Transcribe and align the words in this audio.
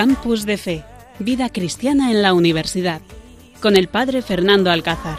Campus 0.00 0.46
de 0.46 0.56
Fe, 0.56 0.82
Vida 1.18 1.50
Cristiana 1.50 2.10
en 2.10 2.22
la 2.22 2.32
Universidad, 2.32 3.02
con 3.60 3.76
el 3.76 3.88
Padre 3.88 4.22
Fernando 4.22 4.70
Alcázar. 4.70 5.18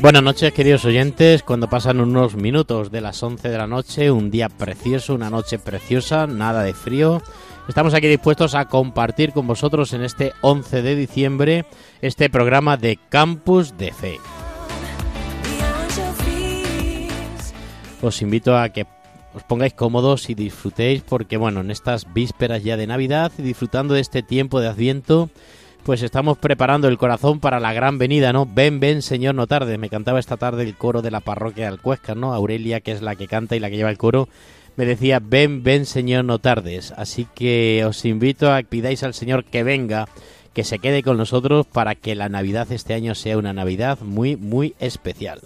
Buenas 0.00 0.22
noches, 0.22 0.52
queridos 0.52 0.84
oyentes. 0.84 1.42
Cuando 1.42 1.68
pasan 1.68 2.00
unos 2.00 2.36
minutos 2.36 2.92
de 2.92 3.00
las 3.00 3.20
11 3.20 3.48
de 3.48 3.58
la 3.58 3.66
noche, 3.66 4.12
un 4.12 4.30
día 4.30 4.48
precioso, 4.48 5.12
una 5.12 5.28
noche 5.28 5.58
preciosa, 5.58 6.28
nada 6.28 6.62
de 6.62 6.72
frío. 6.72 7.20
Estamos 7.70 7.94
aquí 7.94 8.08
dispuestos 8.08 8.56
a 8.56 8.64
compartir 8.64 9.30
con 9.32 9.46
vosotros 9.46 9.92
en 9.92 10.02
este 10.02 10.32
11 10.40 10.82
de 10.82 10.96
diciembre 10.96 11.66
este 12.02 12.28
programa 12.28 12.76
de 12.76 12.98
Campus 13.08 13.78
de 13.78 13.92
Fe. 13.92 14.18
Os 18.02 18.22
invito 18.22 18.58
a 18.58 18.70
que 18.70 18.88
os 19.34 19.44
pongáis 19.44 19.72
cómodos 19.72 20.30
y 20.30 20.34
disfrutéis 20.34 21.02
porque, 21.02 21.36
bueno, 21.36 21.60
en 21.60 21.70
estas 21.70 22.12
vísperas 22.12 22.64
ya 22.64 22.76
de 22.76 22.88
Navidad 22.88 23.30
y 23.38 23.42
disfrutando 23.42 23.94
de 23.94 24.00
este 24.00 24.24
tiempo 24.24 24.58
de 24.58 24.66
Adviento, 24.66 25.30
pues 25.84 26.02
estamos 26.02 26.38
preparando 26.38 26.88
el 26.88 26.98
corazón 26.98 27.38
para 27.38 27.60
la 27.60 27.72
gran 27.72 27.98
venida, 27.98 28.32
¿no? 28.32 28.48
Ven, 28.52 28.80
ven, 28.80 29.00
Señor, 29.00 29.36
no 29.36 29.46
tarde. 29.46 29.78
Me 29.78 29.88
cantaba 29.88 30.18
esta 30.18 30.36
tarde 30.36 30.64
el 30.64 30.76
coro 30.76 31.02
de 31.02 31.12
la 31.12 31.20
parroquia 31.20 31.66
de 31.66 31.70
Alcuesca, 31.70 32.16
¿no? 32.16 32.34
Aurelia, 32.34 32.80
que 32.80 32.90
es 32.90 33.00
la 33.00 33.14
que 33.14 33.28
canta 33.28 33.54
y 33.54 33.60
la 33.60 33.70
que 33.70 33.76
lleva 33.76 33.90
el 33.90 33.96
coro, 33.96 34.28
me 34.80 34.86
decía, 34.86 35.20
ven, 35.22 35.62
ven, 35.62 35.84
Señor, 35.84 36.24
no 36.24 36.38
tardes. 36.38 36.94
Así 36.96 37.26
que 37.34 37.84
os 37.86 38.06
invito 38.06 38.50
a 38.50 38.62
que 38.62 38.68
pidáis 38.68 39.02
al 39.02 39.12
Señor 39.12 39.44
que 39.44 39.62
venga, 39.62 40.08
que 40.54 40.64
se 40.64 40.78
quede 40.78 41.02
con 41.02 41.18
nosotros 41.18 41.66
para 41.66 41.94
que 41.94 42.14
la 42.14 42.30
Navidad 42.30 42.72
este 42.72 42.94
año 42.94 43.14
sea 43.14 43.36
una 43.36 43.52
Navidad 43.52 43.98
muy, 44.00 44.36
muy 44.36 44.74
especial. 44.80 45.42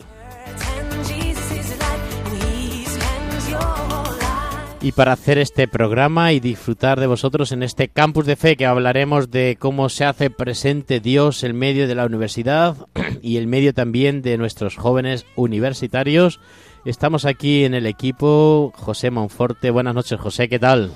Y 4.81 4.93
para 4.93 5.15
hacer 5.15 5.39
este 5.39 5.67
programa 5.67 6.33
y 6.33 6.39
disfrutar 6.39 7.01
de 7.01 7.09
vosotros 7.09 7.51
en 7.51 7.65
este 7.65 7.89
campus 7.89 8.27
de 8.27 8.37
fe 8.37 8.55
que 8.55 8.67
hablaremos 8.67 9.33
de 9.33 9.57
cómo 9.59 9.89
se 9.89 10.05
hace 10.05 10.31
presente 10.31 11.01
Dios 11.01 11.43
en 11.43 11.57
medio 11.57 11.89
de 11.89 11.97
la 11.97 12.07
universidad 12.07 12.77
y 13.21 13.39
en 13.39 13.51
medio 13.51 13.75
también 13.75 14.23
de 14.23 14.39
nuestros 14.39 14.77
jóvenes 14.77 15.27
universitarios, 15.35 16.39
estamos 16.91 17.25
aquí 17.25 17.65
en 17.65 17.75
el 17.75 17.87
equipo 17.87 18.73
José 18.77 19.11
Monforte. 19.11 19.71
Buenas 19.71 19.95
noches, 19.95 20.21
José, 20.21 20.49
¿qué 20.49 20.59
tal? 20.59 20.93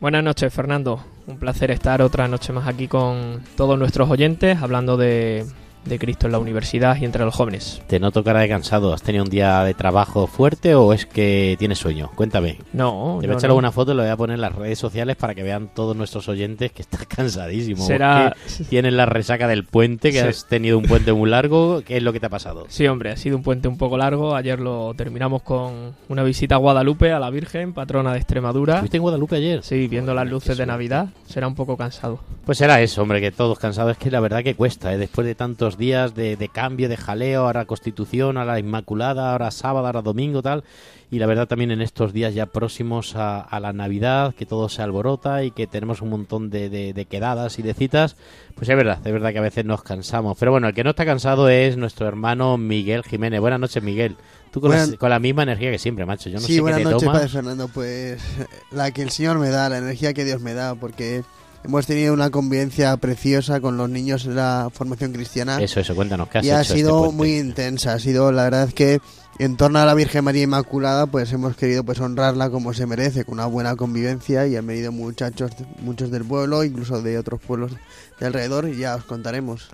Buenas 0.00 0.22
noches, 0.24 0.52
Fernando. 0.52 1.04
Un 1.26 1.38
placer 1.38 1.70
estar 1.70 2.02
otra 2.02 2.28
noche 2.28 2.52
más 2.52 2.66
aquí 2.66 2.88
con 2.88 3.42
todos 3.56 3.78
nuestros 3.78 4.10
oyentes 4.10 4.60
hablando 4.62 4.96
de, 4.96 5.44
de 5.84 5.98
Cristo 5.98 6.26
en 6.26 6.32
la 6.32 6.38
universidad 6.38 6.96
y 7.00 7.04
entre 7.04 7.24
los 7.24 7.34
jóvenes. 7.34 7.82
Te 7.86 7.98
noto 8.00 8.22
cara 8.24 8.40
de 8.40 8.48
cansado. 8.48 8.92
¿Has 8.92 9.02
tenido 9.02 9.24
un 9.24 9.30
día 9.30 9.62
de 9.64 9.74
trabajo 9.74 10.26
fuerte 10.26 10.74
o 10.74 10.92
es 10.92 11.06
que 11.06 11.56
tienes 11.58 11.78
sueño? 11.78 12.10
Cuéntame. 12.14 12.58
No, 12.72 13.18
Te 13.20 13.26
voy 13.26 13.28
no, 13.28 13.32
a 13.32 13.36
echar 13.38 13.48
no. 13.48 13.54
alguna 13.54 13.72
foto 13.72 13.92
y 13.92 13.94
lo 13.96 14.02
voy 14.02 14.10
a 14.10 14.16
poner 14.16 14.34
en 14.34 14.40
las 14.40 14.54
redes 14.54 14.78
sociales 14.78 15.16
para 15.16 15.34
que 15.34 15.42
vean 15.42 15.70
todos 15.74 15.96
nuestros 15.96 16.28
oyentes 16.28 16.72
que 16.72 16.82
estás 16.82 17.06
cansadísimo. 17.08 17.84
Será- 17.84 18.34
que 18.58 18.64
Tienes 18.68 18.92
la 18.92 19.06
resaca 19.06 19.48
del 19.48 19.64
puente, 19.64 20.12
que 20.12 20.20
Sí. 20.20 20.26
has 20.28 20.46
tenido 20.46 20.78
un 20.78 20.84
puente 20.84 21.12
muy 21.12 21.30
largo. 21.30 21.82
¿Qué 21.86 21.96
es 21.96 22.02
lo 22.02 22.12
que 22.12 22.20
te 22.20 22.26
ha 22.26 22.30
pasado? 22.30 22.66
Sí, 22.68 22.86
hombre, 22.86 23.10
ha 23.10 23.16
sido 23.16 23.36
un 23.36 23.42
puente 23.42 23.68
un 23.68 23.78
poco 23.78 23.96
largo. 23.96 24.34
Ayer 24.36 24.60
lo 24.60 24.92
terminamos 24.94 25.42
con 25.42 25.94
una 26.08 26.22
visita 26.22 26.56
a 26.56 26.58
Guadalupe, 26.58 27.12
a 27.12 27.18
la 27.18 27.30
Virgen, 27.30 27.72
patrona 27.72 28.12
de 28.12 28.18
Extremadura. 28.18 28.74
¿Estuviste 28.74 28.96
en 28.98 29.02
Guadalupe 29.02 29.36
ayer? 29.36 29.62
Sí, 29.62 29.88
viendo 29.88 30.12
las 30.14 30.26
luces 30.28 30.56
de 30.58 30.66
Navidad. 30.66 31.08
Será 31.26 31.48
un 31.48 31.54
poco 31.54 31.76
cansado. 31.76 32.20
Pues 32.44 32.60
era 32.60 32.80
eso, 32.80 33.02
hombre, 33.02 33.20
que 33.20 33.30
todos 33.30 33.58
cansados. 33.58 33.92
Es 33.92 33.98
que 33.98 34.10
la 34.10 34.20
verdad 34.20 34.42
que 34.42 34.54
cuesta, 34.54 34.92
¿eh? 34.92 34.98
después 34.98 35.26
de 35.26 35.34
días 35.76 36.14
de, 36.14 36.36
de 36.36 36.48
cambio, 36.48 36.88
de 36.88 36.96
jaleo, 36.96 37.42
ahora 37.42 37.64
Constitución, 37.66 38.36
ahora 38.38 38.58
Inmaculada, 38.58 39.32
ahora 39.32 39.50
sábado, 39.50 39.86
ahora 39.86 40.02
domingo, 40.02 40.40
tal. 40.42 40.64
Y 41.10 41.18
la 41.18 41.26
verdad 41.26 41.46
también 41.48 41.70
en 41.70 41.80
estos 41.80 42.12
días 42.12 42.34
ya 42.34 42.46
próximos 42.46 43.16
a, 43.16 43.40
a 43.40 43.60
la 43.60 43.72
Navidad, 43.72 44.34
que 44.34 44.44
todo 44.46 44.68
se 44.68 44.82
alborota 44.82 45.42
y 45.42 45.50
que 45.50 45.66
tenemos 45.66 46.02
un 46.02 46.10
montón 46.10 46.50
de, 46.50 46.68
de- 46.68 46.92
de 46.92 47.04
quedadas 47.06 47.58
y 47.58 47.62
de 47.62 47.72
citas, 47.74 48.16
pues 48.54 48.68
es 48.68 48.76
verdad, 48.76 48.98
es 49.04 49.12
verdad 49.12 49.32
que 49.32 49.38
a 49.38 49.42
veces 49.42 49.64
nos 49.64 49.82
cansamos. 49.82 50.36
Pero 50.38 50.50
bueno, 50.50 50.68
el 50.68 50.74
que 50.74 50.84
no 50.84 50.90
está 50.90 51.06
cansado 51.06 51.48
es 51.48 51.76
nuestro 51.78 52.06
hermano 52.06 52.58
Miguel 52.58 53.02
Jiménez. 53.04 53.40
Buenas 53.40 53.58
noches, 53.60 53.82
Miguel. 53.82 54.16
Tú 54.50 54.60
con, 54.60 54.70
la, 54.70 54.76
Buenas- 54.78 54.96
con 54.98 55.10
la 55.10 55.18
misma 55.18 55.42
energía 55.44 55.70
que 55.70 55.78
siempre, 55.78 56.04
macho. 56.04 56.28
Yo 56.28 56.40
no 56.40 56.46
sí, 56.46 56.54
sé 56.56 56.60
buenas 56.60 56.78
qué 56.80 56.84
te 56.84 56.90
noches. 56.90 57.08
Padre 57.08 57.28
Fernando. 57.28 57.68
Pues 57.68 58.22
la 58.70 58.90
que 58.90 59.00
el 59.02 59.10
Señor 59.10 59.38
me 59.38 59.48
da, 59.48 59.68
la 59.70 59.78
energía 59.78 60.12
que 60.12 60.24
Dios 60.26 60.40
me 60.42 60.52
da, 60.52 60.74
porque 60.74 61.22
hemos 61.68 61.86
tenido 61.86 62.14
una 62.14 62.30
convivencia 62.30 62.96
preciosa 62.96 63.60
con 63.60 63.76
los 63.76 63.90
niños 63.90 64.24
en 64.24 64.36
la 64.36 64.70
formación 64.72 65.12
cristiana 65.12 65.62
Eso, 65.62 65.80
eso, 65.80 65.94
cuéntanos, 65.94 66.28
¿qué 66.28 66.38
has 66.38 66.44
y 66.44 66.50
ha 66.50 66.54
hecho 66.54 66.62
este 66.62 66.74
sido 66.76 67.12
muy 67.12 67.36
intensa. 67.36 67.92
Ha 67.92 67.98
sido, 67.98 68.32
la 68.32 68.44
verdad, 68.44 68.70
que 68.72 69.00
en 69.38 69.58
torno 69.58 69.78
a 69.78 69.84
la 69.84 69.92
Virgen 69.92 70.24
María 70.24 70.44
Inmaculada, 70.44 71.06
pues 71.06 71.30
hemos 71.30 71.56
querido 71.56 71.84
pues 71.84 72.00
honrarla 72.00 72.48
como 72.48 72.72
se 72.72 72.86
merece, 72.86 73.26
con 73.26 73.34
una 73.34 73.46
buena 73.46 73.76
convivencia 73.76 74.46
y 74.46 74.56
han 74.56 74.66
venido 74.66 74.92
muchachos, 74.92 75.50
muchos 75.80 76.10
del 76.10 76.24
pueblo, 76.24 76.64
incluso 76.64 77.02
de 77.02 77.18
otros 77.18 77.38
pueblos 77.38 77.72
de 78.18 78.26
alrededor 78.26 78.66
y 78.66 78.78
ya 78.78 78.96
os 78.96 79.04
contaremos. 79.04 79.68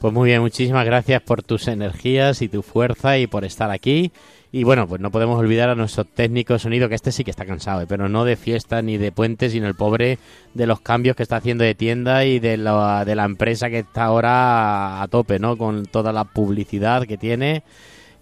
Pues 0.00 0.14
muy 0.14 0.30
bien, 0.30 0.40
muchísimas 0.40 0.86
gracias 0.86 1.20
por 1.20 1.42
tus 1.42 1.68
energías 1.68 2.40
y 2.40 2.48
tu 2.48 2.62
fuerza 2.62 3.18
y 3.18 3.26
por 3.26 3.44
estar 3.44 3.70
aquí. 3.70 4.12
Y 4.50 4.64
bueno, 4.64 4.88
pues 4.88 4.98
no 4.98 5.10
podemos 5.10 5.38
olvidar 5.38 5.68
a 5.68 5.74
nuestro 5.74 6.06
técnico 6.06 6.58
sonido, 6.58 6.88
que 6.88 6.94
este 6.94 7.12
sí 7.12 7.22
que 7.22 7.30
está 7.30 7.44
cansado, 7.44 7.82
¿eh? 7.82 7.86
pero 7.86 8.08
no 8.08 8.24
de 8.24 8.36
fiesta 8.36 8.80
ni 8.80 8.96
de 8.96 9.12
puentes, 9.12 9.52
sino 9.52 9.68
el 9.68 9.74
pobre 9.74 10.18
de 10.54 10.66
los 10.66 10.80
cambios 10.80 11.16
que 11.16 11.22
está 11.22 11.36
haciendo 11.36 11.64
de 11.64 11.74
tienda 11.74 12.24
y 12.24 12.38
de 12.38 12.56
la, 12.56 13.04
de 13.04 13.14
la 13.14 13.26
empresa 13.26 13.68
que 13.68 13.80
está 13.80 14.04
ahora 14.04 15.02
a 15.02 15.08
tope, 15.08 15.38
¿no? 15.38 15.58
Con 15.58 15.84
toda 15.84 16.14
la 16.14 16.24
publicidad 16.24 17.06
que 17.06 17.18
tiene 17.18 17.62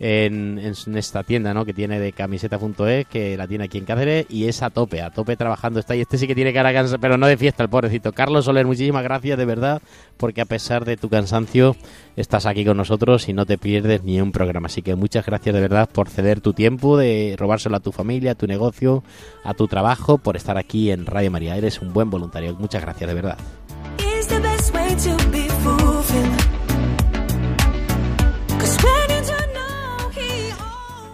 en, 0.01 0.59
esta 0.95 1.23
tienda, 1.25 1.53
¿no? 1.55 1.65
Que 1.65 1.75
tiene 1.75 1.99
de 1.99 2.13
camiseta.es, 2.13 3.07
que 3.07 3.37
la 3.37 3.47
tiene 3.47 3.65
aquí 3.65 3.79
en 3.79 3.85
Cáceres 3.85 4.27
y 4.29 4.47
es 4.47 4.63
a 4.63 4.71
tope, 4.71 5.03
a 5.03 5.11
tope 5.11 5.37
trabajando 5.37 5.81
está. 5.81 5.97
Y 5.97 6.01
este 6.01 6.19
sí 6.19 6.27
que 6.27 6.35
tiene 6.35 6.53
cara 6.53 6.73
cansada, 6.73 6.99
pero 6.99 7.19
no 7.19 7.27
de 7.27 7.37
fiesta, 7.37 7.63
el 7.63 7.69
pobrecito. 7.69 8.13
Carlos 8.13 8.45
Soler, 8.45 8.67
muchísimas 8.67 9.03
gracias 9.03 9.39
de 9.39 9.45
verdad, 9.45 9.83
porque 10.17 10.41
a 10.41 10.45
pesar 10.45 10.85
de 10.85 10.97
tu 10.97 11.09
cansancio, 11.09 11.77
estás 12.17 12.47
aquí 12.47 12.65
con 12.65 12.77
nosotros 12.77 13.29
y 13.29 13.33
no 13.33 13.47
te 13.47 13.59
pierdes 13.59 14.05
ni 14.05 14.21
un 14.21 14.33
programa. 14.33 14.67
Así 14.67 14.83
que 14.83 14.95
muchas 14.95 15.27
gracias 15.27 15.55
de 15.55 15.61
verdad 15.61 15.89
por 15.91 16.09
ceder 16.09 16.41
tu 16.41 16.53
tiempo, 16.53 16.97
de 16.97 17.35
robárselo 17.39 17.77
a 17.77 17.81
tu 17.81 17.93
familia, 17.93 18.33
a 18.33 18.35
tu 18.35 18.47
negocio, 18.47 19.03
a 19.45 19.55
tu 19.55 19.67
trabajo, 19.67 20.19
por 20.19 20.37
estar 20.37 20.59
aquí 20.59 20.91
en 20.91 21.07
Radio 21.07 21.31
María. 21.31 21.57
Eres 21.57 21.81
un 21.81 21.93
buen 21.93 22.11
voluntario. 22.11 22.55
Muchas 22.55 22.83
gracias 22.83 23.09
de 23.09 23.15
verdad. 23.15 23.39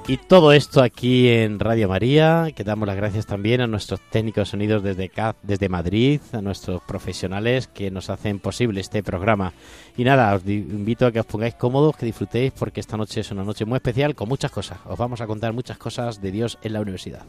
Y 0.06 0.18
todo 0.18 0.52
esto 0.52 0.82
aquí 0.82 1.28
en 1.28 1.58
Radio 1.58 1.88
María, 1.88 2.52
que 2.54 2.62
damos 2.62 2.86
las 2.86 2.96
gracias 2.96 3.24
también 3.24 3.62
a 3.62 3.66
nuestros 3.66 4.00
técnicos 4.10 4.50
sonidos 4.50 4.82
desde, 4.82 5.10
desde 5.42 5.68
Madrid, 5.70 6.20
a 6.32 6.42
nuestros 6.42 6.82
profesionales 6.82 7.68
que 7.68 7.90
nos 7.90 8.10
hacen 8.10 8.38
posible 8.38 8.82
este 8.82 9.02
programa. 9.02 9.54
Y 9.96 10.04
nada, 10.04 10.34
os 10.34 10.46
invito 10.46 11.06
a 11.06 11.12
que 11.12 11.20
os 11.20 11.26
pongáis 11.26 11.54
cómodos, 11.54 11.96
que 11.96 12.04
disfrutéis, 12.04 12.52
porque 12.52 12.80
esta 12.80 12.98
noche 12.98 13.20
es 13.20 13.30
una 13.30 13.44
noche 13.44 13.64
muy 13.64 13.76
especial 13.76 14.14
con 14.14 14.28
muchas 14.28 14.50
cosas. 14.50 14.78
Os 14.84 14.98
vamos 14.98 15.22
a 15.22 15.26
contar 15.26 15.54
muchas 15.54 15.78
cosas 15.78 16.20
de 16.20 16.30
Dios 16.30 16.58
en 16.62 16.74
la 16.74 16.82
universidad. 16.82 17.22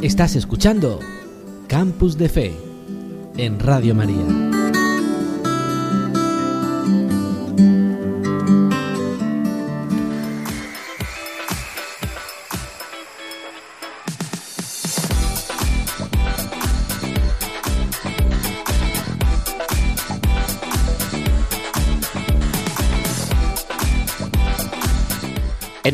Estás 0.00 0.36
escuchando 0.36 1.00
Campus 1.66 2.16
de 2.16 2.28
Fe 2.28 2.52
en 3.36 3.58
Radio 3.58 3.96
María. 3.96 4.57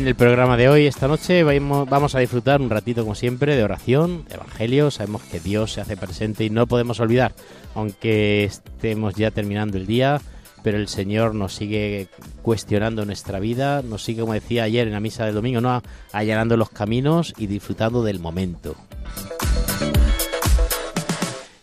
En 0.05 0.09
el 0.09 0.15
programa 0.15 0.55
de 0.55 0.69
hoy, 0.69 0.85
esta 0.85 1.07
noche, 1.07 1.43
vamos 1.43 2.13
a 2.13 2.19
disfrutar 2.19 2.61
un 2.61 2.69
ratito, 2.69 3.01
como 3.01 3.15
siempre, 3.15 3.55
de 3.55 3.63
oración, 3.63 4.23
evangelio. 4.29 4.91
Sabemos 4.91 5.23
que 5.23 5.39
Dios 5.39 5.73
se 5.73 5.81
hace 5.81 5.97
presente 5.97 6.43
y 6.43 6.51
no 6.51 6.67
podemos 6.67 6.99
olvidar, 6.99 7.33
aunque 7.73 8.43
estemos 8.43 9.15
ya 9.15 9.31
terminando 9.31 9.77
el 9.77 9.87
día, 9.87 10.21
pero 10.61 10.77
el 10.77 10.89
Señor 10.89 11.33
nos 11.33 11.55
sigue 11.55 12.07
cuestionando 12.43 13.03
nuestra 13.03 13.39
vida, 13.39 13.81
nos 13.81 14.03
sigue, 14.03 14.21
como 14.21 14.33
decía 14.33 14.61
ayer 14.61 14.85
en 14.85 14.93
la 14.93 14.99
misa 14.99 15.25
del 15.25 15.33
domingo, 15.33 15.59
¿no? 15.59 15.81
allanando 16.11 16.55
los 16.55 16.69
caminos 16.69 17.33
y 17.39 17.47
disfrutando 17.47 18.03
del 18.03 18.19
momento. 18.19 18.75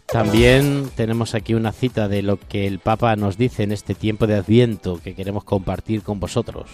También 0.06 0.90
tenemos 0.96 1.36
aquí 1.36 1.54
una 1.54 1.70
cita 1.70 2.08
de 2.08 2.22
lo 2.22 2.40
que 2.40 2.66
el 2.66 2.80
Papa 2.80 3.14
nos 3.14 3.38
dice 3.38 3.62
en 3.62 3.70
este 3.70 3.94
tiempo 3.94 4.26
de 4.26 4.34
Adviento 4.34 5.00
que 5.00 5.14
queremos 5.14 5.44
compartir 5.44 6.02
con 6.02 6.18
vosotros. 6.18 6.66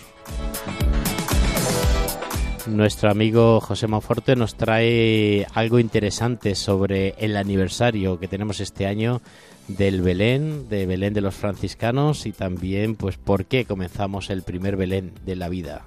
Nuestro 2.68 3.10
amigo 3.10 3.60
José 3.60 3.86
Monforte 3.86 4.36
nos 4.36 4.54
trae 4.54 5.46
algo 5.54 5.78
interesante 5.78 6.54
sobre 6.54 7.14
el 7.18 7.36
aniversario 7.36 8.20
que 8.20 8.28
tenemos 8.28 8.60
este 8.60 8.86
año 8.86 9.22
del 9.68 10.02
Belén, 10.02 10.68
de 10.68 10.84
Belén 10.84 11.14
de 11.14 11.22
los 11.22 11.34
franciscanos 11.34 12.26
y 12.26 12.32
también 12.32 12.94
pues 12.94 13.16
por 13.16 13.46
qué 13.46 13.64
comenzamos 13.64 14.28
el 14.28 14.42
primer 14.42 14.76
Belén 14.76 15.12
de 15.24 15.36
la 15.36 15.48
vida. 15.48 15.86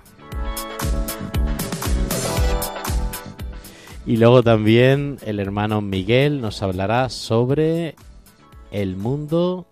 Y 4.07 4.17
luego 4.17 4.41
también 4.41 5.19
el 5.23 5.39
hermano 5.39 5.81
Miguel 5.81 6.41
nos 6.41 6.63
hablará 6.63 7.09
sobre 7.09 7.95
el 8.71 8.95
mundo. 8.97 9.67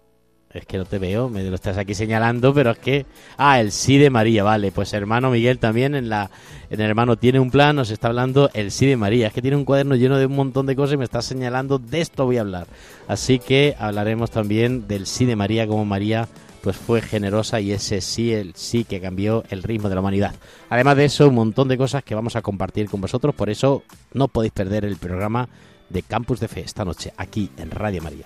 Es 0.52 0.66
que 0.66 0.80
no 0.80 0.86
te 0.86 0.98
veo, 0.98 1.30
me 1.30 1.44
lo 1.44 1.54
estás 1.54 1.78
aquí 1.78 1.94
señalando, 1.94 2.54
pero 2.56 2.72
es 2.72 2.80
que. 2.80 3.06
Ah, 3.38 3.62
el 3.62 3.72
sí 3.72 4.00
de 4.00 4.10
María, 4.10 4.44
vale. 4.44 4.72
Pues 4.72 4.94
hermano 4.94 5.30
Miguel 5.30 5.60
también 5.60 5.94
en 5.94 6.10
la. 6.10 6.32
En 6.72 6.82
el 6.82 6.90
hermano 6.90 7.18
tiene 7.18 7.40
un 7.40 7.52
plan, 7.52 7.76
nos 7.76 7.92
está 7.92 8.08
hablando 8.08 8.50
el 8.54 8.72
sí 8.72 8.88
de 8.88 8.98
María. 8.98 9.28
Es 9.28 9.34
que 9.34 9.44
tiene 9.44 9.58
un 9.58 9.66
cuaderno 9.66 9.96
lleno 9.96 10.18
de 10.18 10.26
un 10.26 10.36
montón 10.36 10.66
de 10.66 10.76
cosas 10.76 10.96
y 10.96 10.98
me 10.98 11.04
está 11.04 11.22
señalando 11.22 11.78
de 11.78 12.02
esto 12.02 12.26
voy 12.26 12.38
a 12.38 12.42
hablar. 12.42 12.68
Así 13.08 13.38
que 13.38 13.76
hablaremos 13.78 14.32
también 14.32 14.88
del 14.88 15.06
sí 15.06 15.26
de 15.26 15.36
María, 15.36 15.68
como 15.68 15.86
María 15.86 16.28
pues 16.62 16.76
fue 16.76 17.02
generosa 17.02 17.62
y 17.62 17.72
ese 17.72 18.02
sí, 18.02 18.34
el 18.34 18.54
sí 18.56 18.84
que 18.84 19.00
cambió 19.00 19.44
el 19.50 19.64
ritmo 19.64 19.88
de 19.88 19.96
la 19.96 20.02
humanidad. 20.02 20.36
Además 20.70 20.98
de 20.98 21.06
eso, 21.06 21.28
un 21.28 21.36
montón 21.36 21.68
de 21.68 21.78
cosas 21.78 22.04
que 22.04 22.16
vamos 22.16 22.36
a 22.36 22.42
compartir 22.42 22.90
con 22.90 23.02
vosotros, 23.02 23.34
por 23.34 23.50
eso 23.50 23.84
no 24.14 24.28
podéis 24.28 24.54
perder 24.54 24.84
el 24.84 24.98
programa 24.98 25.48
de 25.90 26.04
Campus 26.04 26.40
de 26.40 26.48
Fe 26.48 26.62
esta 26.62 26.86
noche 26.86 27.14
aquí 27.18 27.50
en 27.58 27.72
Radio 27.72 28.02
María. 28.02 28.26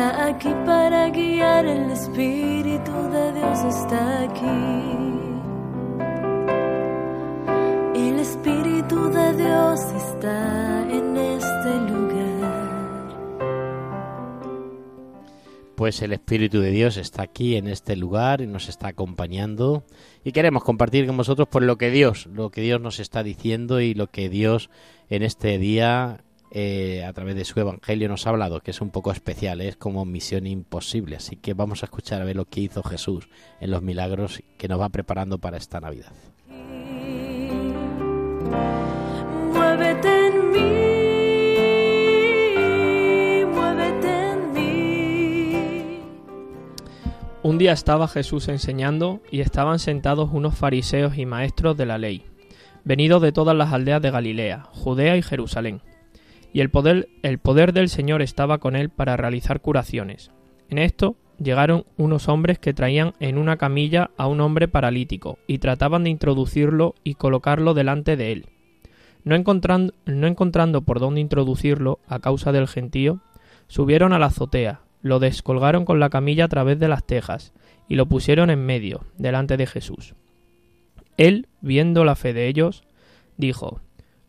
Está 0.00 0.28
aquí 0.28 0.48
para 0.64 1.10
guiar. 1.10 1.66
El 1.66 1.90
Espíritu 1.90 2.90
de 3.12 3.32
Dios 3.34 3.64
está 3.64 4.22
aquí. 4.22 4.46
El 7.94 8.18
Espíritu 8.18 9.10
de 9.10 9.36
Dios 9.36 9.80
está 10.08 10.90
en 10.90 11.16
este 11.18 11.92
lugar. 11.92 13.10
Pues 15.76 16.00
el 16.00 16.14
Espíritu 16.14 16.60
de 16.60 16.70
Dios 16.70 16.96
está 16.96 17.20
aquí 17.20 17.56
en 17.56 17.68
este 17.68 17.94
lugar 17.94 18.40
y 18.40 18.46
nos 18.46 18.70
está 18.70 18.88
acompañando 18.88 19.84
y 20.24 20.32
queremos 20.32 20.64
compartir 20.64 21.06
con 21.06 21.18
vosotros 21.18 21.46
por 21.46 21.62
lo 21.62 21.76
que 21.76 21.90
Dios, 21.90 22.24
lo 22.32 22.48
que 22.48 22.62
Dios 22.62 22.80
nos 22.80 23.00
está 23.00 23.22
diciendo 23.22 23.82
y 23.82 23.92
lo 23.92 24.06
que 24.06 24.30
Dios 24.30 24.70
en 25.10 25.22
este 25.22 25.58
día 25.58 26.24
eh, 26.52 27.04
a 27.04 27.12
través 27.12 27.36
de 27.36 27.44
su 27.44 27.60
Evangelio 27.60 28.08
nos 28.08 28.26
ha 28.26 28.30
hablado, 28.30 28.60
que 28.60 28.72
es 28.72 28.80
un 28.80 28.90
poco 28.90 29.12
especial, 29.12 29.60
es 29.60 29.76
como 29.76 30.04
misión 30.04 30.46
imposible. 30.46 31.16
Así 31.16 31.36
que 31.36 31.54
vamos 31.54 31.82
a 31.82 31.86
escuchar 31.86 32.20
a 32.20 32.24
ver 32.24 32.34
lo 32.36 32.46
que 32.46 32.60
hizo 32.60 32.82
Jesús 32.82 33.28
en 33.60 33.70
los 33.70 33.82
milagros 33.82 34.42
que 34.58 34.66
nos 34.66 34.80
va 34.80 34.88
preparando 34.88 35.38
para 35.38 35.56
esta 35.56 35.80
Navidad. 35.80 36.12
Muévete 39.52 40.26
en 40.26 40.50
mí, 40.50 40.60
muévete 43.44 44.30
en 44.32 44.52
mí. 44.52 46.00
Un 47.44 47.58
día 47.58 47.72
estaba 47.72 48.08
Jesús 48.08 48.48
enseñando 48.48 49.20
y 49.30 49.40
estaban 49.40 49.78
sentados 49.78 50.30
unos 50.32 50.56
fariseos 50.56 51.16
y 51.16 51.26
maestros 51.26 51.76
de 51.76 51.86
la 51.86 51.98
ley, 51.98 52.24
venidos 52.82 53.22
de 53.22 53.30
todas 53.30 53.56
las 53.56 53.72
aldeas 53.72 54.02
de 54.02 54.10
Galilea, 54.10 54.64
Judea 54.72 55.16
y 55.16 55.22
Jerusalén. 55.22 55.80
Y 56.52 56.60
el 56.60 56.70
poder, 56.70 57.08
el 57.22 57.38
poder 57.38 57.72
del 57.72 57.88
Señor 57.88 58.22
estaba 58.22 58.58
con 58.58 58.76
él 58.76 58.90
para 58.90 59.16
realizar 59.16 59.60
curaciones. 59.60 60.30
En 60.68 60.78
esto 60.78 61.16
llegaron 61.38 61.84
unos 61.96 62.28
hombres 62.28 62.58
que 62.58 62.74
traían 62.74 63.14
en 63.18 63.38
una 63.38 63.56
camilla 63.56 64.10
a 64.16 64.26
un 64.26 64.40
hombre 64.40 64.68
paralítico 64.68 65.38
y 65.46 65.58
trataban 65.58 66.04
de 66.04 66.10
introducirlo 66.10 66.94
y 67.02 67.14
colocarlo 67.14 67.74
delante 67.74 68.16
de 68.16 68.32
él. 68.32 68.46
No 69.24 69.34
encontrando, 69.34 69.94
no 70.06 70.26
encontrando 70.26 70.82
por 70.82 71.00
dónde 71.00 71.20
introducirlo 71.20 72.00
a 72.06 72.20
causa 72.20 72.52
del 72.52 72.68
gentío, 72.68 73.20
subieron 73.66 74.12
a 74.12 74.18
la 74.18 74.26
azotea, 74.26 74.80
lo 75.02 75.18
descolgaron 75.18 75.84
con 75.84 76.00
la 76.00 76.10
camilla 76.10 76.44
a 76.44 76.48
través 76.48 76.78
de 76.78 76.88
las 76.88 77.04
tejas 77.04 77.52
y 77.88 77.96
lo 77.96 78.06
pusieron 78.06 78.50
en 78.50 78.64
medio, 78.64 79.04
delante 79.16 79.56
de 79.56 79.66
Jesús. 79.66 80.14
Él, 81.16 81.48
viendo 81.60 82.04
la 82.04 82.16
fe 82.16 82.32
de 82.32 82.48
ellos, 82.48 82.82
dijo, 83.36 83.80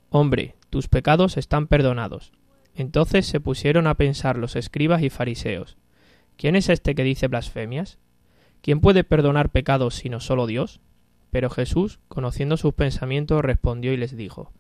Hombre, 0.09 0.55
tus 0.71 0.87
pecados 0.87 1.35
están 1.35 1.67
perdonados. 1.67 2.31
Entonces 2.73 3.25
se 3.25 3.41
pusieron 3.41 3.87
a 3.87 3.95
pensar 3.95 4.37
los 4.37 4.55
escribas 4.55 5.03
y 5.03 5.09
fariseos, 5.09 5.77
¿quién 6.37 6.55
es 6.55 6.69
este 6.69 6.95
que 6.95 7.03
dice 7.03 7.27
blasfemias? 7.27 7.99
¿Quién 8.61 8.79
puede 8.79 9.03
perdonar 9.03 9.49
pecados 9.49 9.95
sino 9.95 10.21
solo 10.21 10.47
Dios? 10.47 10.79
Pero 11.29 11.49
Jesús, 11.49 11.99
conociendo 12.07 12.55
sus 12.55 12.73
pensamientos, 12.73 13.41
respondió 13.41 13.91
y 13.91 13.97
les 13.97 14.15
dijo, 14.15 14.53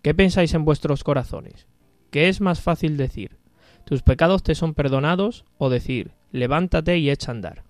¿Qué 0.00 0.14
pensáis 0.14 0.54
en 0.54 0.64
vuestros 0.64 1.04
corazones? 1.04 1.66
¿Qué 2.10 2.30
es 2.30 2.40
más 2.40 2.62
fácil 2.62 2.96
decir? 2.96 3.36
¿Tus 3.84 4.02
pecados 4.02 4.42
te 4.42 4.54
son 4.54 4.72
perdonados? 4.72 5.44
o 5.58 5.68
decir, 5.68 6.12
levántate 6.32 6.96
y 6.96 7.10
echa 7.10 7.32
a 7.32 7.34
andar. 7.34 7.64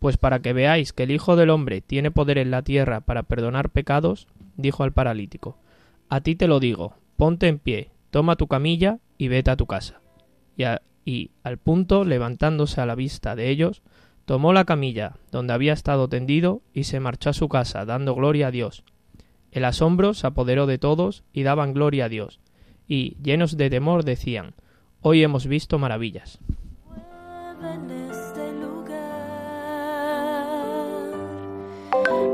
Pues 0.00 0.18
para 0.18 0.40
que 0.40 0.52
veáis 0.52 0.92
que 0.92 1.04
el 1.04 1.12
Hijo 1.12 1.34
del 1.34 1.48
Hombre 1.48 1.80
tiene 1.80 2.10
poder 2.10 2.36
en 2.36 2.50
la 2.50 2.60
tierra 2.60 3.00
para 3.00 3.22
perdonar 3.22 3.70
pecados, 3.70 4.28
dijo 4.58 4.82
al 4.82 4.92
paralítico, 4.92 5.56
a 6.10 6.20
ti 6.20 6.36
te 6.36 6.46
lo 6.46 6.60
digo, 6.60 6.94
ponte 7.16 7.48
en 7.48 7.58
pie, 7.58 7.90
toma 8.10 8.36
tu 8.36 8.46
camilla 8.46 8.98
y 9.18 9.28
vete 9.28 9.50
a 9.50 9.56
tu 9.56 9.66
casa. 9.66 10.00
Y, 10.56 10.64
y 11.04 11.30
al 11.42 11.58
punto, 11.58 12.04
levantándose 12.04 12.80
a 12.80 12.86
la 12.86 12.94
vista 12.94 13.36
de 13.36 13.50
ellos, 13.50 13.82
tomó 14.24 14.52
la 14.52 14.64
camilla 14.64 15.16
donde 15.30 15.52
había 15.52 15.72
estado 15.72 16.08
tendido 16.08 16.62
y 16.72 16.84
se 16.84 17.00
marchó 17.00 17.30
a 17.30 17.34
su 17.34 17.48
casa, 17.48 17.84
dando 17.84 18.14
gloria 18.14 18.48
a 18.48 18.50
Dios. 18.50 18.84
El 19.52 19.64
asombro 19.64 20.14
se 20.14 20.26
apoderó 20.26 20.66
de 20.66 20.78
todos 20.78 21.24
y 21.32 21.42
daban 21.42 21.72
gloria 21.72 22.06
a 22.06 22.08
Dios, 22.08 22.40
y, 22.88 23.16
llenos 23.22 23.56
de 23.56 23.70
temor, 23.70 24.04
decían, 24.04 24.54
Hoy 25.00 25.22
hemos 25.22 25.46
visto 25.46 25.78
maravillas. 25.78 26.40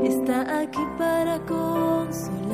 Este. 0.03 0.07
Está 0.07 0.61
aquí 0.61 0.79
para 0.97 1.39
consolar. 1.45 2.52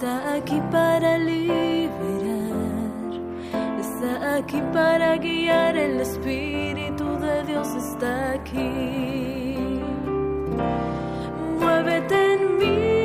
Está 0.00 0.34
aquí 0.34 0.62
para 0.70 1.18
liberar. 1.18 1.50
Está 3.80 4.36
aquí 4.36 4.62
para 4.72 5.16
guiar. 5.16 5.76
El 5.76 6.00
Espíritu 6.00 7.18
de 7.18 7.42
Dios 7.42 7.66
está 7.74 8.30
aquí. 8.34 9.56
Muévete 11.58 12.34
en 12.34 12.58
mí. 12.58 12.97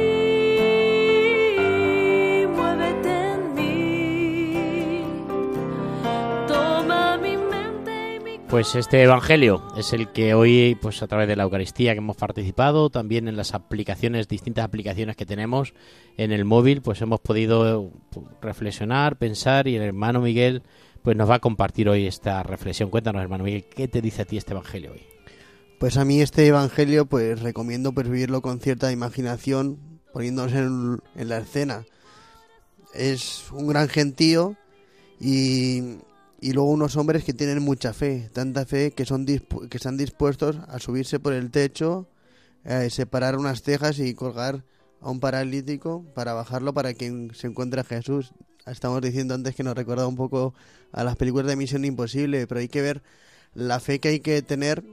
Pues 8.54 8.76
este 8.76 9.02
evangelio 9.02 9.64
es 9.76 9.94
el 9.94 10.12
que 10.12 10.36
hoy, 10.36 10.78
pues 10.80 11.02
a 11.02 11.08
través 11.08 11.28
de 11.28 11.36
la 11.36 11.42
Eucaristía 11.42 11.94
que 11.94 11.98
hemos 11.98 12.18
participado, 12.18 12.92
también 12.92 13.28
en 13.28 13.36
las 13.36 13.56
aplicaciones, 13.56 14.28
distintas 14.28 14.64
aplicaciones 14.64 15.16
que 15.16 15.26
tenemos 15.26 15.74
en 16.18 16.32
el 16.32 16.46
móvil, 16.46 16.84
pues 16.84 17.02
hemos 17.02 17.20
podido 17.20 17.90
pues, 18.12 18.28
reflexionar, 18.44 19.18
pensar 19.18 19.68
y 19.68 19.76
el 19.76 19.82
hermano 19.82 20.22
Miguel 20.22 20.62
pues 21.02 21.18
nos 21.18 21.28
va 21.28 21.38
a 21.38 21.40
compartir 21.40 21.90
hoy 21.90 22.06
esta 22.06 22.44
reflexión. 22.44 22.92
Cuéntanos, 22.92 23.24
hermano 23.24 23.44
Miguel, 23.44 23.66
¿qué 23.76 23.88
te 23.88 24.04
dice 24.04 24.22
a 24.22 24.26
ti 24.26 24.38
este 24.38 24.52
evangelio 24.52 24.92
hoy? 24.92 25.02
Pues 25.80 25.98
a 25.98 26.06
mí 26.06 26.22
este 26.22 26.46
evangelio 26.46 27.08
pues 27.08 27.42
recomiendo 27.42 27.92
pues 27.92 28.08
vivirlo 28.08 28.44
con 28.44 28.60
cierta 28.60 28.92
imaginación, 28.92 29.80
poniéndose 30.14 30.60
en, 30.60 31.00
en 31.16 31.28
la 31.28 31.40
escena. 31.40 31.86
Es 32.94 33.46
un 33.52 33.66
gran 33.66 33.90
gentío 33.90 34.56
y, 35.20 35.98
y 36.44 36.52
luego 36.52 36.72
unos 36.72 36.98
hombres 36.98 37.24
que 37.24 37.34
tienen 37.34 37.64
mucha 37.64 37.94
fe, 37.94 38.30
tanta 38.34 38.66
fe 38.66 38.92
que 38.92 39.06
son 39.06 39.26
que 39.26 39.78
están 39.78 39.96
dispuestos 39.96 40.58
a 40.68 40.78
subirse 40.78 41.18
por 41.18 41.32
el 41.32 41.52
techo, 41.52 42.10
eh, 42.66 42.90
separar 42.90 43.38
unas 43.38 43.62
cejas 43.62 43.98
y 44.00 44.14
colgar 44.14 44.66
a 45.00 45.10
un 45.10 45.22
paralítico 45.22 46.04
para 46.14 46.34
bajarlo 46.34 46.74
para 46.74 46.96
que 46.96 47.30
se 47.34 47.48
encuentre 47.48 47.80
a 47.80 47.86
Jesús. 47.86 48.34
Estamos 48.66 49.02
diciendo 49.02 49.36
antes 49.36 49.56
que 49.56 49.64
nos 49.64 49.74
recuerda 49.74 50.06
un 50.06 50.18
poco 50.18 50.54
a 50.92 51.06
las 51.06 51.16
películas 51.16 51.48
de 51.48 51.56
Misión 51.56 51.86
Imposible, 51.86 52.46
pero 52.46 52.60
hay 52.60 52.68
que 52.68 52.82
ver 52.82 53.04
la 53.54 53.80
fe 53.80 54.00
que 54.00 54.10
hay 54.10 54.20
que 54.20 54.42
tener 54.42 54.84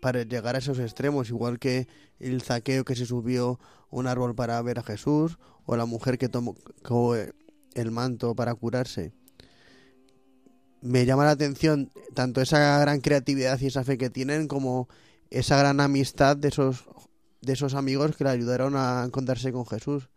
para 0.00 0.22
llegar 0.22 0.54
a 0.54 0.58
esos 0.58 0.78
extremos, 0.78 1.30
igual 1.30 1.58
que 1.58 1.88
el 2.20 2.42
zaqueo 2.42 2.84
que 2.84 2.94
se 2.94 3.06
subió 3.06 3.58
un 3.90 4.06
árbol 4.06 4.36
para 4.36 4.62
ver 4.62 4.78
a 4.78 4.84
Jesús, 4.84 5.40
o 5.66 5.74
la 5.74 5.84
mujer 5.84 6.16
que 6.16 6.28
tomó 6.28 6.54
el 7.74 7.90
manto 7.90 8.36
para 8.36 8.54
curarse. 8.54 9.12
Me 10.82 11.06
llama 11.06 11.24
la 11.24 11.30
atención 11.30 11.92
tanto 12.12 12.40
esa 12.40 12.80
gran 12.80 13.00
creatividad 13.00 13.58
y 13.60 13.66
esa 13.66 13.84
fe 13.84 13.96
que 13.98 14.10
tienen, 14.10 14.48
como 14.48 14.88
esa 15.30 15.56
gran 15.56 15.80
amistad 15.80 16.36
de 16.36 16.48
esos, 16.48 16.84
de 17.40 17.52
esos 17.52 17.74
amigos 17.74 18.16
que 18.16 18.24
le 18.24 18.30
ayudaron 18.30 18.74
a 18.76 19.04
encontrarse 19.06 19.52
con 19.52 19.64
Jesús. 19.64 20.10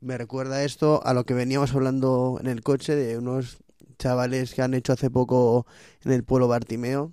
Me 0.00 0.18
recuerda 0.18 0.64
esto 0.64 1.00
a 1.06 1.14
lo 1.14 1.24
que 1.24 1.34
veníamos 1.34 1.72
hablando 1.72 2.38
en 2.40 2.48
el 2.48 2.62
coche 2.64 2.96
de 2.96 3.16
unos 3.16 3.58
chavales 3.96 4.54
que 4.54 4.62
han 4.62 4.74
hecho 4.74 4.92
hace 4.92 5.08
poco 5.08 5.66
en 6.04 6.10
el 6.10 6.24
pueblo 6.24 6.48
Bartimeo 6.48 7.12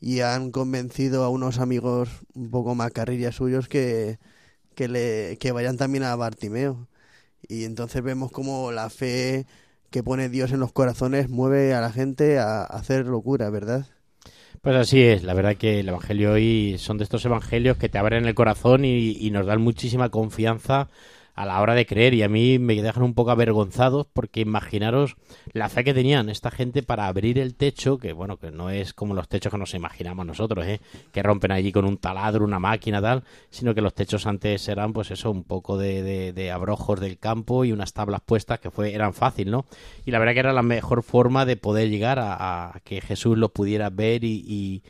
y 0.00 0.20
han 0.20 0.52
convencido 0.52 1.24
a 1.24 1.30
unos 1.30 1.58
amigos 1.58 2.08
un 2.34 2.50
poco 2.50 2.76
macarrillas 2.76 3.34
suyos 3.34 3.68
que, 3.68 4.20
que, 4.76 4.86
le, 4.86 5.38
que 5.38 5.50
vayan 5.50 5.76
también 5.76 6.04
a 6.04 6.14
Bartimeo. 6.14 6.88
Y 7.48 7.64
entonces 7.64 8.02
vemos 8.02 8.30
como 8.30 8.70
la 8.70 8.90
fe 8.90 9.46
que 9.90 10.02
pone 10.02 10.28
Dios 10.28 10.52
en 10.52 10.60
los 10.60 10.72
corazones 10.72 11.28
mueve 11.28 11.74
a 11.74 11.80
la 11.80 11.92
gente 11.92 12.38
a, 12.38 12.62
hacer 12.62 13.06
locura, 13.06 13.50
¿verdad? 13.50 13.86
Pues 14.62 14.76
así 14.76 15.02
es, 15.02 15.22
la 15.22 15.34
verdad 15.34 15.56
que 15.56 15.80
el 15.80 15.88
Evangelio 15.88 16.32
hoy 16.32 16.76
son 16.78 16.98
de 16.98 17.04
estos 17.04 17.24
evangelios 17.24 17.76
que 17.76 17.88
te 17.88 17.98
abren 17.98 18.26
el 18.26 18.34
corazón 18.34 18.84
y, 18.84 19.12
y 19.12 19.30
nos 19.30 19.46
dan 19.46 19.60
muchísima 19.60 20.08
confianza 20.08 20.88
a 21.38 21.46
la 21.46 21.60
hora 21.60 21.76
de 21.76 21.86
creer 21.86 22.14
y 22.14 22.24
a 22.24 22.28
mí 22.28 22.58
me 22.58 22.82
dejan 22.82 23.04
un 23.04 23.14
poco 23.14 23.30
avergonzados 23.30 24.08
porque 24.12 24.40
imaginaros 24.40 25.14
la 25.52 25.68
fe 25.68 25.84
que 25.84 25.94
tenían 25.94 26.30
esta 26.30 26.50
gente 26.50 26.82
para 26.82 27.06
abrir 27.06 27.38
el 27.38 27.54
techo, 27.54 27.98
que 27.98 28.12
bueno, 28.12 28.38
que 28.38 28.50
no 28.50 28.70
es 28.70 28.92
como 28.92 29.14
los 29.14 29.28
techos 29.28 29.52
que 29.52 29.58
nos 29.58 29.72
imaginamos 29.72 30.26
nosotros, 30.26 30.66
¿eh? 30.66 30.80
que 31.12 31.22
rompen 31.22 31.52
allí 31.52 31.70
con 31.70 31.84
un 31.84 31.96
taladro, 31.96 32.44
una 32.44 32.58
máquina 32.58 33.00
tal, 33.00 33.22
sino 33.50 33.72
que 33.72 33.82
los 33.82 33.94
techos 33.94 34.26
antes 34.26 34.66
eran 34.68 34.92
pues 34.92 35.12
eso, 35.12 35.30
un 35.30 35.44
poco 35.44 35.78
de, 35.78 36.32
de, 36.32 36.50
abrojos 36.50 36.98
del 36.98 37.18
campo 37.18 37.64
y 37.64 37.70
unas 37.70 37.92
tablas 37.92 38.20
puestas 38.20 38.58
que 38.58 38.72
fue 38.72 38.92
eran 38.92 39.14
fácil, 39.14 39.52
¿no? 39.52 39.64
Y 40.04 40.10
la 40.10 40.18
verdad 40.18 40.32
que 40.34 40.40
era 40.40 40.52
la 40.52 40.62
mejor 40.62 41.04
forma 41.04 41.46
de 41.46 41.56
poder 41.56 41.88
llegar 41.88 42.18
a, 42.20 42.80
que 42.82 43.00
Jesús 43.00 43.38
lo 43.38 43.50
pudiera 43.50 43.90
ver 43.90 44.24
y 44.24 44.44
y 44.48 44.82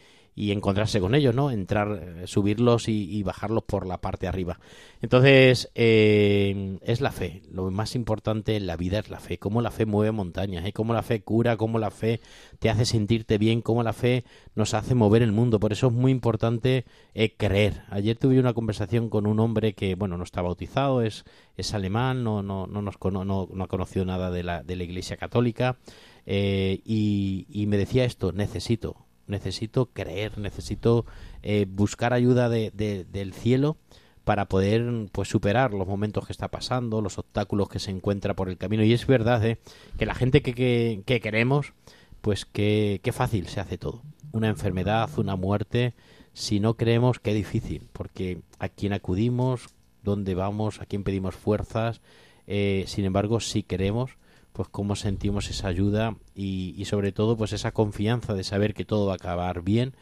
encontrarse 0.52 1.00
con 1.00 1.14
ellos, 1.14 1.34
¿no? 1.34 1.50
Entrar, 1.50 2.00
eh, 2.00 2.26
subirlos 2.26 2.88
y, 2.88 3.22
bajarlos 3.24 3.64
por 3.64 3.86
la 3.86 4.00
parte 4.00 4.28
arriba. 4.28 4.60
Entonces, 5.02 5.70
eh, 5.74 6.78
es 6.82 7.00
la 7.00 7.10
fe. 7.10 7.42
Lo 7.50 7.70
más 7.72 7.96
importante 7.96 8.56
en 8.56 8.66
la 8.66 8.76
vida 8.76 9.00
es 9.00 9.10
la 9.10 9.18
fe. 9.18 9.38
Cómo 9.38 9.62
la 9.62 9.72
fe 9.72 9.84
mueve 9.84 10.12
montañas, 10.12 10.64
¿eh? 10.64 10.72
cómo 10.72 10.94
la 10.94 11.02
fe 11.02 11.22
cura, 11.22 11.56
cómo 11.56 11.78
la 11.78 11.90
fe 11.90 12.20
te 12.60 12.70
hace 12.70 12.84
sentirte 12.84 13.36
bien, 13.36 13.62
cómo 13.62 13.82
la 13.82 13.92
fe 13.92 14.24
nos 14.54 14.74
hace 14.74 14.94
mover 14.94 15.22
el 15.22 15.32
mundo. 15.32 15.58
Por 15.58 15.72
eso 15.72 15.88
es 15.88 15.92
muy 15.92 16.12
importante 16.12 16.84
eh, 17.14 17.34
creer. 17.36 17.82
Ayer 17.90 18.16
tuve 18.16 18.38
una 18.38 18.54
conversación 18.54 19.10
con 19.10 19.26
un 19.26 19.40
hombre 19.40 19.72
que, 19.72 19.96
bueno, 19.96 20.16
no 20.18 20.24
está 20.24 20.40
bautizado, 20.40 21.02
es, 21.02 21.24
es 21.56 21.74
alemán, 21.74 22.22
no, 22.22 22.44
no, 22.44 22.68
no, 22.68 22.80
nos 22.80 22.94
no, 23.12 23.24
no 23.24 23.64
ha 23.64 23.68
conocido 23.68 24.04
nada 24.04 24.30
de 24.30 24.44
la, 24.44 24.62
de 24.62 24.76
la 24.76 24.84
Iglesia 24.84 25.16
Católica. 25.16 25.78
y, 26.26 27.46
y 27.48 27.66
me 27.66 27.76
decía 27.76 28.04
esto, 28.04 28.32
necesito, 28.32 29.07
necesito 29.28 29.86
creer, 29.86 30.38
necesito 30.38 31.06
eh, 31.42 31.66
buscar 31.68 32.12
ayuda 32.12 32.48
de, 32.48 32.70
del 32.70 33.32
cielo 33.32 33.76
para 34.24 34.46
poder 34.46 35.08
pues 35.12 35.28
superar 35.28 35.72
los 35.72 35.86
momentos 35.86 36.26
que 36.26 36.32
está 36.32 36.48
pasando, 36.48 37.00
los 37.00 37.18
obstáculos 37.18 37.68
que 37.68 37.78
se 37.78 37.90
encuentra 37.90 38.34
por 38.34 38.48
el 38.48 38.58
camino. 38.58 38.84
Y 38.84 38.92
es 38.92 39.06
verdad 39.06 39.44
¿eh? 39.46 39.58
que 39.98 40.06
la 40.06 40.14
gente 40.14 40.42
que, 40.42 40.54
que, 40.54 41.02
que 41.06 41.20
queremos, 41.20 41.72
pues 42.20 42.44
qué 42.44 43.10
fácil 43.12 43.46
se 43.46 43.60
hace 43.60 43.78
todo. 43.78 44.02
Una 44.32 44.48
enfermedad, 44.48 45.08
una 45.16 45.36
muerte, 45.36 45.94
si 46.34 46.60
no 46.60 46.76
creemos, 46.76 47.18
qué 47.18 47.34
difícil, 47.34 47.88
porque 47.92 48.42
a 48.58 48.68
quién 48.68 48.92
acudimos, 48.92 49.74
dónde 50.02 50.34
vamos, 50.34 50.80
a 50.80 50.86
quién 50.86 51.02
pedimos 51.02 51.34
fuerzas. 51.34 52.00
Eh, 52.46 52.84
sin 52.86 53.04
embargo, 53.04 53.40
si 53.40 53.62
queremos, 53.62 54.12
pues 54.58 54.68
cómo 54.70 54.96
sentimos 54.96 55.50
esa 55.50 55.68
ayuda 55.68 56.16
y, 56.34 56.84
sobre 56.86 57.12
todo 57.12 57.36
pues 57.36 57.52
esa 57.52 57.70
confianza 57.70 58.34
de 58.34 58.42
saber 58.42 58.74
que 58.74 58.84
todo 58.84 59.06
va 59.06 59.12
a 59.12 59.14
acabar 59.14 59.62
bien 59.62 59.94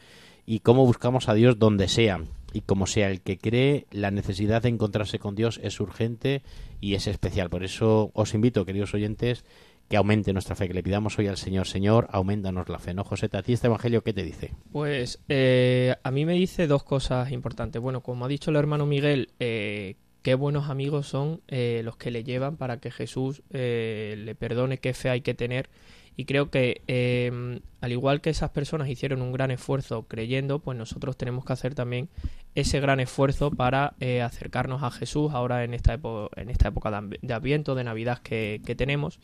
y 0.46 0.60
cómo 0.60 0.86
buscamos 0.86 1.28
a 1.28 1.34
Dios 1.34 1.58
donde 1.58 1.88
sea 1.88 2.22
y 2.54 2.62
como 2.62 2.86
sea 2.86 3.10
el 3.10 3.20
que 3.20 3.36
cree 3.36 3.86
la 3.90 4.10
necesidad 4.10 4.62
de 4.62 4.70
encontrarse 4.70 5.18
con 5.18 5.34
Dios 5.34 5.60
es 5.62 5.78
urgente 5.78 6.40
y 6.80 6.94
es 6.94 7.06
especial 7.06 7.50
por 7.50 7.64
eso 7.64 8.10
os 8.14 8.32
invito 8.32 8.64
queridos 8.64 8.94
oyentes 8.94 9.44
que 9.90 9.98
aumente 9.98 10.32
nuestra 10.32 10.56
fe, 10.56 10.66
que 10.68 10.74
le 10.74 10.82
pidamos 10.82 11.16
hoy 11.18 11.28
al 11.28 11.36
Señor, 11.36 11.66
Señor, 11.68 12.08
aumentanos 12.10 12.68
la 12.68 12.80
fe, 12.80 12.92
¿no, 12.92 13.04
José? 13.04 13.28
¿A 13.32 13.42
ti 13.42 13.52
este 13.52 13.68
Evangelio 13.68 14.02
qué 14.02 14.12
te 14.12 14.24
dice? 14.24 14.52
Pues 14.72 15.20
eh, 15.28 15.94
a 16.02 16.10
mí 16.10 16.24
me 16.24 16.32
dice 16.32 16.66
dos 16.66 16.82
cosas 16.82 17.30
importantes. 17.30 17.80
Bueno, 17.80 18.00
como 18.00 18.24
ha 18.24 18.28
dicho 18.28 18.50
el 18.50 18.56
hermano 18.56 18.84
Miguel, 18.84 19.28
eh, 19.38 19.94
qué 20.26 20.34
buenos 20.34 20.70
amigos 20.70 21.06
son 21.06 21.40
eh, 21.46 21.82
los 21.84 21.96
que 21.96 22.10
le 22.10 22.24
llevan 22.24 22.56
para 22.56 22.80
que 22.80 22.90
Jesús 22.90 23.42
eh, 23.50 24.16
le 24.18 24.34
perdone, 24.34 24.78
qué 24.78 24.92
fe 24.92 25.08
hay 25.08 25.20
que 25.20 25.34
tener. 25.34 25.70
Y 26.16 26.24
creo 26.24 26.50
que 26.50 26.82
em, 26.88 27.60
al 27.80 27.92
igual 27.92 28.20
que 28.20 28.30
esas 28.30 28.50
personas 28.50 28.88
hicieron 28.88 29.22
un 29.22 29.30
gran 29.30 29.52
esfuerzo 29.52 30.02
creyendo, 30.08 30.58
pues 30.58 30.76
nosotros 30.76 31.16
tenemos 31.16 31.44
que 31.44 31.52
hacer 31.52 31.76
también 31.76 32.08
ese 32.56 32.80
gran 32.80 32.98
esfuerzo 32.98 33.52
para 33.52 33.94
eh, 34.00 34.20
acercarnos 34.20 34.82
a 34.82 34.90
Jesús 34.90 35.30
ahora 35.32 35.62
en 35.62 35.74
esta, 35.74 35.96
en 36.34 36.50
esta 36.50 36.68
época 36.70 36.90
de 37.22 37.32
Adviento, 37.32 37.76
de 37.76 37.84
Navidad 37.84 38.18
que, 38.18 38.60
tenemos. 38.76 39.20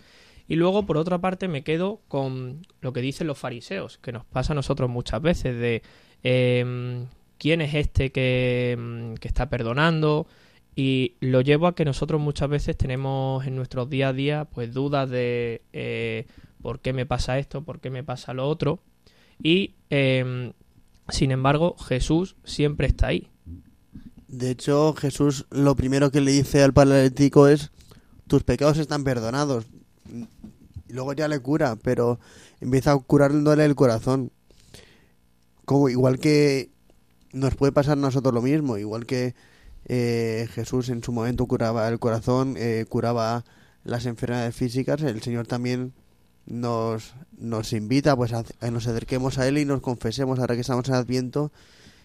Y 0.47 0.54
luego, 0.54 0.87
por 0.87 0.99
otra 0.99 1.18
parte, 1.18 1.49
me 1.49 1.64
quedo 1.64 2.00
con 2.06 2.64
lo 2.80 2.92
que 2.92 3.00
dicen 3.00 3.26
los 3.26 3.38
fariseos, 3.38 3.99
que 3.99 4.12
nos 4.12 4.25
pasa 4.25 4.52
a 4.52 4.54
nosotros 4.54 4.88
muchas 4.88 5.21
veces, 5.21 5.59
de 5.59 5.82
em, 6.23 7.06
quién 7.38 7.61
es 7.61 7.75
este 7.75 8.12
que, 8.12 8.76
em, 8.78 9.16
que 9.16 9.26
está 9.26 9.50
perdonando, 9.50 10.28
y 10.75 11.14
lo 11.21 11.43
llevo 11.43 11.67
a 11.67 11.75
que 11.75 11.85
nosotros 11.85 12.21
muchas 12.21 12.49
veces 12.49 12.76
tenemos 12.76 13.47
en 13.47 13.57
nuestros 13.57 13.91
día 13.91 14.09
a 14.09 14.12
día 14.12 14.45
pues 14.47 14.73
dudas 14.73 15.11
de 15.11 15.62
eh, 15.73 16.26
por 16.62 16.81
qué 16.81 16.93
me 16.93 17.05
pasa 17.05 17.38
esto, 17.38 17.62
por 17.62 17.81
qué 17.81 17.91
me 17.91 18.05
pasa 18.05 18.33
lo 18.33 18.49
otro. 18.49 18.81
Y 19.43 19.75
em, 19.91 20.52
sin 21.09 21.31
embargo 21.31 21.76
Jesús 21.76 22.37
siempre 22.45 22.87
está 22.87 23.09
ahí. 23.09 23.29
De 24.29 24.50
hecho 24.50 24.95
Jesús 24.95 25.47
lo 25.50 25.76
primero 25.76 26.11
que 26.11 26.23
le 26.23 26.33
dice 26.33 26.62
al 26.62 26.73
paralítico 26.73 27.49
es 27.49 27.71
tus 28.26 28.43
pecados 28.43 28.79
están 28.79 29.05
perdonados. 29.05 29.67
Y 30.88 30.95
luego 30.95 31.12
ya 31.12 31.29
le 31.29 31.41
cura, 31.41 31.76
pero 31.83 32.19
empieza 32.61 32.93
a 32.93 32.99
curándole 32.99 33.64
el 33.67 33.75
corazón. 33.75 34.31
Como 35.67 35.91
igual 35.91 36.19
que 36.19 36.71
nos 37.33 37.55
puede 37.57 37.73
pasar 37.73 37.99
a 37.99 38.00
nosotros 38.00 38.33
lo 38.33 38.43
mismo, 38.43 38.79
igual 38.79 39.05
que 39.05 39.35
eh, 39.87 40.49
Jesús 40.53 40.89
en 40.89 41.03
su 41.03 41.12
momento 41.12 41.47
curaba 41.47 41.89
el 41.89 41.99
corazón, 41.99 42.55
eh, 42.57 42.85
curaba 42.89 43.45
las 43.85 44.07
enfermedades 44.07 44.55
físicas, 44.55 45.03
el 45.03 45.23
Señor 45.23 45.47
también 45.47 45.93
nos, 46.47 47.15
nos 47.37 47.73
invita 47.73 48.17
pues 48.17 48.33
a, 48.33 48.45
que 48.45 48.71
nos 48.71 48.87
acerquemos 48.87 49.39
a 49.39 49.49
Él 49.49 49.59
y 49.59 49.65
nos 49.65 49.81
confesemos. 49.81 50.39
Ahora 50.39 50.55
que 50.55 50.61
estamos 50.61 50.89
en 50.89 50.95
Adviento, 50.95 51.53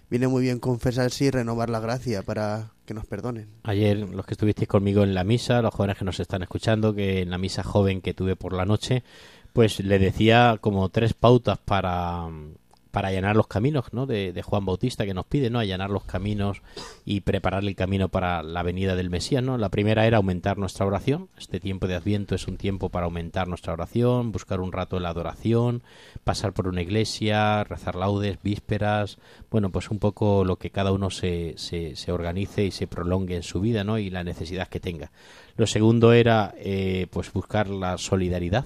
viene 0.10 0.28
muy 0.28 0.44
bien 0.44 0.60
confesarse 0.60 1.26
y 1.26 1.32
renovar 1.32 1.70
la 1.70 1.80
gracia 1.80 2.24
para 2.24 2.72
que 2.86 2.94
nos 2.94 3.06
perdonen. 3.06 3.50
Ayer, 3.64 3.98
los 3.98 4.26
que 4.26 4.34
estuvisteis 4.34 4.68
conmigo 4.68 5.04
en 5.04 5.14
la 5.14 5.24
misa, 5.24 5.62
los 5.62 5.74
jóvenes 5.74 5.98
que 5.98 6.06
nos 6.06 6.20
están 6.20 6.42
escuchando, 6.42 6.94
que 6.94 7.22
en 7.22 7.30
la 7.30 7.38
misa 7.38 7.64
joven 7.64 8.02
que 8.02 8.14
tuve 8.14 8.36
por 8.36 8.54
la 8.54 8.66
noche, 8.66 9.04
pues 9.54 9.80
le 9.80 10.00
decía 10.00 10.58
como 10.62 10.90
tres 10.90 11.14
pautas 11.14 11.58
para 11.58 12.28
para 12.98 13.10
allanar 13.10 13.36
los 13.36 13.46
caminos 13.46 13.94
¿no? 13.94 14.08
de, 14.08 14.42
Juan 14.44 14.66
Bautista 14.66 15.06
que 15.06 15.14
nos 15.14 15.28
pide 15.28 15.52
no 15.52 15.60
allanar 15.60 15.92
los 15.92 16.04
caminos 16.06 16.64
y 17.06 17.22
preparar 17.22 17.64
el 17.64 17.76
camino 17.76 18.10
para 18.10 18.42
la 18.42 18.64
venida 18.64 18.96
del 18.96 19.12
Mesías 19.12 19.44
no 19.44 19.60
la 19.60 19.70
primera 19.70 20.08
era 20.08 20.18
aumentar 20.18 20.58
nuestra 20.58 20.88
oración. 20.88 21.30
Este 21.38 21.60
tiempo 21.60 21.86
de 21.86 21.94
Adviento 21.94 22.34
es 22.34 22.48
un 22.48 22.58
tiempo 22.58 22.90
para 22.90 23.06
aumentar 23.06 23.48
nuestra 23.48 23.74
oración 23.74 24.32
buscar 24.32 24.62
un 24.62 24.72
rato 24.72 24.96
de 24.96 25.04
la 25.04 25.10
adoración 25.10 25.84
pasar 26.24 26.54
por 26.54 26.68
una 26.68 26.82
iglesia 26.82 27.64
rezar 27.66 27.94
laudes 27.94 28.40
vísperas 28.42 29.20
bueno 29.52 29.70
pues 29.70 29.92
un 29.92 30.00
poco 30.00 30.44
lo 30.44 30.56
que 30.56 30.72
cada 30.72 30.92
uno 30.92 31.12
se, 31.12 31.54
se, 31.56 31.96
se 31.96 32.12
organice 32.12 32.64
y 32.64 32.72
se 32.72 32.88
prolongue 32.88 33.36
en 33.36 33.44
su 33.44 33.60
vida 33.62 33.84
no 33.84 34.00
y 34.00 34.10
la 34.10 34.24
necesidad 34.24 34.70
que 34.70 34.80
tenga. 34.80 35.12
Lo 35.56 35.68
segundo 35.68 36.14
era 36.14 36.56
eh, 36.58 37.06
pues 37.12 37.32
buscar 37.32 37.68
la 37.68 38.00
solidaridad. 38.00 38.66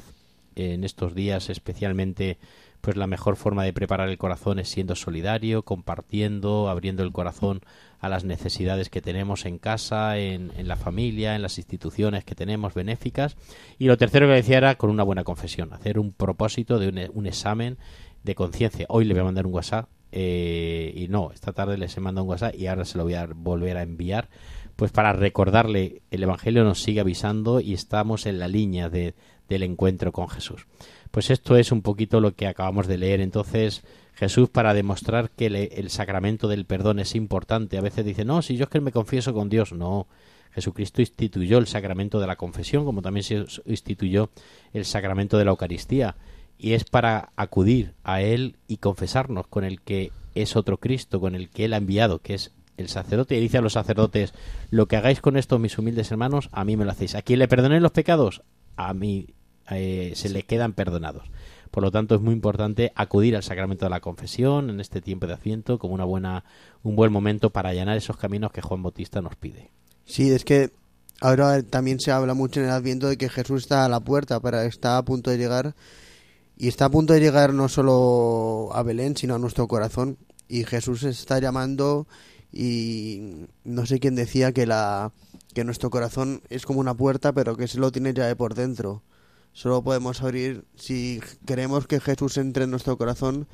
En 0.55 0.85
estos 0.85 1.15
días 1.15 1.49
especialmente 1.49 2.37
pues 2.81 2.97
la 2.97 3.07
mejor 3.07 3.35
forma 3.35 3.63
de 3.63 3.73
preparar 3.73 4.09
el 4.09 4.17
corazón 4.17 4.59
es 4.59 4.69
siendo 4.69 4.95
solidario, 4.95 5.63
compartiendo, 5.63 6.67
abriendo 6.67 7.03
el 7.03 7.11
corazón 7.11 7.61
a 7.99 8.09
las 8.09 8.25
necesidades 8.25 8.89
que 8.89 9.01
tenemos 9.01 9.45
en 9.45 9.59
casa, 9.59 10.17
en, 10.17 10.51
la 10.67 10.75
familia, 10.75 11.35
en 11.35 11.43
las 11.43 11.59
instituciones 11.59 12.25
que 12.25 12.35
tenemos 12.35 12.73
benéficas. 12.73 13.37
Y 13.77 13.85
lo 13.85 13.97
tercero 13.97 14.27
que 14.27 14.33
decía 14.33 14.57
era 14.57 14.75
con 14.75 14.89
una 14.89 15.03
buena 15.03 15.23
confesión, 15.23 15.71
hacer 15.73 15.99
un 15.99 16.11
propósito 16.11 16.79
de 16.79 17.09
un, 17.13 17.27
examen 17.27 17.77
de 18.23 18.35
conciencia. 18.35 18.87
Hoy 18.89 19.05
le 19.05 19.13
voy 19.13 19.21
a 19.21 19.25
mandar 19.25 19.45
un 19.45 19.53
WhatsApp 19.53 19.87
eh, 20.11 20.91
y 20.95 21.07
no, 21.07 21.31
esta 21.31 21.53
tarde 21.53 21.77
les 21.77 21.95
he 21.95 22.01
mandado 22.01 22.23
un 22.25 22.31
WhatsApp 22.31 22.55
y 22.55 22.65
ahora 22.65 22.85
se 22.85 22.97
lo 22.97 23.03
voy 23.03 23.13
a 23.13 23.27
volver 23.27 23.77
a 23.77 23.83
enviar, 23.83 24.29
pues 24.75 24.91
para 24.91 25.13
recordarle, 25.13 26.01
el 26.09 26.23
Evangelio 26.23 26.63
nos 26.63 26.81
sigue 26.81 27.01
avisando 27.01 27.59
y 27.59 27.73
estamos 27.73 28.25
en 28.25 28.39
la 28.39 28.47
línea 28.47 28.89
de, 28.89 29.13
del 29.47 29.63
encuentro 29.63 30.11
con 30.11 30.27
Jesús. 30.27 30.65
Pues 31.11 31.29
esto 31.29 31.57
es 31.57 31.71
un 31.71 31.81
poquito 31.81 32.21
lo 32.21 32.35
que 32.35 32.47
acabamos 32.47 32.87
de 32.87 32.97
leer. 32.97 33.19
Entonces, 33.19 33.83
Jesús, 34.13 34.49
para 34.49 34.73
demostrar 34.73 35.29
que 35.29 35.47
el 35.47 35.89
sacramento 35.89 36.47
del 36.47 36.65
perdón 36.65 36.99
es 36.99 37.15
importante, 37.15 37.77
a 37.77 37.81
veces 37.81 38.05
dice, 38.05 38.25
no, 38.25 38.41
si 38.41 38.55
yo 38.55 38.63
es 38.63 38.69
que 38.69 38.79
me 38.79 38.91
confieso 38.91 39.33
con 39.33 39.49
Dios, 39.49 39.73
no. 39.73 40.07
Jesucristo 40.53 41.01
instituyó 41.01 41.57
el 41.57 41.67
sacramento 41.67 42.19
de 42.19 42.27
la 42.27 42.35
confesión, 42.35 42.83
como 42.83 43.01
también 43.01 43.23
se 43.23 43.45
instituyó 43.65 44.29
el 44.73 44.85
sacramento 44.85 45.37
de 45.37 45.45
la 45.45 45.51
Eucaristía, 45.51 46.15
y 46.57 46.73
es 46.73 46.83
para 46.83 47.31
acudir 47.35 47.93
a 48.03 48.21
Él 48.21 48.57
y 48.67 48.77
confesarnos 48.77 49.47
con 49.47 49.63
el 49.63 49.81
que 49.81 50.11
es 50.35 50.55
otro 50.55 50.77
Cristo, 50.77 51.19
con 51.19 51.35
el 51.35 51.49
que 51.49 51.65
Él 51.65 51.73
ha 51.73 51.77
enviado, 51.77 52.19
que 52.19 52.33
es 52.33 52.51
el 52.77 52.89
sacerdote, 52.89 53.37
y 53.37 53.41
dice 53.41 53.57
a 53.57 53.61
los 53.61 53.73
sacerdotes, 53.73 54.33
lo 54.69 54.87
que 54.87 54.97
hagáis 54.97 55.21
con 55.21 55.37
estos 55.37 55.59
mis 55.59 55.77
humildes 55.77 56.11
hermanos, 56.11 56.49
a 56.51 56.63
mí 56.65 56.77
me 56.77 56.85
lo 56.85 56.91
hacéis. 56.91 57.15
A 57.15 57.21
quien 57.21 57.39
le 57.39 57.47
perdonéis 57.47 57.81
los 57.81 57.91
pecados, 57.91 58.41
a 58.75 58.93
mí 58.93 59.27
eh, 59.71 60.13
se 60.15 60.29
le 60.29 60.43
quedan 60.43 60.73
perdonados. 60.73 61.29
Por 61.71 61.83
lo 61.83 61.91
tanto, 61.91 62.15
es 62.15 62.21
muy 62.21 62.33
importante 62.33 62.91
acudir 62.95 63.35
al 63.35 63.43
sacramento 63.43 63.85
de 63.85 63.89
la 63.89 64.01
confesión 64.01 64.69
en 64.69 64.81
este 64.81 65.01
tiempo 65.01 65.25
de 65.25 65.33
asiento 65.33 65.79
como 65.79 65.93
una 65.93 66.03
buena, 66.03 66.43
un 66.83 66.95
buen 66.95 67.13
momento 67.13 67.49
para 67.49 67.69
allanar 67.69 67.95
esos 67.95 68.17
caminos 68.17 68.51
que 68.51 68.61
Juan 68.61 68.83
Bautista 68.83 69.21
nos 69.21 69.35
pide. 69.35 69.71
Sí, 70.05 70.31
es 70.31 70.43
que 70.43 70.71
ahora 71.21 71.63
también 71.63 71.99
se 71.99 72.11
habla 72.11 72.33
mucho 72.33 72.59
en 72.59 72.65
el 72.65 72.73
Adviento 72.73 73.07
de 73.07 73.17
que 73.17 73.29
Jesús 73.29 73.61
está 73.61 73.85
a 73.85 73.89
la 73.89 74.01
puerta, 74.01 74.41
para 74.41 74.65
está 74.65 74.97
a 74.97 75.05
punto 75.05 75.31
de 75.31 75.37
llegar 75.37 75.73
y 76.57 76.67
está 76.67 76.85
a 76.85 76.89
punto 76.89 77.13
de 77.13 77.21
llegar 77.21 77.53
no 77.53 77.69
solo 77.69 78.69
a 78.73 78.83
Belén, 78.83 79.15
sino 79.15 79.35
a 79.35 79.39
nuestro 79.39 79.67
corazón. 79.67 80.17
Y 80.49 80.65
Jesús 80.65 81.03
está 81.03 81.39
llamando 81.39 82.05
y 82.51 83.47
no 83.63 83.85
sé 83.85 83.99
quién 83.99 84.15
decía 84.15 84.51
que 84.51 84.65
la 84.65 85.13
que 85.53 85.63
nuestro 85.63 85.89
corazón 85.89 86.41
es 86.49 86.65
como 86.65 86.79
una 86.79 86.93
puerta, 86.93 87.33
pero 87.33 87.55
que 87.55 87.67
se 87.67 87.79
lo 87.79 87.91
tiene 87.91 88.13
ya 88.13 88.25
de 88.25 88.35
por 88.35 88.55
dentro. 88.55 89.01
Solo 89.53 89.83
podemos 89.83 90.21
abrir 90.21 90.65
si 90.75 91.21
queremos 91.45 91.87
que 91.87 91.99
Jesús 91.99 92.37
entre 92.37 92.63
en 92.63 92.71
nuestro 92.71 92.97
corazón, 92.97 93.47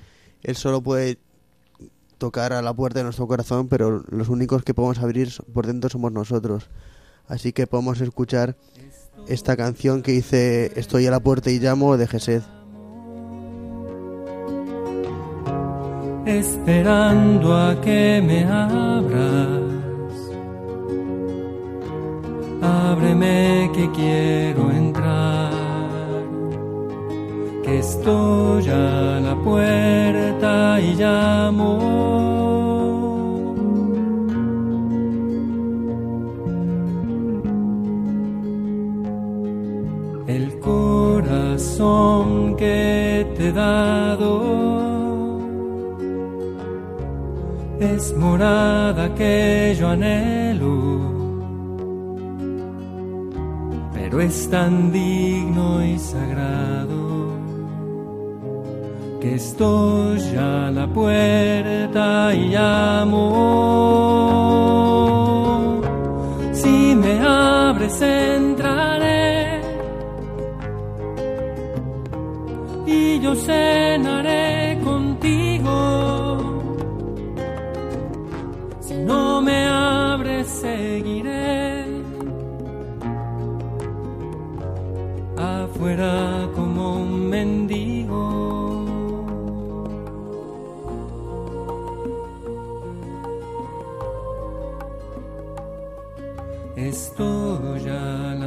él 0.44 0.56
solo 0.56 0.82
puede 0.82 1.18
tocar 2.18 2.54
a 2.54 2.62
la 2.62 2.74
puerta 2.74 3.00
de 3.00 3.04
nuestro 3.04 3.28
corazón, 3.28 3.68
pero 3.68 4.04
los 4.10 4.30
únicos 4.30 4.64
que 4.64 4.74
podemos 4.74 5.00
abrir 5.00 5.30
por 5.54 5.66
dentro 5.66 5.90
somos 5.90 6.12
nosotros. 6.12 6.70
Así 7.28 7.52
que 7.52 7.68
podemos 7.68 8.00
escuchar 8.02 8.56
esta 9.28 9.58
canción 9.58 10.02
que 10.02 10.14
dice 10.14 10.72
Estoy 10.76 11.08
a 11.08 11.12
la 11.12 11.20
puerta 11.20 11.50
y 11.50 11.60
llamo 11.60 11.98
de 11.98 12.08
Jesed. 12.08 12.44
Esperando 16.26 17.56
a 17.56 17.80
que 17.82 18.22
me 18.26 18.44
abras, 18.44 19.62
ábreme 22.62 23.72
que 23.74 23.90
quiero 23.92 24.70
entrar 24.72 25.47
estoy 27.68 28.70
a 28.70 29.20
la 29.20 29.36
puerta 29.44 30.80
y 30.80 30.96
llamo. 30.96 31.98
El 40.28 40.60
corazón 40.60 42.26
que 42.56 43.28
te 43.36 43.50
he 43.50 43.52
dado 43.52 44.32
es 47.80 48.16
morada 48.18 49.14
que 49.14 49.76
yo 49.80 49.90
anhelo 49.90 51.18
pero 53.94 54.22
es 54.22 54.50
tan 54.50 54.92
digno 54.92 55.84
y 55.84 56.00
sagrado 56.00 56.97
estoy 59.36 60.20
a 60.38 60.72
la 60.72 60.88
puerta 60.88 62.34
y 62.34 62.50
llamo. 62.50 63.24
Si 66.54 66.96
me 66.96 67.20
abres 67.20 68.02
entraré 68.02 69.62
y 72.86 73.20
yo 73.20 73.36
cenaré 73.36 74.80
contigo. 74.84 75.78
Si 78.80 78.96
no 78.96 79.42
me 79.42 79.68
abres 79.68 80.48
seguiré 80.48 81.86
afuera 85.38 86.27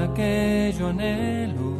Morada 0.00 0.14
que 0.14 0.74
yo 0.78 0.88
anhelo, 0.88 1.72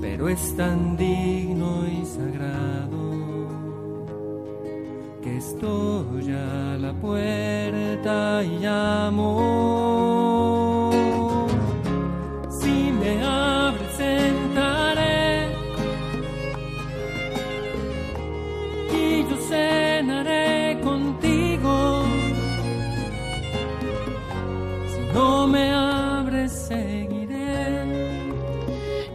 pero 0.00 0.28
es 0.28 0.56
tan 0.56 0.96
digno 0.96 1.86
y 1.86 2.04
sagrado 2.04 3.12
que 5.22 5.36
estoy 5.36 6.32
a 6.32 6.76
la 6.78 6.92
puerta 6.94 8.42
y 8.42 8.58
llamo. 8.58 9.91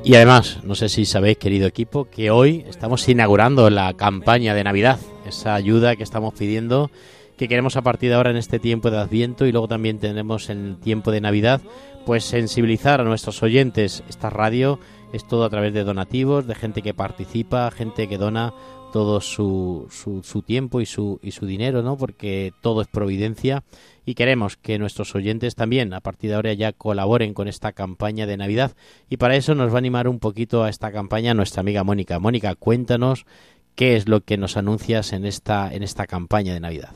Y 0.07 0.15
además, 0.15 0.59
no 0.63 0.73
sé 0.73 0.87
si 0.87 1.03
sabéis, 1.03 1.37
querido 1.37 1.67
equipo, 1.67 2.05
que 2.05 2.31
hoy 2.31 2.63
estamos 2.69 3.09
inaugurando 3.09 3.69
la 3.69 3.93
campaña 3.93 4.55
de 4.55 4.63
Navidad, 4.63 4.99
esa 5.25 5.53
ayuda 5.53 5.97
que 5.97 6.03
estamos 6.03 6.33
pidiendo, 6.33 6.89
que 7.35 7.49
queremos 7.49 7.75
a 7.75 7.81
partir 7.81 8.07
de 8.07 8.15
ahora 8.15 8.31
en 8.31 8.37
este 8.37 8.57
tiempo 8.57 8.89
de 8.89 8.99
Adviento 8.99 9.45
y 9.45 9.51
luego 9.51 9.67
también 9.67 9.99
tenemos 9.99 10.49
en 10.49 10.65
el 10.65 10.77
tiempo 10.77 11.11
de 11.11 11.19
Navidad, 11.19 11.59
pues 12.05 12.23
sensibilizar 12.23 13.01
a 13.01 13.03
nuestros 13.03 13.43
oyentes. 13.43 14.01
Esta 14.07 14.29
radio 14.29 14.79
es 15.11 15.27
todo 15.27 15.43
a 15.43 15.49
través 15.49 15.73
de 15.73 15.83
donativos, 15.83 16.47
de 16.47 16.55
gente 16.55 16.81
que 16.81 16.93
participa, 16.93 17.69
gente 17.69 18.07
que 18.07 18.17
dona 18.17 18.53
todo 18.97 19.21
su, 19.21 19.85
su, 19.91 20.41
tiempo 20.41 20.81
y 20.81 20.87
su, 20.87 21.19
y 21.21 21.29
su 21.29 21.45
dinero, 21.45 21.83
¿no? 21.83 21.97
Porque 21.97 22.51
todo 22.61 22.81
es 22.81 22.87
providencia 22.87 23.63
y 24.07 24.15
queremos 24.15 24.57
que 24.57 24.79
nuestros 24.79 25.13
oyentes 25.13 25.53
también 25.53 25.93
a 25.93 25.99
partir 25.99 26.31
de 26.31 26.35
ahora 26.35 26.51
ya 26.53 26.73
colaboren 26.73 27.35
con 27.35 27.47
esta 27.47 27.73
campaña 27.73 28.25
de 28.25 28.37
Navidad 28.37 28.71
y 29.07 29.17
para 29.17 29.35
eso 29.35 29.53
nos 29.53 29.69
va 29.69 29.75
a 29.75 29.77
animar 29.77 30.07
un 30.07 30.17
poquito 30.17 30.63
a 30.63 30.69
esta 30.69 30.91
campaña 30.91 31.35
nuestra 31.35 31.59
amiga 31.61 31.83
Mónica. 31.83 32.17
Mónica, 32.17 32.55
cuéntanos 32.55 33.27
qué 33.75 33.97
es 33.97 34.09
lo 34.09 34.21
que 34.21 34.35
nos 34.39 34.57
anuncias 34.57 35.13
en 35.13 35.27
esta 35.27 35.71
en 35.71 35.83
esta 35.83 36.07
campaña 36.07 36.55
de 36.55 36.59
Navidad. 36.59 36.89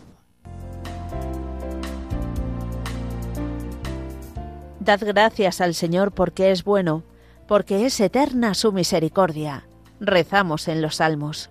Dad 4.79 5.01
gracias 5.05 5.61
al 5.61 5.75
Señor 5.75 6.13
porque 6.13 6.49
es 6.49 6.63
bueno, 6.63 7.03
porque 7.47 7.85
es 7.85 7.99
eterna 7.99 8.55
su 8.55 8.71
misericordia. 8.71 9.67
Rezamos 9.99 10.67
en 10.67 10.81
los 10.81 10.95
salmos. 10.95 11.50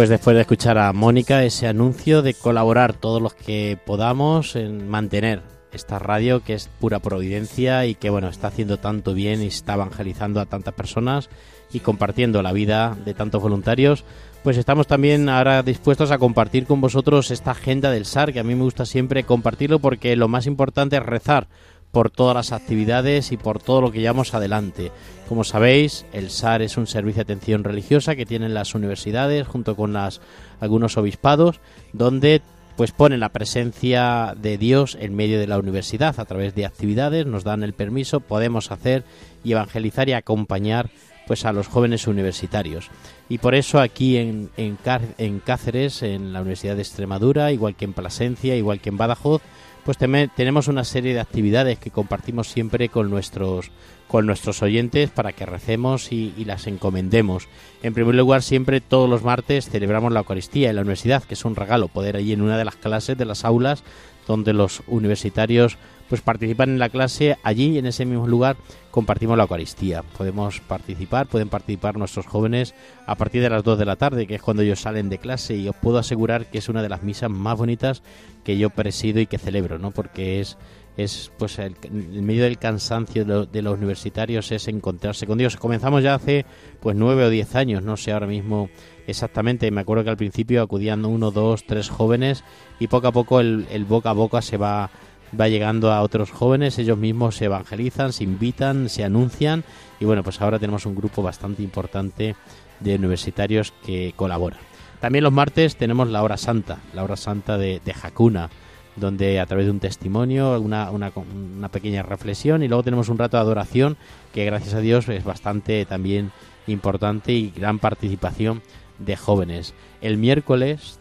Pues 0.00 0.08
después 0.08 0.34
de 0.34 0.40
escuchar 0.40 0.78
a 0.78 0.94
Mónica 0.94 1.44
ese 1.44 1.66
anuncio 1.66 2.22
de 2.22 2.32
colaborar 2.32 2.94
todos 2.94 3.20
los 3.20 3.34
que 3.34 3.78
podamos 3.84 4.56
en 4.56 4.88
mantener 4.88 5.42
esta 5.72 5.98
radio 5.98 6.42
que 6.42 6.54
es 6.54 6.70
pura 6.80 7.00
providencia 7.00 7.84
y 7.84 7.94
que 7.94 8.08
bueno 8.08 8.30
está 8.30 8.46
haciendo 8.46 8.78
tanto 8.78 9.12
bien 9.12 9.42
y 9.42 9.48
está 9.48 9.74
evangelizando 9.74 10.40
a 10.40 10.46
tantas 10.46 10.72
personas 10.72 11.28
y 11.70 11.80
compartiendo 11.80 12.40
la 12.40 12.52
vida 12.52 12.96
de 13.04 13.12
tantos 13.12 13.42
voluntarios, 13.42 14.06
pues 14.42 14.56
estamos 14.56 14.86
también 14.86 15.28
ahora 15.28 15.62
dispuestos 15.62 16.10
a 16.12 16.18
compartir 16.18 16.64
con 16.64 16.80
vosotros 16.80 17.30
esta 17.30 17.50
agenda 17.50 17.90
del 17.90 18.06
SAR, 18.06 18.32
que 18.32 18.40
a 18.40 18.44
mí 18.44 18.54
me 18.54 18.64
gusta 18.64 18.86
siempre 18.86 19.24
compartirlo 19.24 19.80
porque 19.80 20.16
lo 20.16 20.28
más 20.28 20.46
importante 20.46 20.96
es 20.96 21.02
rezar 21.02 21.46
por 21.92 22.10
todas 22.10 22.34
las 22.34 22.52
actividades 22.52 23.32
y 23.32 23.36
por 23.36 23.60
todo 23.60 23.80
lo 23.80 23.92
que 23.92 24.00
llevamos 24.00 24.34
adelante. 24.34 24.92
Como 25.28 25.44
sabéis, 25.44 26.06
el 26.12 26.30
SAR 26.30 26.62
es 26.62 26.76
un 26.76 26.86
servicio 26.86 27.24
de 27.24 27.32
atención 27.32 27.64
religiosa 27.64 28.16
que 28.16 28.26
tienen 28.26 28.54
las 28.54 28.74
universidades 28.74 29.46
junto 29.46 29.76
con 29.76 29.92
las 29.92 30.20
algunos 30.60 30.96
obispados, 30.96 31.60
donde 31.92 32.42
pues 32.76 32.92
ponen 32.92 33.20
la 33.20 33.28
presencia 33.28 34.34
de 34.40 34.56
Dios 34.56 34.96
en 35.00 35.14
medio 35.14 35.38
de 35.38 35.46
la 35.46 35.58
universidad 35.58 36.18
a 36.18 36.24
través 36.24 36.54
de 36.54 36.64
actividades, 36.64 37.26
nos 37.26 37.44
dan 37.44 37.62
el 37.62 37.74
permiso, 37.74 38.20
podemos 38.20 38.70
hacer 38.70 39.04
y 39.44 39.52
evangelizar 39.52 40.08
y 40.08 40.14
acompañar 40.14 40.90
pues 41.26 41.44
a 41.44 41.52
los 41.52 41.68
jóvenes 41.68 42.06
universitarios. 42.06 42.88
Y 43.28 43.38
por 43.38 43.54
eso 43.54 43.80
aquí 43.80 44.16
en, 44.16 44.50
en, 44.56 45.38
Cáceres, 45.40 46.02
en 46.02 46.32
la 46.32 46.40
Universidad 46.40 46.74
de 46.74 46.82
Extremadura, 46.82 47.52
igual 47.52 47.76
que 47.76 47.84
en 47.84 47.92
Plasencia, 47.92 48.56
igual 48.56 48.80
que 48.80 48.88
en 48.88 48.96
Badajoz, 48.96 49.42
pues 49.84 49.98
tenemos 49.98 50.68
una 50.68 50.84
serie 50.84 51.14
de 51.14 51.20
actividades 51.20 51.78
que 51.78 51.90
compartimos 51.90 52.48
siempre 52.48 52.88
con 52.88 53.10
nuestros 53.10 53.70
con 54.10 54.26
nuestros 54.26 54.60
oyentes 54.62 55.08
para 55.08 55.32
que 55.32 55.46
recemos 55.46 56.10
y, 56.10 56.32
las 56.44 56.66
encomendemos. 56.66 57.46
En 57.84 57.94
primer 57.94 58.16
lugar, 58.16 58.42
siempre 58.42 58.80
todos 58.80 59.08
los 59.08 59.22
martes 59.22 59.70
celebramos 59.70 60.12
la 60.12 60.18
Eucaristía 60.18 60.68
en 60.68 60.74
la 60.74 60.82
universidad, 60.82 61.22
que 61.22 61.34
es 61.34 61.44
un 61.44 61.54
regalo 61.54 61.86
poder 61.86 62.16
allí 62.16 62.32
en 62.32 62.42
una 62.42 62.58
de 62.58 62.64
las 62.64 62.74
clases 62.74 63.16
de 63.16 63.24
las 63.24 63.44
aulas 63.44 63.84
donde 64.26 64.52
los 64.52 64.82
universitarios 64.88 65.78
pues 66.10 66.20
participan 66.20 66.70
en 66.70 66.78
la 66.80 66.88
clase 66.88 67.38
allí 67.44 67.78
en 67.78 67.86
ese 67.86 68.04
mismo 68.04 68.26
lugar 68.26 68.56
compartimos 68.90 69.36
la 69.36 69.44
Eucaristía. 69.44 70.02
Podemos 70.18 70.60
participar, 70.60 71.28
pueden 71.28 71.48
participar 71.48 71.96
nuestros 71.96 72.26
jóvenes 72.26 72.74
a 73.06 73.14
partir 73.14 73.42
de 73.42 73.48
las 73.48 73.62
2 73.62 73.78
de 73.78 73.84
la 73.84 73.94
tarde, 73.94 74.26
que 74.26 74.34
es 74.34 74.42
cuando 74.42 74.64
ellos 74.64 74.80
salen 74.80 75.08
de 75.08 75.18
clase 75.18 75.54
y 75.54 75.68
os 75.68 75.76
puedo 75.76 75.98
asegurar 75.98 76.46
que 76.50 76.58
es 76.58 76.68
una 76.68 76.82
de 76.82 76.88
las 76.88 77.04
misas 77.04 77.30
más 77.30 77.56
bonitas 77.56 78.02
que 78.42 78.58
yo 78.58 78.70
presido 78.70 79.20
y 79.20 79.26
que 79.26 79.38
celebro, 79.38 79.78
¿no? 79.78 79.92
Porque 79.92 80.40
es 80.40 80.58
es 80.96 81.30
pues 81.38 81.58
el, 81.58 81.76
medio 81.92 82.44
del 82.44 82.58
cansancio 82.58 83.24
de, 83.24 83.62
los 83.62 83.74
universitarios 83.74 84.50
es 84.52 84.68
encontrarse 84.68 85.26
con 85.26 85.38
Dios. 85.38 85.56
Comenzamos 85.56 86.02
ya 86.02 86.14
hace 86.14 86.44
pues 86.80 86.96
nueve 86.96 87.24
o 87.24 87.30
diez 87.30 87.54
años, 87.54 87.82
no 87.82 87.96
sé 87.96 88.12
ahora 88.12 88.26
mismo 88.26 88.68
exactamente. 89.06 89.70
Me 89.70 89.80
acuerdo 89.80 90.04
que 90.04 90.10
al 90.10 90.16
principio 90.16 90.62
acudían 90.62 91.04
uno, 91.04 91.30
dos, 91.30 91.64
tres 91.64 91.88
jóvenes 91.88 92.44
y 92.78 92.88
poco 92.88 93.08
a 93.08 93.12
poco 93.12 93.40
el, 93.40 93.66
el 93.70 93.84
boca 93.84 94.10
a 94.10 94.14
boca 94.14 94.42
se 94.42 94.56
va 94.56 94.90
va 95.38 95.48
llegando 95.48 95.92
a 95.92 96.02
otros 96.02 96.30
jóvenes, 96.30 96.78
ellos 96.78 96.98
mismos 96.98 97.36
se 97.36 97.46
evangelizan, 97.46 98.12
se 98.12 98.24
invitan, 98.24 98.88
se 98.88 99.04
anuncian 99.04 99.64
y 99.98 100.04
bueno, 100.04 100.22
pues 100.22 100.40
ahora 100.40 100.58
tenemos 100.58 100.86
un 100.86 100.94
grupo 100.94 101.22
bastante 101.22 101.62
importante 101.62 102.36
de 102.80 102.94
universitarios 102.94 103.72
que 103.84 104.12
colaboran. 104.16 104.60
También 105.00 105.24
los 105.24 105.32
martes 105.32 105.76
tenemos 105.76 106.08
la 106.08 106.22
hora 106.22 106.36
santa, 106.36 106.78
la 106.94 107.04
hora 107.04 107.16
santa 107.16 107.56
de, 107.56 107.80
de 107.84 107.94
Hakuna, 108.02 108.50
donde 108.96 109.40
a 109.40 109.46
través 109.46 109.66
de 109.66 109.70
un 109.70 109.80
testimonio, 109.80 110.60
una, 110.60 110.90
una, 110.90 111.12
una, 111.14 111.68
pequeña 111.68 112.02
reflexión 112.02 112.62
y 112.62 112.68
luego 112.68 112.82
tenemos 112.82 113.08
un 113.08 113.18
rato 113.18 113.36
de 113.36 113.42
adoración 113.42 113.96
que 114.34 114.44
gracias 114.44 114.74
a 114.74 114.80
Dios 114.80 115.08
es 115.08 115.24
bastante 115.24 115.84
también 115.86 116.32
importante 116.66 117.32
y 117.32 117.50
gran 117.50 117.78
participación 117.78 118.62
de 118.98 119.16
jóvenes. 119.16 119.74
El 120.02 120.18
miércoles 120.18 121.00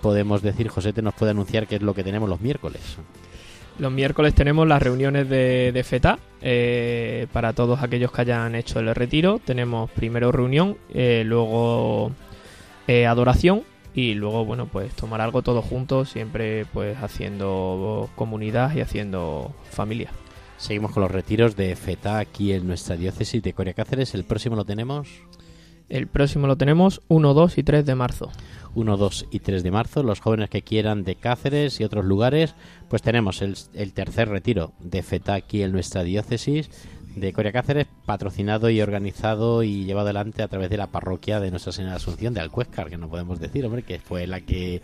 podemos 0.00 0.40
decir, 0.40 0.68
José 0.68 0.92
te 0.92 1.02
nos 1.02 1.14
puede 1.14 1.32
anunciar 1.32 1.66
qué 1.66 1.76
es 1.76 1.82
lo 1.82 1.94
que 1.94 2.04
tenemos 2.04 2.28
los 2.28 2.40
miércoles. 2.40 2.96
Los 3.78 3.92
miércoles 3.92 4.34
tenemos 4.34 4.66
las 4.66 4.82
reuniones 4.82 5.28
de, 5.28 5.70
de 5.72 5.84
FETA 5.84 6.18
eh, 6.40 7.26
para 7.32 7.52
todos 7.52 7.82
aquellos 7.82 8.10
que 8.10 8.22
hayan 8.22 8.54
hecho 8.54 8.80
el 8.80 8.94
retiro. 8.94 9.38
Tenemos 9.44 9.90
primero 9.90 10.32
reunión, 10.32 10.78
eh, 10.94 11.24
luego 11.26 12.10
eh, 12.86 13.06
adoración 13.06 13.64
y 13.94 14.14
luego, 14.14 14.44
bueno, 14.46 14.66
pues 14.66 14.94
tomar 14.94 15.20
algo 15.20 15.42
todos 15.42 15.64
juntos, 15.64 16.08
siempre 16.08 16.64
pues 16.72 16.96
haciendo 17.02 18.08
comunidad 18.16 18.74
y 18.74 18.80
haciendo 18.80 19.54
familia. 19.70 20.10
Seguimos 20.56 20.92
con 20.92 21.02
los 21.02 21.10
retiros 21.10 21.54
de 21.54 21.76
FETA 21.76 22.18
aquí 22.18 22.52
en 22.52 22.66
nuestra 22.66 22.96
diócesis 22.96 23.42
de 23.42 23.52
Coria 23.52 23.74
Cáceres. 23.74 24.14
El 24.14 24.24
próximo 24.24 24.56
lo 24.56 24.64
tenemos. 24.64 25.08
El 25.90 26.06
próximo 26.06 26.46
lo 26.46 26.56
tenemos 26.56 27.02
1, 27.08 27.34
2 27.34 27.58
y 27.58 27.62
3 27.62 27.84
de 27.84 27.94
marzo. 27.94 28.30
1, 28.76 28.96
2 28.96 29.26
y 29.30 29.40
3 29.40 29.62
de 29.62 29.70
marzo. 29.72 30.02
Los 30.04 30.20
jóvenes 30.20 30.50
que 30.50 30.62
quieran 30.62 31.02
de 31.02 31.16
Cáceres 31.16 31.80
y 31.80 31.84
otros 31.84 32.04
lugares, 32.04 32.54
pues 32.88 33.02
tenemos 33.02 33.42
el, 33.42 33.56
el 33.74 33.92
tercer 33.92 34.28
retiro 34.28 34.72
de 34.78 35.02
FETA 35.02 35.34
aquí 35.34 35.62
en 35.62 35.72
nuestra 35.72 36.04
diócesis 36.04 36.70
de 37.16 37.32
Coria 37.32 37.50
Cáceres, 37.50 37.86
patrocinado 38.04 38.70
y 38.70 38.80
organizado 38.80 39.62
y 39.62 39.84
llevado 39.84 40.06
adelante 40.06 40.42
a 40.42 40.48
través 40.48 40.70
de 40.70 40.76
la 40.76 40.88
parroquia 40.88 41.40
de 41.40 41.50
Nuestra 41.50 41.72
Señora 41.72 41.92
de 41.92 41.96
Asunción 41.96 42.34
de 42.34 42.40
Alcuéscar, 42.40 42.90
que 42.90 42.98
no 42.98 43.08
podemos 43.08 43.40
decir, 43.40 43.64
hombre, 43.64 43.82
que 43.82 43.98
fue 43.98 44.26
la 44.26 44.40
que 44.42 44.82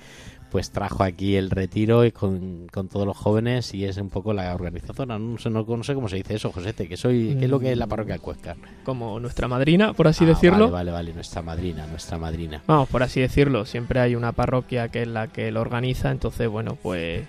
pues 0.51 0.71
trajo 0.71 1.03
aquí 1.03 1.37
el 1.37 1.49
retiro 1.49 2.05
y 2.05 2.13
con, 2.13 2.67
con, 2.71 2.89
todos 2.89 3.07
los 3.07 3.17
jóvenes 3.17 3.73
y 3.73 3.87
es 3.87 3.97
un 3.97 4.11
poco 4.11 4.35
la 4.35 4.55
organizadora. 4.55 5.19
No 5.19 5.39
sé, 5.39 5.49
no, 5.49 5.65
no 5.65 5.83
sé 5.83 5.95
cómo 5.95 6.09
se 6.09 6.17
dice 6.17 6.35
eso, 6.35 6.53
Josete, 6.53 6.89
que 6.89 6.99
soy, 6.99 7.37
¿qué 7.39 7.47
es 7.47 7.51
lo 7.51 7.59
que 7.59 7.73
es 7.73 7.79
la 7.79 7.87
parroquia 7.87 8.15
de 8.15 8.21
Cuescar? 8.21 8.57
Como 8.85 9.19
nuestra 9.19 9.49
madrina, 9.49 9.95
por 9.95 10.09
así 10.09 10.25
ah, 10.25 10.29
decirlo. 10.29 10.71
Vale, 10.71 10.91
vale, 10.91 10.93
vale, 10.93 11.15
nuestra 11.15 11.41
madrina, 11.41 11.87
nuestra 11.87 12.19
madrina. 12.19 12.63
Vamos, 12.67 12.89
por 12.91 13.03
así 13.03 13.21
decirlo, 13.21 13.65
siempre 13.65 14.01
hay 14.01 14.15
una 14.15 14.33
parroquia 14.33 14.89
que 14.89 15.03
es 15.03 15.09
la 15.09 15.29
que 15.29 15.51
lo 15.53 15.63
organiza, 15.63 16.11
entonces, 16.11 16.49
bueno, 16.49 16.77
pues 16.83 17.25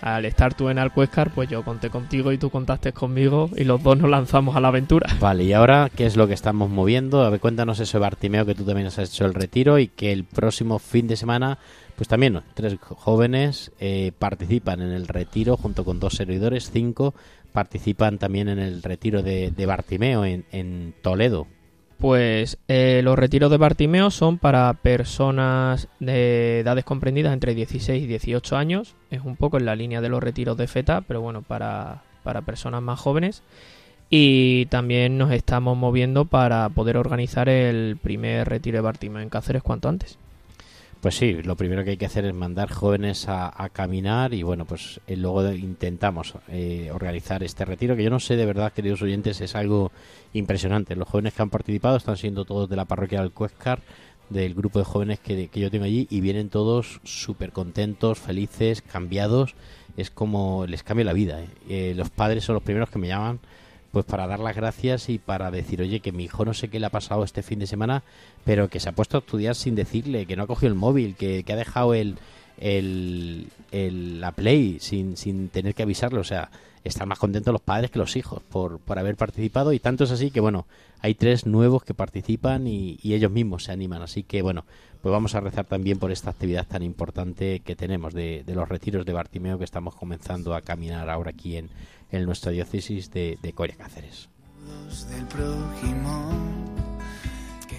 Al 0.00 0.24
estar 0.24 0.54
tú 0.54 0.68
en 0.68 0.78
Alcuéscar, 0.78 1.30
pues 1.30 1.48
yo 1.48 1.64
conté 1.64 1.90
contigo 1.90 2.32
y 2.32 2.38
tú 2.38 2.50
contaste 2.50 2.92
conmigo 2.92 3.50
y 3.56 3.64
los 3.64 3.82
dos 3.82 3.98
nos 3.98 4.10
lanzamos 4.10 4.56
a 4.56 4.60
la 4.60 4.68
aventura. 4.68 5.08
Vale, 5.20 5.44
y 5.44 5.52
ahora, 5.52 5.90
¿qué 5.94 6.06
es 6.06 6.16
lo 6.16 6.28
que 6.28 6.34
estamos 6.34 6.70
moviendo? 6.70 7.22
A 7.22 7.30
ver, 7.30 7.40
cuéntanos 7.40 7.80
eso, 7.80 7.98
Bartimeo, 7.98 8.46
que 8.46 8.54
tú 8.54 8.64
también 8.64 8.86
has 8.86 8.98
hecho 8.98 9.24
el 9.24 9.34
retiro 9.34 9.78
y 9.78 9.88
que 9.88 10.12
el 10.12 10.24
próximo 10.24 10.78
fin 10.78 11.08
de 11.08 11.16
semana, 11.16 11.58
pues 11.96 12.08
también 12.08 12.40
tres 12.54 12.76
jóvenes 12.80 13.72
eh, 13.80 14.12
participan 14.18 14.80
en 14.82 14.92
el 14.92 15.08
retiro 15.08 15.56
junto 15.56 15.84
con 15.84 15.98
dos 16.00 16.14
servidores, 16.14 16.70
cinco 16.70 17.14
participan 17.52 18.18
también 18.18 18.48
en 18.48 18.58
el 18.58 18.82
retiro 18.82 19.22
de, 19.22 19.52
Bartimeo 19.66 20.24
en 20.24 20.94
Toledo. 21.02 21.48
Pues 21.98 22.58
eh, 22.68 23.00
los 23.02 23.18
retiros 23.18 23.50
de 23.50 23.56
Bartimeo 23.56 24.10
son 24.10 24.38
para 24.38 24.72
personas 24.72 25.88
de 25.98 26.60
edades 26.60 26.84
comprendidas 26.84 27.32
entre 27.32 27.56
16 27.56 28.04
y 28.04 28.06
18 28.06 28.56
años. 28.56 28.94
Es 29.10 29.22
un 29.24 29.34
poco 29.34 29.58
en 29.58 29.66
la 29.66 29.74
línea 29.74 30.00
de 30.00 30.08
los 30.08 30.22
retiros 30.22 30.56
de 30.56 30.68
FETA, 30.68 31.00
pero 31.00 31.20
bueno, 31.20 31.42
para, 31.42 32.04
para 32.22 32.42
personas 32.42 32.82
más 32.82 33.00
jóvenes. 33.00 33.42
Y 34.10 34.66
también 34.66 35.18
nos 35.18 35.32
estamos 35.32 35.76
moviendo 35.76 36.24
para 36.24 36.68
poder 36.68 36.96
organizar 36.96 37.48
el 37.48 37.98
primer 38.00 38.48
retiro 38.48 38.76
de 38.76 38.82
Bartimeo 38.82 39.20
en 39.20 39.28
Cáceres 39.28 39.64
cuanto 39.64 39.88
antes. 39.88 40.18
Pues 41.00 41.14
sí, 41.14 41.42
lo 41.44 41.54
primero 41.54 41.84
que 41.84 41.90
hay 41.90 41.96
que 41.96 42.06
hacer 42.06 42.24
es 42.24 42.34
mandar 42.34 42.72
jóvenes 42.72 43.26
a, 43.28 43.68
caminar 43.72 44.34
y 44.34 44.42
bueno, 44.42 44.64
pues 44.64 45.00
eh, 45.06 45.16
luego 45.16 45.48
intentamos 45.52 46.34
eh, 46.48 46.90
organizar 46.92 47.44
este 47.44 47.64
retiro 47.64 47.94
que 47.94 48.02
yo 48.02 48.10
no 48.10 48.18
sé 48.18 48.34
de 48.34 48.44
verdad, 48.44 48.72
queridos 48.72 49.00
oyentes, 49.02 49.40
es 49.40 49.54
algo 49.54 49.92
impresionante. 50.32 50.96
Los 50.96 51.06
jóvenes 51.06 51.34
que 51.34 51.42
han 51.42 51.50
participado 51.50 51.96
están 51.96 52.16
siendo 52.16 52.44
todos 52.44 52.68
de 52.68 52.74
la 52.74 52.84
parroquia 52.84 53.20
del 53.20 53.30
Cuéscar, 53.30 53.80
del 54.28 54.54
grupo 54.54 54.80
de 54.80 54.84
jóvenes 54.84 55.20
que, 55.20 55.46
que 55.46 55.60
yo 55.60 55.70
tengo 55.70 55.84
allí 55.84 56.08
y 56.10 56.20
vienen 56.20 56.48
todos 56.48 57.00
súper 57.04 57.52
contentos, 57.52 58.18
felices, 58.18 58.82
cambiados. 58.82 59.54
Es 59.96 60.10
como 60.10 60.66
les 60.66 60.82
cambia 60.82 61.04
la 61.04 61.12
vida. 61.12 61.40
¿eh? 61.40 61.48
Eh, 61.68 61.94
los 61.96 62.10
padres 62.10 62.42
son 62.42 62.54
los 62.54 62.62
primeros 62.62 62.90
que 62.90 62.98
me 62.98 63.08
llaman 63.08 63.38
pues 63.92 64.04
para 64.04 64.26
dar 64.26 64.38
las 64.40 64.54
gracias 64.54 65.08
y 65.08 65.18
para 65.18 65.50
decir, 65.50 65.80
oye, 65.80 66.00
que 66.00 66.12
mi 66.12 66.24
hijo 66.24 66.44
no 66.44 66.52
sé 66.54 66.68
qué 66.68 66.78
le 66.78 66.86
ha 66.86 66.90
pasado 66.90 67.24
este 67.24 67.42
fin 67.42 67.58
de 67.58 67.66
semana, 67.66 68.02
pero 68.44 68.68
que 68.68 68.80
se 68.80 68.88
ha 68.88 68.92
puesto 68.92 69.16
a 69.16 69.20
estudiar 69.20 69.54
sin 69.54 69.74
decirle, 69.74 70.26
que 70.26 70.36
no 70.36 70.42
ha 70.42 70.46
cogido 70.46 70.68
el 70.68 70.78
móvil, 70.78 71.14
que, 71.16 71.42
que 71.44 71.52
ha 71.52 71.56
dejado 71.56 71.94
el, 71.94 72.16
el, 72.58 73.46
el- 73.72 74.20
la 74.20 74.32
Play 74.32 74.78
sin, 74.80 75.16
sin 75.16 75.48
tener 75.48 75.74
que 75.74 75.82
avisarle. 75.84 76.18
O 76.20 76.24
sea, 76.24 76.50
están 76.84 77.08
más 77.08 77.18
contentos 77.18 77.52
los 77.52 77.62
padres 77.62 77.90
que 77.90 77.98
los 77.98 78.16
hijos 78.16 78.42
por, 78.42 78.78
por 78.80 78.98
haber 78.98 79.16
participado 79.16 79.72
y 79.72 79.78
tanto 79.78 80.04
es 80.04 80.10
así 80.10 80.30
que, 80.30 80.40
bueno, 80.40 80.66
hay 81.00 81.14
tres 81.14 81.46
nuevos 81.46 81.84
que 81.84 81.94
participan 81.94 82.66
y, 82.66 82.98
ellos 83.02 83.30
mismos 83.30 83.64
se 83.64 83.72
animan. 83.72 84.02
Así 84.02 84.22
que, 84.22 84.42
bueno, 84.42 84.64
pues 85.00 85.12
vamos 85.12 85.34
a 85.34 85.40
rezar 85.40 85.64
también 85.64 85.98
por 85.98 86.10
esta 86.10 86.30
actividad 86.30 86.66
tan 86.66 86.82
importante 86.82 87.60
que 87.60 87.76
tenemos 87.76 88.14
de, 88.14 88.44
de 88.44 88.54
los 88.54 88.68
retiros 88.68 89.06
de 89.06 89.12
Bartimeo 89.12 89.58
que 89.58 89.64
estamos 89.64 89.94
comenzando 89.94 90.54
a 90.54 90.60
caminar 90.62 91.08
ahora 91.08 91.30
aquí 91.30 91.56
en, 91.56 91.70
en 92.10 92.24
nuestra 92.24 92.52
diócesis 92.52 93.10
de, 93.10 93.38
de 93.42 93.52
Coria 93.52 93.76
Cáceres. 93.76 94.28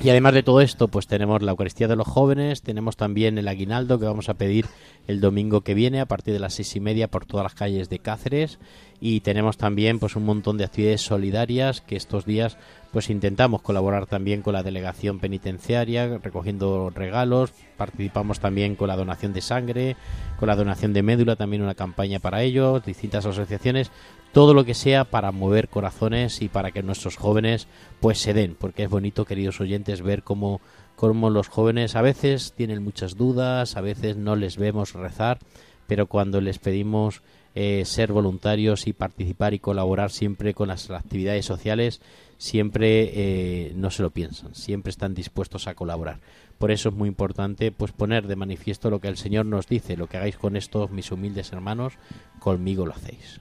Y 0.02 0.10
además 0.10 0.34
de 0.34 0.44
todo 0.44 0.62
esto, 0.62 0.88
pues 0.88 1.08
tenemos 1.08 1.42
la 1.42 1.52
Eucaristía 1.52 1.90
de 1.90 1.98
los 1.98 2.08
jóvenes, 2.08 2.62
tenemos 2.62 2.96
también 2.96 3.38
el 3.38 3.50
aguinaldo 3.50 4.00
que 4.00 4.06
vamos 4.06 4.30
a 4.30 4.36
pedir 4.36 4.66
el 5.08 5.20
domingo 5.20 5.60
que 5.62 5.74
viene 5.74 6.00
a 6.00 6.06
partir 6.06 6.34
de 6.34 6.40
las 6.40 6.54
seis 6.54 6.74
y 6.78 6.80
media 6.80 7.10
por 7.10 7.26
todas 7.26 7.44
las 7.44 7.54
calles 7.54 7.90
de 7.90 8.00
Cáceres. 8.00 8.60
Y 9.02 9.20
tenemos 9.20 9.58
también 9.58 10.00
pues 10.00 10.16
un 10.16 10.24
montón 10.24 10.58
de 10.58 10.64
actividades 10.64 11.02
solidarias 11.02 11.82
que 11.82 11.98
estos 11.98 12.26
días 12.26 12.58
pues 12.92 13.10
intentamos 13.10 13.62
colaborar 13.62 14.08
también 14.08 14.42
con 14.42 14.54
la 14.54 14.64
delegación 14.64 15.20
penitenciaria 15.20 16.18
recogiendo 16.18 16.90
regalos, 16.90 17.52
participamos 17.78 18.40
también 18.40 18.76
con 18.76 18.88
la 18.88 18.96
donación 18.96 19.34
de 19.34 19.42
sangre, 19.42 19.96
con 20.40 20.48
la 20.48 20.56
donación 20.56 20.94
de 20.94 21.04
médula, 21.04 21.36
también 21.36 21.62
una 21.62 21.76
campaña 21.76 22.20
para 22.20 22.42
ello, 22.42 22.80
distintas 22.80 23.26
asociaciones, 23.26 23.92
todo 24.32 24.54
lo 24.54 24.66
que 24.66 24.74
sea 24.74 25.06
para 25.06 25.32
mover 25.32 25.70
corazones 25.70 26.42
y 26.42 26.50
para 26.50 26.72
que 26.72 26.84
nuestros 26.84 27.16
jóvenes 27.16 27.68
pues 28.00 28.20
se 28.20 28.34
den, 28.34 28.56
porque 28.60 28.84
es 28.84 28.90
bonito, 28.90 29.26
queridos 29.26 29.62
oyentes, 29.62 30.02
ver 30.02 30.24
cómo, 30.24 30.62
cómo 30.96 31.30
los 31.30 31.48
jóvenes 31.48 31.96
a 31.96 32.02
veces 32.02 32.54
tienen 32.56 32.84
muchas 32.84 33.18
dudas, 33.18 33.78
a 33.78 33.82
veces 33.82 34.18
no 34.18 34.36
les 34.36 34.58
vemos 34.58 34.94
rezar, 34.94 35.40
pero 35.88 36.08
cuando 36.08 36.42
les 36.42 36.60
pedimos 36.60 37.22
eh, 37.56 37.84
ser 37.86 38.12
voluntarios 38.12 38.88
y 38.88 38.94
participar 38.94 39.54
y 39.54 39.60
colaborar 39.60 40.12
siempre 40.12 40.54
con 40.54 40.68
las 40.68 40.90
actividades 40.92 41.46
sociales, 41.46 42.00
siempre 42.40 43.12
eh, 43.14 43.74
no 43.76 43.92
se 43.92 44.02
lo 44.02 44.10
piensan, 44.10 44.56
siempre 44.56 44.90
están 44.90 45.14
dispuestos 45.14 45.68
a 45.68 45.76
colaborar. 45.76 46.20
Por 46.58 46.72
eso 46.72 46.90
es 46.90 46.96
muy 46.96 47.08
importante 47.08 47.72
pues 47.72 47.92
poner 47.92 48.26
de 48.28 48.36
manifiesto 48.36 48.90
lo 48.90 49.00
que 49.00 49.10
el 49.10 49.18
Señor 49.18 49.46
nos 49.46 49.68
dice, 49.68 49.98
lo 49.98 50.08
que 50.08 50.18
hagáis 50.18 50.38
con 50.38 50.56
estos 50.56 50.90
mis 50.90 51.12
humildes 51.12 51.52
hermanos, 51.52 51.94
conmigo 52.40 52.86
lo 52.86 52.94
hacéis. 52.94 53.40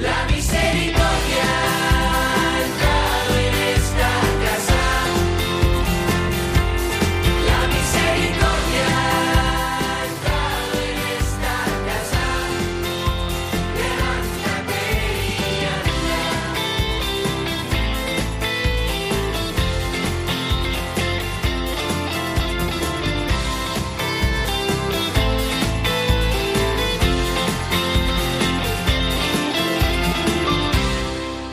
La 0.00 0.26
misericordia 0.26 1.67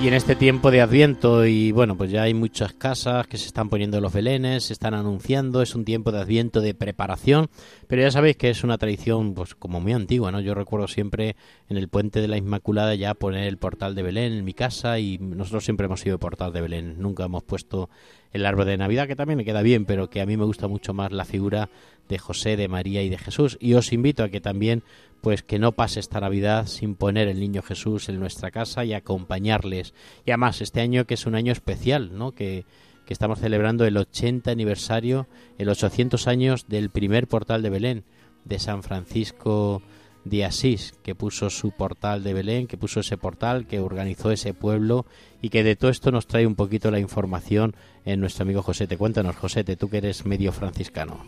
En 0.06 0.14
este 0.14 0.36
tiempo 0.36 0.70
de 0.70 0.82
Adviento, 0.82 1.48
y 1.48 1.72
bueno, 1.72 1.98
pues 1.98 2.12
ya 2.12 2.22
hay 2.22 2.36
muchas 2.36 2.74
casas 2.74 3.26
que 3.26 3.40
se 3.40 3.48
están 3.48 3.70
poniendo 3.70 4.00
los 4.00 4.14
belenes, 4.14 4.66
se 4.66 4.74
están 4.74 4.94
anunciando, 4.94 5.64
es 5.64 5.74
un 5.74 5.84
tiempo 5.84 6.12
de 6.12 6.20
Adviento 6.20 6.62
de 6.62 6.76
preparación, 6.76 7.50
pero 7.88 8.04
ya 8.04 8.12
sabéis 8.12 8.38
que 8.38 8.52
es 8.52 8.64
una 8.64 8.78
tradición 8.78 9.34
pues 9.34 9.56
como 9.56 9.82
muy 9.82 9.94
antigua, 9.94 10.32
¿no? 10.32 10.42
Yo 10.42 10.54
recuerdo 10.54 10.88
siempre 10.88 11.36
en 11.70 11.78
el 11.78 11.90
puente 11.90 12.22
de 12.22 12.28
la 12.28 12.38
Inmaculada 12.38 12.94
ya 12.94 13.16
poner 13.16 13.48
el 13.48 13.58
portal 13.58 13.96
de 13.96 14.04
Belén 14.04 14.34
en 14.34 14.46
mi 14.46 14.54
casa 14.54 15.00
y 15.00 15.18
nosotros 15.18 15.66
siempre 15.66 15.88
hemos 15.88 16.02
sido 16.02 16.20
portal 16.20 16.54
de 16.54 16.62
Belén, 16.62 16.96
nunca 17.00 17.26
hemos 17.26 17.44
puesto 17.44 17.90
el 18.32 18.46
árbol 18.46 18.68
de 18.68 18.78
Navidad, 18.78 19.08
que 19.08 19.16
también 19.16 19.38
me 19.38 19.46
queda 19.46 19.64
bien, 19.64 19.86
pero 19.86 20.10
que 20.10 20.22
a 20.22 20.26
mí 20.28 20.38
me 20.38 20.46
gusta 20.46 20.68
mucho 20.68 20.94
más 20.94 21.12
la 21.14 21.26
figura 21.26 21.70
de 22.10 22.18
José, 22.18 22.58
de 22.58 22.68
María 22.68 23.02
y 23.02 23.10
de 23.10 23.18
Jesús. 23.18 23.58
Y 23.60 23.74
os 23.74 23.94
invito 23.94 24.24
a 24.24 24.30
que 24.30 24.42
también, 24.42 24.84
pues 25.22 25.44
que 25.44 25.60
no 25.60 25.74
pase 25.74 26.00
esta 26.00 26.20
Navidad 26.20 26.68
sin 26.68 26.96
poner 26.96 27.28
el 27.28 27.40
niño 27.40 27.62
Jesús 27.62 28.10
en 28.10 28.20
nuestra 28.20 28.52
casa 28.52 28.86
y 28.86 28.94
acompañarles. 28.94 29.94
Y 30.26 30.32
además, 30.32 30.62
este 30.62 30.82
año 30.82 31.06
que 31.06 31.16
es 31.16 31.26
un 31.26 31.36
año 31.36 31.52
especial, 31.52 32.18
¿no? 32.18 32.32
Que, 32.32 32.66
que 33.06 33.14
estamos 33.14 33.40
celebrando 33.40 33.86
el 33.86 33.98
80 33.98 34.52
aniversario, 34.52 35.28
el 35.58 35.70
800 35.70 36.28
años 36.28 36.68
del 36.68 36.90
primer 36.90 37.28
portal 37.28 37.62
de 37.62 37.70
Belén, 37.70 38.04
de 38.44 38.60
San 38.60 38.84
Francisco 38.84 39.82
de 40.26 40.44
Asís, 40.44 40.94
que 41.04 41.16
puso 41.16 41.50
su 41.50 41.72
portal 41.72 42.24
de 42.24 42.34
Belén, 42.34 42.68
que 42.68 42.78
puso 42.78 43.00
ese 43.00 43.16
portal, 43.16 43.68
que 43.68 43.80
organizó 43.80 44.32
ese 44.32 44.54
pueblo 44.54 45.06
y 45.42 45.50
que 45.50 45.64
de 45.64 45.76
todo 45.76 45.92
esto 45.92 46.12
nos 46.12 46.28
trae 46.28 46.48
un 46.48 46.56
poquito 46.56 46.92
la 46.92 47.00
información 47.00 47.76
en 48.04 48.20
nuestro 48.20 48.44
amigo 48.44 48.64
Josete. 48.64 48.98
Cuéntanos, 48.98 49.36
Josete, 49.36 49.78
tú 49.78 49.90
que 49.90 49.98
eres 49.98 50.26
medio 50.26 50.52
franciscano. 50.52 51.24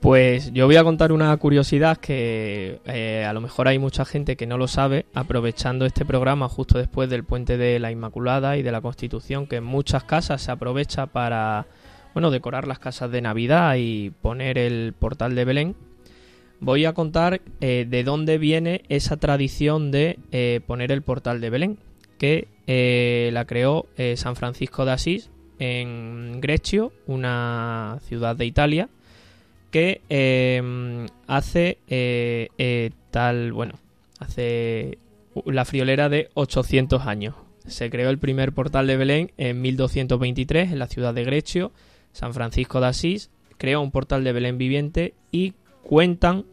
Pues 0.00 0.52
yo 0.52 0.66
voy 0.66 0.76
a 0.76 0.84
contar 0.84 1.10
una 1.10 1.36
curiosidad 1.38 1.96
que 1.96 2.80
eh, 2.86 3.24
a 3.28 3.32
lo 3.32 3.40
mejor 3.40 3.66
hay 3.66 3.80
mucha 3.80 4.04
gente 4.04 4.36
que 4.36 4.46
no 4.46 4.56
lo 4.56 4.68
sabe, 4.68 5.06
aprovechando 5.12 5.86
este 5.86 6.04
programa 6.04 6.48
justo 6.48 6.78
después 6.78 7.10
del 7.10 7.24
puente 7.24 7.56
de 7.56 7.80
la 7.80 7.90
Inmaculada 7.90 8.56
y 8.56 8.62
de 8.62 8.70
la 8.70 8.80
Constitución, 8.80 9.48
que 9.48 9.56
en 9.56 9.64
muchas 9.64 10.04
casas 10.04 10.40
se 10.40 10.52
aprovecha 10.52 11.06
para 11.06 11.66
bueno 12.14 12.30
decorar 12.30 12.68
las 12.68 12.78
casas 12.78 13.10
de 13.10 13.22
Navidad 13.22 13.74
y 13.76 14.10
poner 14.22 14.56
el 14.56 14.94
portal 14.96 15.34
de 15.34 15.44
Belén. 15.44 15.76
Voy 16.60 16.84
a 16.84 16.92
contar 16.92 17.40
eh, 17.60 17.84
de 17.88 18.04
dónde 18.04 18.38
viene 18.38 18.82
esa 18.88 19.16
tradición 19.16 19.90
de 19.90 20.20
eh, 20.30 20.60
poner 20.64 20.92
el 20.92 21.02
portal 21.02 21.40
de 21.40 21.50
Belén, 21.50 21.78
que 22.18 22.46
la 23.32 23.44
creó 23.46 23.86
San 24.16 24.36
Francisco 24.36 24.84
de 24.84 24.92
Asís 24.92 25.30
en 25.58 26.40
Greccio, 26.40 26.92
una 27.06 27.98
ciudad 28.02 28.36
de 28.36 28.44
Italia 28.44 28.88
que 29.70 30.00
eh, 30.08 31.06
hace 31.26 31.78
eh, 31.88 32.48
eh, 32.58 32.90
tal, 33.10 33.52
bueno, 33.52 33.74
hace 34.18 34.98
la 35.44 35.64
friolera 35.64 36.08
de 36.08 36.30
800 36.34 37.06
años. 37.06 37.34
Se 37.66 37.90
creó 37.90 38.10
el 38.10 38.18
primer 38.18 38.52
portal 38.52 38.86
de 38.86 38.96
Belén 38.96 39.32
en 39.36 39.60
1223 39.60 40.72
en 40.72 40.78
la 40.78 40.86
ciudad 40.86 41.12
de 41.14 41.24
Greccio. 41.24 41.72
San 42.12 42.32
Francisco 42.32 42.80
de 42.80 42.86
Asís 42.86 43.30
creó 43.58 43.82
un 43.82 43.90
portal 43.90 44.24
de 44.24 44.32
Belén 44.32 44.56
viviente 44.56 45.14
y 45.30 45.52
cuentan 45.82 46.44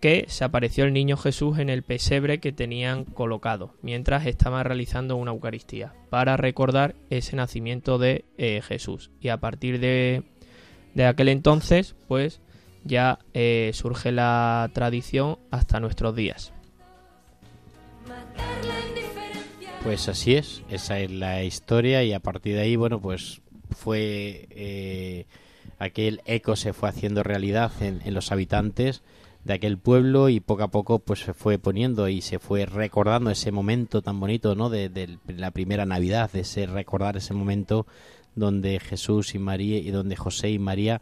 que 0.00 0.24
se 0.28 0.44
apareció 0.44 0.84
el 0.84 0.94
niño 0.94 1.16
Jesús 1.16 1.58
en 1.58 1.68
el 1.68 1.82
pesebre 1.82 2.40
que 2.40 2.52
tenían 2.52 3.04
colocado 3.04 3.74
mientras 3.82 4.26
estaban 4.26 4.64
realizando 4.64 5.16
una 5.16 5.30
Eucaristía 5.30 5.92
para 6.08 6.38
recordar 6.38 6.94
ese 7.10 7.36
nacimiento 7.36 7.98
de 7.98 8.24
eh, 8.38 8.62
Jesús. 8.62 9.10
Y 9.20 9.28
a 9.28 9.38
partir 9.38 9.78
de, 9.78 10.22
de 10.94 11.06
aquel 11.06 11.28
entonces, 11.28 11.94
pues 12.08 12.40
ya 12.84 13.18
eh, 13.34 13.70
surge 13.74 14.12
la 14.12 14.70
tradición 14.72 15.38
hasta 15.50 15.80
nuestros 15.80 16.14
días. 16.14 16.52
Pues 19.82 20.08
así 20.08 20.34
es, 20.34 20.62
esa 20.68 20.98
es 20.98 21.10
la 21.10 21.42
historia 21.42 22.04
y 22.04 22.12
a 22.12 22.20
partir 22.20 22.54
de 22.54 22.60
ahí, 22.60 22.76
bueno, 22.76 23.00
pues 23.00 23.40
fue 23.70 24.46
eh, 24.50 25.26
aquel 25.78 26.20
eco 26.26 26.56
se 26.56 26.72
fue 26.72 26.88
haciendo 26.88 27.22
realidad 27.22 27.72
en, 27.80 28.02
en, 28.04 28.12
los 28.12 28.30
habitantes 28.30 29.02
de 29.44 29.54
aquel 29.54 29.78
pueblo 29.78 30.28
y 30.28 30.40
poco 30.40 30.64
a 30.64 30.68
poco 30.68 30.98
pues 30.98 31.20
se 31.20 31.32
fue 31.32 31.58
poniendo 31.58 32.08
y 32.08 32.20
se 32.20 32.38
fue 32.38 32.66
recordando 32.66 33.30
ese 33.30 33.52
momento 33.52 34.02
tan 34.02 34.20
bonito, 34.20 34.54
¿no? 34.54 34.68
De, 34.68 34.90
de 34.90 35.18
la 35.28 35.50
primera 35.50 35.86
Navidad, 35.86 36.30
de 36.30 36.40
ese 36.40 36.66
recordar 36.66 37.16
ese 37.16 37.32
momento 37.32 37.86
donde 38.34 38.78
Jesús 38.80 39.34
y 39.34 39.38
María 39.38 39.78
y 39.78 39.90
donde 39.90 40.16
José 40.16 40.50
y 40.50 40.58
María 40.58 41.00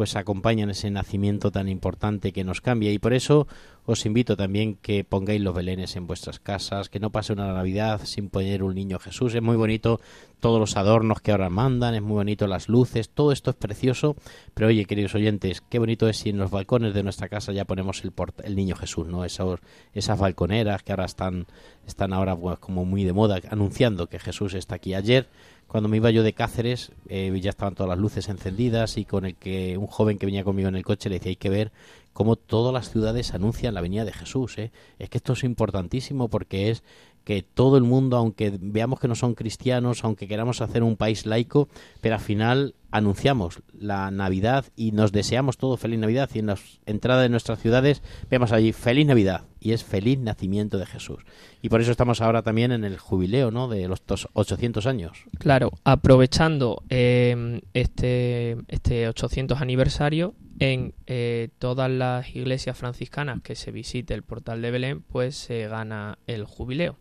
pues 0.00 0.16
acompañan 0.16 0.70
ese 0.70 0.90
nacimiento 0.90 1.52
tan 1.52 1.68
importante 1.68 2.32
que 2.32 2.42
nos 2.42 2.62
cambia 2.62 2.90
y 2.90 2.98
por 2.98 3.12
eso 3.12 3.46
os 3.84 4.06
invito 4.06 4.34
también 4.34 4.76
que 4.76 5.04
pongáis 5.04 5.42
los 5.42 5.54
belenes 5.54 5.94
en 5.94 6.06
vuestras 6.06 6.38
casas, 6.38 6.88
que 6.88 7.00
no 7.00 7.10
pase 7.10 7.34
una 7.34 7.52
Navidad 7.52 8.00
sin 8.04 8.30
poner 8.30 8.62
un 8.62 8.74
niño 8.74 8.98
Jesús. 8.98 9.34
Es 9.34 9.42
muy 9.42 9.56
bonito 9.56 10.00
todos 10.38 10.58
los 10.58 10.78
adornos 10.78 11.20
que 11.20 11.32
ahora 11.32 11.50
mandan, 11.50 11.94
es 11.94 12.00
muy 12.00 12.14
bonito 12.14 12.46
las 12.46 12.70
luces, 12.70 13.10
todo 13.10 13.30
esto 13.30 13.50
es 13.50 13.56
precioso, 13.56 14.16
pero 14.54 14.68
oye, 14.68 14.86
queridos 14.86 15.14
oyentes, 15.14 15.62
qué 15.68 15.78
bonito 15.78 16.08
es 16.08 16.16
si 16.16 16.30
en 16.30 16.38
los 16.38 16.50
balcones 16.50 16.94
de 16.94 17.02
nuestra 17.02 17.28
casa 17.28 17.52
ya 17.52 17.66
ponemos 17.66 18.02
el, 18.02 18.14
el 18.44 18.56
niño 18.56 18.76
Jesús, 18.76 19.06
¿no? 19.06 19.26
Esos, 19.26 19.60
esas 19.92 20.18
balconeras 20.18 20.82
que 20.82 20.92
ahora 20.92 21.04
están, 21.04 21.46
están 21.86 22.14
ahora 22.14 22.34
pues, 22.34 22.58
como 22.58 22.86
muy 22.86 23.04
de 23.04 23.12
moda, 23.12 23.38
anunciando 23.50 24.06
que 24.06 24.18
Jesús 24.18 24.54
está 24.54 24.76
aquí. 24.76 24.94
Ayer 24.94 25.28
cuando 25.70 25.88
me 25.88 25.98
iba 25.98 26.10
yo 26.10 26.24
de 26.24 26.32
Cáceres 26.32 26.90
eh, 27.08 27.32
ya 27.40 27.50
estaban 27.50 27.76
todas 27.76 27.90
las 27.90 27.98
luces 28.00 28.28
encendidas 28.28 28.98
y 28.98 29.04
con 29.04 29.24
el 29.24 29.36
que 29.36 29.78
un 29.78 29.86
joven 29.86 30.18
que 30.18 30.26
venía 30.26 30.42
conmigo 30.42 30.68
en 30.68 30.74
el 30.74 30.82
coche 30.82 31.08
le 31.08 31.20
decía 31.20 31.30
hay 31.30 31.36
que 31.36 31.48
ver 31.48 31.70
cómo 32.12 32.34
todas 32.34 32.74
las 32.74 32.90
ciudades 32.90 33.34
anuncian 33.34 33.74
la 33.74 33.80
venida 33.80 34.04
de 34.04 34.12
Jesús. 34.12 34.58
¿eh? 34.58 34.72
Es 34.98 35.08
que 35.10 35.18
esto 35.18 35.34
es 35.34 35.44
importantísimo 35.44 36.26
porque 36.26 36.70
es 36.70 36.82
que 37.22 37.44
todo 37.44 37.76
el 37.76 37.84
mundo, 37.84 38.16
aunque 38.16 38.52
veamos 38.60 38.98
que 38.98 39.06
no 39.06 39.14
son 39.14 39.36
cristianos, 39.36 40.02
aunque 40.02 40.26
queramos 40.26 40.60
hacer 40.60 40.82
un 40.82 40.96
país 40.96 41.24
laico, 41.24 41.68
pero 42.00 42.16
al 42.16 42.20
final 42.20 42.74
anunciamos 42.90 43.62
la 43.72 44.10
Navidad 44.10 44.66
y 44.76 44.92
nos 44.92 45.12
deseamos 45.12 45.56
todo 45.56 45.76
feliz 45.76 45.98
Navidad 45.98 46.30
y 46.34 46.40
en 46.40 46.46
la 46.46 46.58
entrada 46.86 47.22
de 47.22 47.28
nuestras 47.28 47.60
ciudades 47.60 48.02
vemos 48.30 48.52
allí 48.52 48.72
feliz 48.72 49.06
Navidad 49.06 49.44
y 49.60 49.72
es 49.72 49.84
feliz 49.84 50.18
nacimiento 50.18 50.78
de 50.78 50.86
Jesús. 50.86 51.24
Y 51.62 51.68
por 51.68 51.80
eso 51.80 51.90
estamos 51.90 52.20
ahora 52.20 52.42
también 52.42 52.72
en 52.72 52.84
el 52.84 52.98
jubileo 52.98 53.50
¿no? 53.50 53.68
de 53.68 53.88
los 53.88 54.02
800 54.32 54.86
años. 54.86 55.24
Claro, 55.38 55.70
aprovechando 55.84 56.82
eh, 56.88 57.60
este, 57.74 58.56
este 58.68 59.08
800 59.08 59.60
aniversario, 59.60 60.34
en 60.60 60.94
eh, 61.06 61.48
todas 61.58 61.90
las 61.90 62.36
iglesias 62.36 62.76
franciscanas 62.76 63.40
que 63.42 63.56
se 63.56 63.72
visite 63.72 64.14
el 64.14 64.22
portal 64.22 64.62
de 64.62 64.70
Belén, 64.70 65.02
pues 65.02 65.34
se 65.34 65.66
gana 65.66 66.18
el 66.26 66.44
jubileo. 66.44 66.98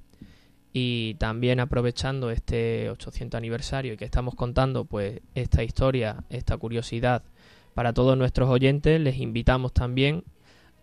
Y 0.71 1.15
también 1.15 1.59
aprovechando 1.59 2.29
este 2.29 2.89
800 2.89 3.37
aniversario 3.37 3.93
y 3.93 3.97
que 3.97 4.05
estamos 4.05 4.35
contando 4.35 4.85
pues 4.85 5.21
esta 5.33 5.63
historia, 5.63 6.23
esta 6.29 6.57
curiosidad 6.57 7.23
para 7.73 7.93
todos 7.93 8.17
nuestros 8.17 8.49
oyentes, 8.49 8.99
les 9.01 9.17
invitamos 9.17 9.73
también 9.73 10.23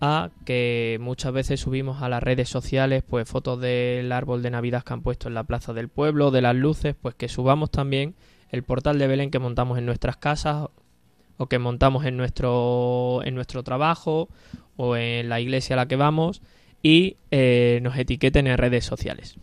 a 0.00 0.30
que 0.44 0.98
muchas 1.00 1.32
veces 1.32 1.60
subimos 1.60 2.02
a 2.02 2.08
las 2.08 2.22
redes 2.22 2.48
sociales 2.48 3.02
pues 3.08 3.28
fotos 3.28 3.60
del 3.60 4.12
árbol 4.12 4.42
de 4.42 4.50
Navidad 4.50 4.82
que 4.82 4.92
han 4.92 5.02
puesto 5.02 5.28
en 5.28 5.34
la 5.34 5.44
plaza 5.44 5.72
del 5.72 5.88
pueblo, 5.88 6.30
de 6.30 6.42
las 6.42 6.54
luces, 6.54 6.94
pues 7.00 7.14
que 7.14 7.28
subamos 7.28 7.70
también 7.70 8.14
el 8.50 8.62
portal 8.62 8.98
de 8.98 9.06
Belén 9.06 9.30
que 9.30 9.38
montamos 9.38 9.78
en 9.78 9.86
nuestras 9.86 10.16
casas 10.16 10.68
o 11.38 11.46
que 11.46 11.58
montamos 11.58 12.04
en 12.04 12.16
nuestro 12.16 13.20
en 13.24 13.34
nuestro 13.34 13.62
trabajo 13.62 14.28
o 14.76 14.96
en 14.96 15.28
la 15.28 15.40
iglesia 15.40 15.74
a 15.74 15.76
la 15.78 15.88
que 15.88 15.96
vamos 15.96 16.42
y 16.82 17.16
eh, 17.30 17.80
nos 17.82 17.96
etiqueten 17.96 18.46
en 18.46 18.58
redes 18.58 18.84
sociales. 18.84 19.36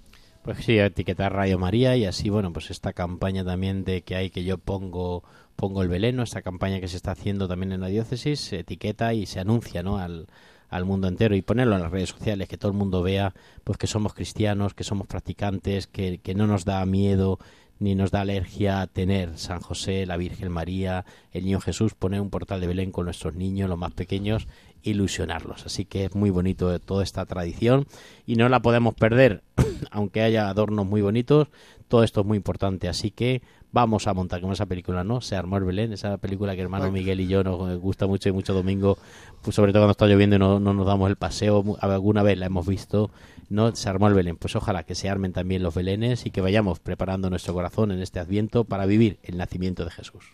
Pues 0.44 0.58
sí, 0.66 0.78
etiquetar 0.78 1.32
Radio 1.32 1.58
María 1.58 1.96
y 1.96 2.06
así, 2.06 2.30
bueno, 2.30 2.52
pues 2.52 2.70
esta 2.70 2.92
campaña 2.92 3.46
también 3.46 3.86
de 3.86 4.02
que 4.02 4.16
hay 4.18 4.30
que 4.30 4.44
yo 4.44 4.58
pongo 4.58 5.24
pongo 5.56 5.82
el 5.82 5.88
veleno, 5.88 6.22
esta 6.24 6.42
campaña 6.42 6.82
que 6.82 6.90
se 6.90 6.98
está 6.98 7.12
haciendo 7.12 7.48
también 7.48 7.72
en 7.72 7.80
la 7.80 7.88
diócesis, 7.88 8.42
se 8.42 8.60
etiqueta 8.60 9.14
y 9.14 9.26
se 9.26 9.40
anuncia, 9.40 9.84
¿no? 9.84 10.00
Al, 10.00 10.28
al 10.70 10.84
mundo 10.84 11.08
entero 11.08 11.36
y 11.36 11.42
ponerlo 11.42 11.76
en 11.76 11.84
las 11.84 11.92
redes 11.92 12.10
sociales, 12.10 12.50
que 12.50 12.58
todo 12.58 12.72
el 12.72 12.78
mundo 12.78 13.02
vea 13.02 13.34
pues 13.64 13.78
que 13.78 13.88
somos 13.88 14.14
cristianos, 14.14 14.74
que 14.74 14.84
somos 14.84 15.08
practicantes, 15.08 15.88
que, 15.88 16.18
que 16.18 16.36
no 16.36 16.46
nos 16.46 16.66
da 16.66 16.86
miedo 16.86 17.40
ni 17.80 17.96
nos 17.96 18.12
da 18.12 18.22
alergia 18.22 18.88
tener 18.88 19.38
San 19.38 19.62
José, 19.62 20.06
la 20.06 20.18
Virgen 20.18 20.52
María, 20.52 21.06
el 21.32 21.46
Niño 21.46 21.62
Jesús, 21.62 21.94
poner 21.94 22.20
un 22.20 22.30
portal 22.30 22.60
de 22.60 22.68
Belén 22.68 22.92
con 22.92 23.06
nuestros 23.06 23.36
niños, 23.36 23.70
los 23.70 23.78
más 23.78 23.92
pequeños, 23.92 24.48
ilusionarlos. 24.84 25.66
Así 25.66 25.86
que 25.86 26.06
es 26.06 26.16
muy 26.16 26.30
bonito 26.30 26.80
toda 26.80 27.04
esta 27.04 27.26
tradición 27.26 27.88
y 28.26 28.36
no 28.36 28.50
la 28.50 28.62
podemos 28.62 28.94
perder, 28.94 29.44
aunque 29.92 30.22
haya 30.22 30.50
adornos 30.50 30.86
muy 30.86 31.02
bonitos, 31.02 31.48
todo 31.88 32.04
esto 32.04 32.22
es 32.22 32.28
muy 32.28 32.38
importante. 32.38 32.88
Así 32.88 33.12
que 33.12 33.42
vamos 33.72 34.08
a 34.08 34.14
montar 34.14 34.42
como 34.42 34.54
esa 34.54 34.66
película, 34.66 35.04
¿no? 35.04 35.22
Se 35.22 35.36
armó 35.36 35.58
el 35.58 35.64
Belén, 35.64 35.94
esa 35.94 36.18
película 36.18 36.56
que 36.56 36.62
hermano 36.62 36.92
Miguel 36.92 37.20
y 37.22 37.28
yo 37.28 37.44
nos 37.44 37.80
gusta 37.80 38.06
mucho 38.06 38.30
y 38.30 38.32
mucho 38.32 38.54
domingo, 38.54 38.98
pues 39.42 39.56
sobre 39.56 39.72
todo 39.72 39.82
cuando 39.82 39.92
está 39.92 40.08
lloviendo 40.08 40.36
y 40.36 40.40
no, 40.40 40.60
no 40.60 40.74
nos 40.74 40.86
damos 40.86 41.10
el 41.10 41.16
paseo, 41.16 41.64
alguna 41.80 42.22
vez 42.22 42.38
la 42.38 42.46
hemos 42.46 42.68
visto 42.68 43.10
no 43.54 43.76
se 43.76 43.90
armó 43.90 44.08
el 44.08 44.14
Belén. 44.14 44.36
Pues 44.36 44.56
ojalá 44.56 44.84
que 44.84 44.96
se 44.96 45.10
armen 45.10 45.32
también 45.32 45.64
los 45.64 45.76
Belenes 45.76 46.26
y 46.26 46.32
que 46.32 46.42
vayamos 46.42 46.80
preparando 46.80 47.30
nuestro 47.30 47.54
corazón 47.54 47.92
en 47.92 48.02
este 48.02 48.20
Adviento 48.20 48.66
para 48.66 48.86
vivir 48.86 49.20
el 49.24 49.38
nacimiento 49.38 49.86
de 49.86 49.92
Jesús. 49.92 50.26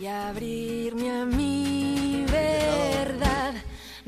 Y 0.00 0.06
abrirme 0.06 1.10
a 1.10 1.24
mi 1.26 1.47
verdad, 1.47 1.47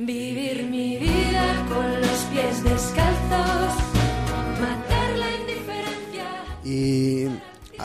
vivir 0.07 0.65
mi 0.65 0.97
vida 0.97 1.67
con 1.69 2.01
los 2.01 2.19
pies 2.33 2.65
descalzos, 2.65 3.75
matar 4.59 5.19
la 5.19 5.37
indiferencia. 5.37 6.25
Y 6.65 7.25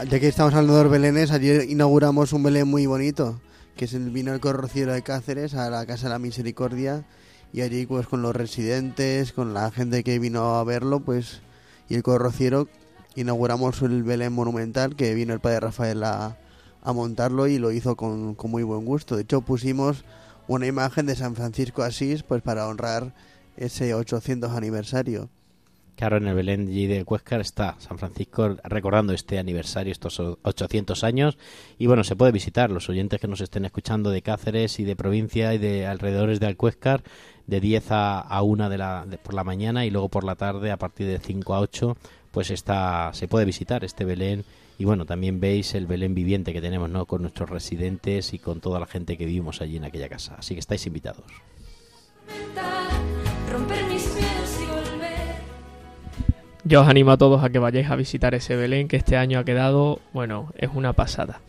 ya 0.09 0.19
que 0.19 0.27
estamos 0.27 0.53
hablando 0.53 0.81
de 0.83 0.89
Belenes, 0.89 1.31
ayer 1.31 1.69
inauguramos 1.69 2.31
un 2.31 2.43
Belén 2.43 2.67
muy 2.67 2.85
bonito, 2.85 3.41
que 3.75 3.85
es 3.85 3.93
el 3.93 4.11
vino 4.11 4.33
el 4.33 4.39
corrociero 4.39 4.93
de 4.93 5.01
Cáceres 5.01 5.55
a 5.55 5.69
la 5.69 5.85
Casa 5.85 6.07
de 6.07 6.13
la 6.13 6.19
Misericordia 6.19 7.03
y 7.51 7.61
allí 7.61 7.85
pues 7.85 8.07
con 8.07 8.21
los 8.21 8.35
residentes, 8.35 9.33
con 9.33 9.53
la 9.53 9.69
gente 9.71 10.03
que 10.03 10.17
vino 10.19 10.55
a 10.55 10.63
verlo, 10.63 11.01
pues 11.01 11.41
y 11.89 11.95
el 11.95 12.03
corrociero 12.03 12.69
inauguramos 13.15 13.81
el 13.81 14.03
Belén 14.03 14.31
monumental 14.31 14.95
que 14.95 15.13
vino 15.13 15.33
el 15.33 15.41
padre 15.41 15.59
Rafael 15.59 16.03
a, 16.03 16.37
a 16.81 16.93
montarlo 16.93 17.47
y 17.47 17.57
lo 17.57 17.71
hizo 17.71 17.97
con, 17.97 18.35
con, 18.35 18.51
muy 18.51 18.63
buen 18.63 18.85
gusto. 18.85 19.17
De 19.17 19.23
hecho 19.23 19.41
pusimos 19.41 20.05
una 20.47 20.67
imagen 20.67 21.05
de 21.05 21.15
San 21.15 21.35
Francisco 21.35 21.83
Asís 21.83 22.23
pues 22.23 22.41
para 22.41 22.67
honrar 22.67 23.13
ese 23.57 23.93
800 23.93 24.51
aniversario. 24.51 25.29
Claro, 25.95 26.17
en 26.17 26.27
el 26.27 26.35
Belén 26.35 26.65
de 26.65 27.05
Cuéscar 27.05 27.39
está 27.39 27.77
San 27.79 27.97
Francisco 27.97 28.57
recordando 28.65 29.13
este 29.13 29.39
aniversario, 29.39 29.93
estos 29.93 30.19
800 30.19 31.05
años. 31.05 31.37
Y 31.77 31.87
bueno, 31.87 32.03
se 32.03 32.17
puede 32.17 32.33
visitar. 32.33 32.69
Los 32.69 32.89
oyentes 32.89 33.21
que 33.21 33.29
nos 33.29 33.39
estén 33.39 33.63
escuchando 33.63 34.09
de 34.09 34.21
Cáceres 34.21 34.79
y 34.81 34.83
de 34.83 34.97
provincia 34.97 35.53
y 35.53 35.57
de 35.57 35.87
alrededores 35.87 36.41
de 36.41 36.47
Alcuéscar, 36.47 37.01
de 37.47 37.61
10 37.61 37.91
a, 37.91 38.19
a 38.19 38.41
1 38.41 38.69
de 38.69 38.77
la, 38.77 39.05
de, 39.07 39.17
por 39.17 39.33
la 39.33 39.45
mañana 39.45 39.85
y 39.85 39.89
luego 39.89 40.09
por 40.09 40.25
la 40.25 40.35
tarde 40.35 40.69
a 40.71 40.77
partir 40.77 41.07
de 41.07 41.19
5 41.19 41.55
a 41.55 41.61
8, 41.61 41.95
pues 42.31 42.51
está, 42.51 43.11
se 43.13 43.29
puede 43.29 43.45
visitar 43.45 43.85
este 43.85 44.03
Belén. 44.03 44.43
Y 44.77 44.85
bueno, 44.85 45.05
también 45.05 45.39
veis 45.39 45.73
el 45.73 45.87
Belén 45.87 46.13
viviente 46.13 46.51
que 46.51 46.61
tenemos, 46.61 46.89
¿no? 46.89 47.05
Con 47.05 47.21
nuestros 47.21 47.49
residentes 47.49 48.33
y 48.33 48.39
con 48.39 48.59
toda 48.59 48.79
la 48.79 48.85
gente 48.85 49.17
que 49.17 49.25
vivimos 49.25 49.61
allí 49.61 49.77
en 49.77 49.85
aquella 49.85 50.09
casa. 50.09 50.35
Así 50.37 50.53
que 50.53 50.59
estáis 50.59 50.85
invitados. 50.85 51.25
Yo 56.67 56.81
os 56.81 56.87
animo 56.87 57.11
a 57.11 57.17
todos 57.17 57.43
a 57.43 57.49
que 57.51 57.59
vayáis 57.59 57.89
a 57.89 57.95
visitar 57.95 58.33
ese 58.33 58.55
Belén 58.55 58.87
que 58.87 58.97
este 58.97 59.17
año 59.17 59.39
ha 59.39 59.45
quedado, 59.45 59.99
bueno, 60.13 60.51
es 60.57 60.71
una 60.73 60.93
pasada. 60.93 61.39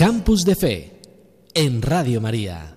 Campus 0.00 0.46
de 0.46 0.54
Fe 0.54 1.02
en 1.52 1.82
Radio 1.82 2.22
María. 2.22 2.74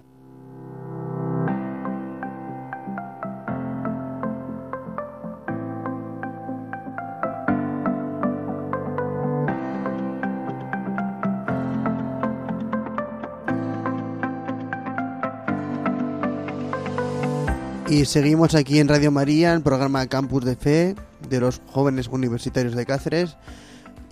Y 17.90 18.04
seguimos 18.04 18.54
aquí 18.54 18.80
en 18.80 18.90
Radio 18.90 19.12
María, 19.12 19.54
el 19.54 19.62
programa 19.62 20.06
Campus 20.08 20.44
de 20.44 20.58
Fe 20.58 20.96
de 21.30 21.40
los 21.40 21.62
jóvenes 21.72 22.10
universitarios 22.10 22.76
de 22.76 22.86
Cáceres. 22.86 23.38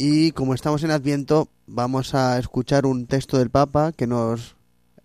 Y 0.03 0.31
como 0.31 0.55
estamos 0.55 0.83
en 0.83 0.89
Adviento, 0.89 1.47
vamos 1.67 2.15
a 2.15 2.39
escuchar 2.39 2.87
un 2.87 3.05
texto 3.05 3.37
del 3.37 3.51
Papa 3.51 3.91
que 3.91 4.07
nos 4.07 4.55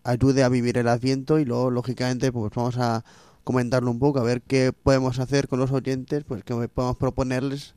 ayude 0.05 0.43
a 0.43 0.49
vivir 0.49 0.79
el 0.79 0.89
Adviento 0.89 1.39
y 1.39 1.45
luego, 1.45 1.71
lógicamente, 1.71 2.33
pues 2.33 2.51
vamos 2.55 2.79
a 2.79 3.05
comentarlo 3.45 3.91
un 3.91 3.99
poco, 3.99 4.21
a 4.21 4.23
ver 4.23 4.41
qué 4.41 4.73
podemos 4.73 5.19
hacer 5.19 5.49
con 5.49 5.59
los 5.59 5.71
oyentes, 5.71 6.25
pues 6.25 6.45
qué 6.45 6.55
podemos 6.69 6.97
proponerles 6.97 7.75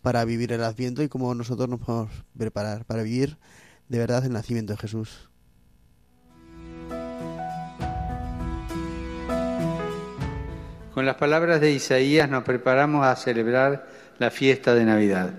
para 0.00 0.24
vivir 0.24 0.50
el 0.50 0.64
Adviento 0.64 1.02
y 1.02 1.10
cómo 1.10 1.34
nosotros 1.34 1.68
nos 1.68 1.80
podemos 1.80 2.10
preparar 2.38 2.86
para 2.86 3.02
vivir 3.02 3.36
de 3.90 3.98
verdad 3.98 4.24
el 4.24 4.32
nacimiento 4.32 4.72
de 4.72 4.78
Jesús. 4.78 5.28
Con 10.94 11.04
las 11.04 11.16
palabras 11.16 11.60
de 11.60 11.70
Isaías 11.70 12.30
nos 12.30 12.44
preparamos 12.44 13.04
a 13.04 13.14
celebrar 13.14 13.86
la 14.18 14.30
fiesta 14.30 14.74
de 14.74 14.86
Navidad. 14.86 15.34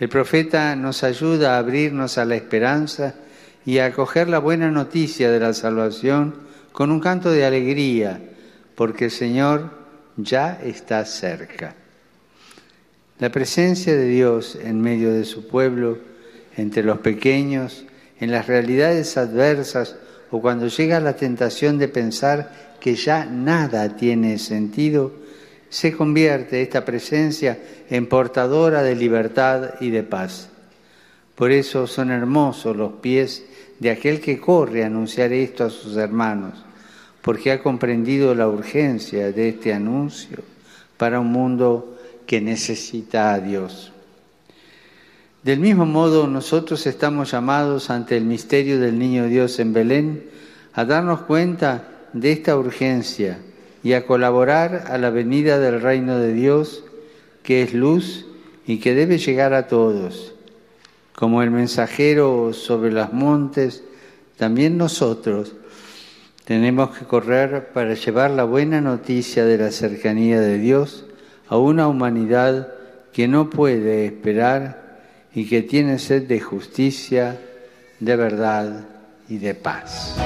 El 0.00 0.08
profeta 0.08 0.76
nos 0.76 1.02
ayuda 1.02 1.54
a 1.56 1.58
abrirnos 1.58 2.18
a 2.18 2.24
la 2.24 2.36
esperanza 2.36 3.14
y 3.66 3.78
a 3.78 3.86
acoger 3.86 4.28
la 4.28 4.38
buena 4.38 4.70
noticia 4.70 5.30
de 5.30 5.40
la 5.40 5.52
salvación 5.52 6.34
con 6.72 6.92
un 6.92 7.00
canto 7.00 7.32
de 7.32 7.44
alegría, 7.44 8.20
porque 8.76 9.06
el 9.06 9.10
Señor 9.10 9.70
ya 10.16 10.60
está 10.62 11.04
cerca. 11.04 11.74
La 13.18 13.30
presencia 13.32 13.96
de 13.96 14.06
Dios 14.06 14.56
en 14.62 14.80
medio 14.80 15.12
de 15.12 15.24
su 15.24 15.48
pueblo, 15.48 15.98
entre 16.56 16.84
los 16.84 16.98
pequeños, 16.98 17.84
en 18.20 18.30
las 18.30 18.46
realidades 18.46 19.16
adversas 19.16 19.96
o 20.30 20.40
cuando 20.40 20.68
llega 20.68 21.00
la 21.00 21.16
tentación 21.16 21.78
de 21.78 21.88
pensar 21.88 22.76
que 22.80 22.94
ya 22.94 23.24
nada 23.24 23.96
tiene 23.96 24.38
sentido, 24.38 25.12
se 25.70 25.96
convierte 25.96 26.62
esta 26.62 26.84
presencia 26.84 27.58
en 27.90 28.06
portadora 28.06 28.82
de 28.82 28.94
libertad 28.94 29.74
y 29.80 29.90
de 29.90 30.02
paz. 30.02 30.48
Por 31.34 31.52
eso 31.52 31.86
son 31.86 32.10
hermosos 32.10 32.76
los 32.76 32.94
pies 32.94 33.44
de 33.78 33.90
aquel 33.90 34.20
que 34.20 34.40
corre 34.40 34.82
a 34.82 34.86
anunciar 34.86 35.32
esto 35.32 35.64
a 35.64 35.70
sus 35.70 35.96
hermanos, 35.96 36.64
porque 37.22 37.52
ha 37.52 37.62
comprendido 37.62 38.34
la 38.34 38.48
urgencia 38.48 39.30
de 39.30 39.50
este 39.50 39.72
anuncio 39.72 40.38
para 40.96 41.20
un 41.20 41.30
mundo 41.30 41.98
que 42.26 42.40
necesita 42.40 43.32
a 43.32 43.40
Dios. 43.40 43.92
Del 45.42 45.60
mismo 45.60 45.86
modo, 45.86 46.26
nosotros 46.26 46.86
estamos 46.86 47.30
llamados 47.30 47.90
ante 47.90 48.16
el 48.16 48.24
misterio 48.24 48.80
del 48.80 48.98
Niño 48.98 49.26
Dios 49.26 49.58
en 49.60 49.72
Belén 49.72 50.24
a 50.74 50.84
darnos 50.84 51.22
cuenta 51.22 51.88
de 52.12 52.32
esta 52.32 52.56
urgencia 52.56 53.38
y 53.82 53.92
a 53.92 54.06
colaborar 54.06 54.84
a 54.88 54.98
la 54.98 55.10
venida 55.10 55.58
del 55.58 55.80
reino 55.80 56.18
de 56.18 56.32
Dios, 56.32 56.84
que 57.42 57.62
es 57.62 57.74
luz 57.74 58.26
y 58.66 58.78
que 58.78 58.94
debe 58.94 59.18
llegar 59.18 59.54
a 59.54 59.66
todos. 59.68 60.34
Como 61.14 61.42
el 61.42 61.50
mensajero 61.50 62.52
sobre 62.52 62.92
los 62.92 63.12
montes, 63.12 63.82
también 64.36 64.76
nosotros 64.76 65.54
tenemos 66.44 66.96
que 66.96 67.04
correr 67.04 67.72
para 67.72 67.94
llevar 67.94 68.30
la 68.30 68.44
buena 68.44 68.80
noticia 68.80 69.44
de 69.44 69.58
la 69.58 69.70
cercanía 69.70 70.40
de 70.40 70.58
Dios 70.58 71.04
a 71.48 71.58
una 71.58 71.88
humanidad 71.88 72.72
que 73.12 73.28
no 73.28 73.50
puede 73.50 74.06
esperar 74.06 75.00
y 75.34 75.46
que 75.46 75.62
tiene 75.62 75.98
sed 75.98 76.26
de 76.26 76.40
justicia, 76.40 77.38
de 78.00 78.16
verdad 78.16 78.86
y 79.28 79.38
de 79.38 79.54
paz. 79.54 80.16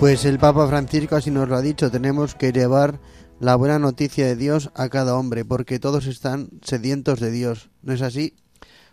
Pues 0.00 0.24
el 0.24 0.38
Papa 0.38 0.66
Francisco 0.66 1.16
así 1.16 1.30
nos 1.30 1.46
lo 1.46 1.56
ha 1.56 1.60
dicho, 1.60 1.90
tenemos 1.90 2.34
que 2.34 2.52
llevar 2.52 3.00
la 3.38 3.54
buena 3.54 3.78
noticia 3.78 4.24
de 4.24 4.34
Dios 4.34 4.70
a 4.74 4.88
cada 4.88 5.14
hombre, 5.14 5.44
porque 5.44 5.78
todos 5.78 6.06
están 6.06 6.48
sedientos 6.62 7.20
de 7.20 7.30
Dios, 7.30 7.68
¿no 7.82 7.92
es 7.92 8.00
así? 8.00 8.32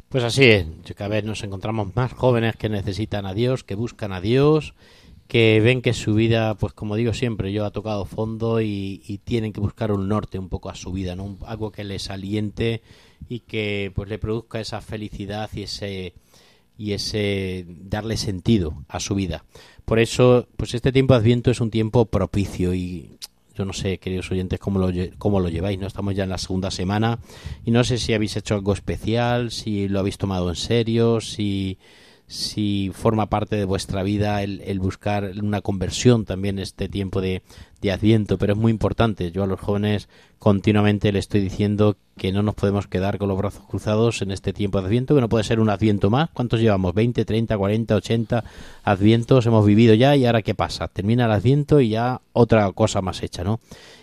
Pues 0.09 0.25
así 0.25 0.43
es, 0.43 0.67
cada 0.97 1.11
vez 1.11 1.23
nos 1.23 1.45
encontramos 1.45 1.95
más 1.95 2.11
jóvenes 2.11 2.57
que 2.57 2.67
necesitan 2.67 3.25
a 3.25 3.33
Dios, 3.33 3.63
que 3.63 3.75
buscan 3.75 4.11
a 4.11 4.19
Dios, 4.19 4.73
que 5.29 5.61
ven 5.63 5.81
que 5.81 5.93
su 5.93 6.13
vida, 6.13 6.55
pues 6.55 6.73
como 6.73 6.97
digo 6.97 7.13
siempre, 7.13 7.53
yo 7.53 7.65
ha 7.65 7.71
tocado 7.71 8.03
fondo 8.03 8.59
y, 8.59 9.21
tienen 9.23 9.53
que 9.53 9.61
buscar 9.61 9.93
un 9.93 10.09
norte 10.09 10.37
un 10.37 10.49
poco 10.49 10.69
a 10.69 10.75
su 10.75 10.91
vida, 10.91 11.15
¿no? 11.15 11.37
algo 11.45 11.71
que 11.71 11.85
les 11.85 12.09
aliente 12.09 12.81
y 13.29 13.39
que 13.39 13.93
pues 13.95 14.09
le 14.09 14.19
produzca 14.19 14.59
esa 14.59 14.81
felicidad 14.81 15.49
y 15.53 15.63
ese 15.63 16.15
y 16.77 16.93
ese 16.93 17.65
darle 17.67 18.17
sentido 18.17 18.83
a 18.87 18.99
su 18.99 19.15
vida. 19.15 19.43
Por 19.85 19.99
eso, 19.99 20.47
pues 20.57 20.73
este 20.73 20.91
tiempo 20.91 21.13
de 21.13 21.19
Adviento 21.19 21.51
es 21.51 21.61
un 21.61 21.71
tiempo 21.71 22.05
propicio 22.05 22.73
y 22.73 23.17
yo 23.55 23.65
no 23.65 23.73
sé, 23.73 23.97
queridos 23.97 24.29
oyentes, 24.31 24.59
cómo 24.59 24.79
lo, 24.79 24.91
cómo 25.17 25.39
lo 25.39 25.49
lleváis, 25.49 25.79
¿no? 25.79 25.87
Estamos 25.87 26.13
ya 26.13 26.25
en 26.25 26.29
la 26.29 26.37
segunda 26.37 26.69
semana 26.69 27.19
y 27.65 27.71
no 27.71 27.83
sé 27.83 27.97
si 27.97 28.13
habéis 28.13 28.37
hecho 28.37 28.53
algo 28.53 28.73
especial, 28.73 29.51
si 29.51 29.87
lo 29.87 29.99
habéis 29.99 30.19
tomado 30.19 30.49
en 30.49 30.55
serio, 30.55 31.21
si, 31.21 31.79
si 32.27 32.91
forma 32.93 33.29
parte 33.29 33.55
de 33.55 33.63
vuestra 33.63 34.03
vida 34.03 34.43
el, 34.43 34.79
buscar 34.79 35.31
una 35.41 35.61
conversión 35.61 36.25
también 36.25 36.59
este 36.59 36.89
tiempo 36.89 37.21
de, 37.21 37.41
de 37.81 37.91
Adviento, 37.91 38.37
pero 38.37 38.53
es 38.53 38.59
muy 38.59 38.71
importante. 38.71 39.31
Yo 39.31 39.43
a 39.43 39.47
los 39.47 39.61
jóvenes 39.61 40.09
continuamente 40.37 41.13
le 41.13 41.19
estoy 41.19 41.39
diciendo 41.39 41.95
que 42.17 42.33
no 42.33 42.43
nos 42.43 42.55
podemos 42.55 42.87
quedar 42.87 43.17
con 43.17 43.29
los 43.29 43.37
brazos 43.37 43.63
cruzados 43.65 44.21
en 44.21 44.31
este 44.31 44.51
tiempo 44.51 44.81
de 44.81 44.87
Adviento, 44.87 45.15
que 45.15 45.21
no 45.21 45.29
puede 45.29 45.45
ser 45.45 45.61
un 45.61 45.69
Adviento 45.69 46.09
más. 46.09 46.29
¿Cuántos 46.31 46.59
llevamos? 46.59 46.93
¿20, 46.93 47.25
30, 47.25 47.57
40, 47.57 47.95
80 47.95 48.43
Advientos 48.83 49.45
hemos 49.45 49.65
vivido 49.65 49.93
ya 49.93 50.17
y 50.17 50.25
ahora 50.25 50.41
qué 50.41 50.53
pasa? 50.53 50.89
Termina 50.89 51.25
el 51.25 51.31
Adviento 51.31 51.79
y 51.79 51.89
ya 51.89 52.19
otra 52.33 52.69
cosa 52.73 53.01
más 53.01 53.23
hecha, 53.23 53.45
¿no? 53.45 53.61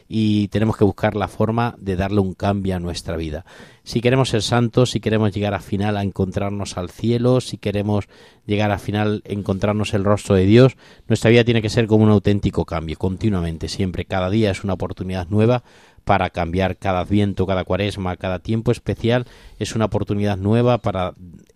Y 0.09 0.49
tenemos 0.49 0.77
que 0.77 0.85
buscar 0.85 1.17
la 1.17 1.29
forma 1.29 1.75
de 1.79 1.97
darle 1.97 2.21
un 2.21 2.35
cambio 2.35 2.77
a 2.77 2.81
nuestra 2.81 3.17
vida. 3.17 3.45
Si 3.83 4.01
queremos 4.01 4.31
ser 4.31 4.43
santos, 4.43 4.91
si 4.91 5.01
queremos 5.01 5.33
llegar 5.33 5.55
al 5.55 5.61
final 5.61 5.97
a 5.97 6.03
encontrarnos 6.03 6.77
al 6.77 6.91
cielo, 6.91 7.41
si 7.41 7.59
queremos 7.59 8.07
llegar 8.47 8.71
al 8.71 8.79
final 8.79 9.23
a 9.29 9.33
encontrarnos 9.33 9.95
el 9.95 10.05
rostro 10.05 10.35
de 10.35 10.47
Dios, 10.47 10.77
nuestra 11.09 11.31
vida 11.31 11.45
tiene 11.45 11.63
que 11.63 11.71
ser 11.71 11.87
como 11.87 12.05
un 12.05 12.11
auténtico 12.11 12.65
cambio, 12.65 12.97
continuamente, 12.97 13.69
siempre, 13.69 14.05
cada 14.05 14.31
día 14.31 14.51
es 14.51 14.65
una 14.65 14.75
oportunidad 14.75 15.29
nueva 15.29 15.63
para 16.05 16.31
cambiar 16.31 16.77
cada 16.77 17.01
adviento, 17.01 17.47
cada 17.47 17.65
cuaresma, 17.65 18.17
cada 18.17 18.39
tiempo 18.39 18.73
especial, 18.73 19.27
es 19.59 19.75
una 19.75 19.87
oportunidad 19.87 20.37
nueva 20.37 20.79
para 20.79 21.15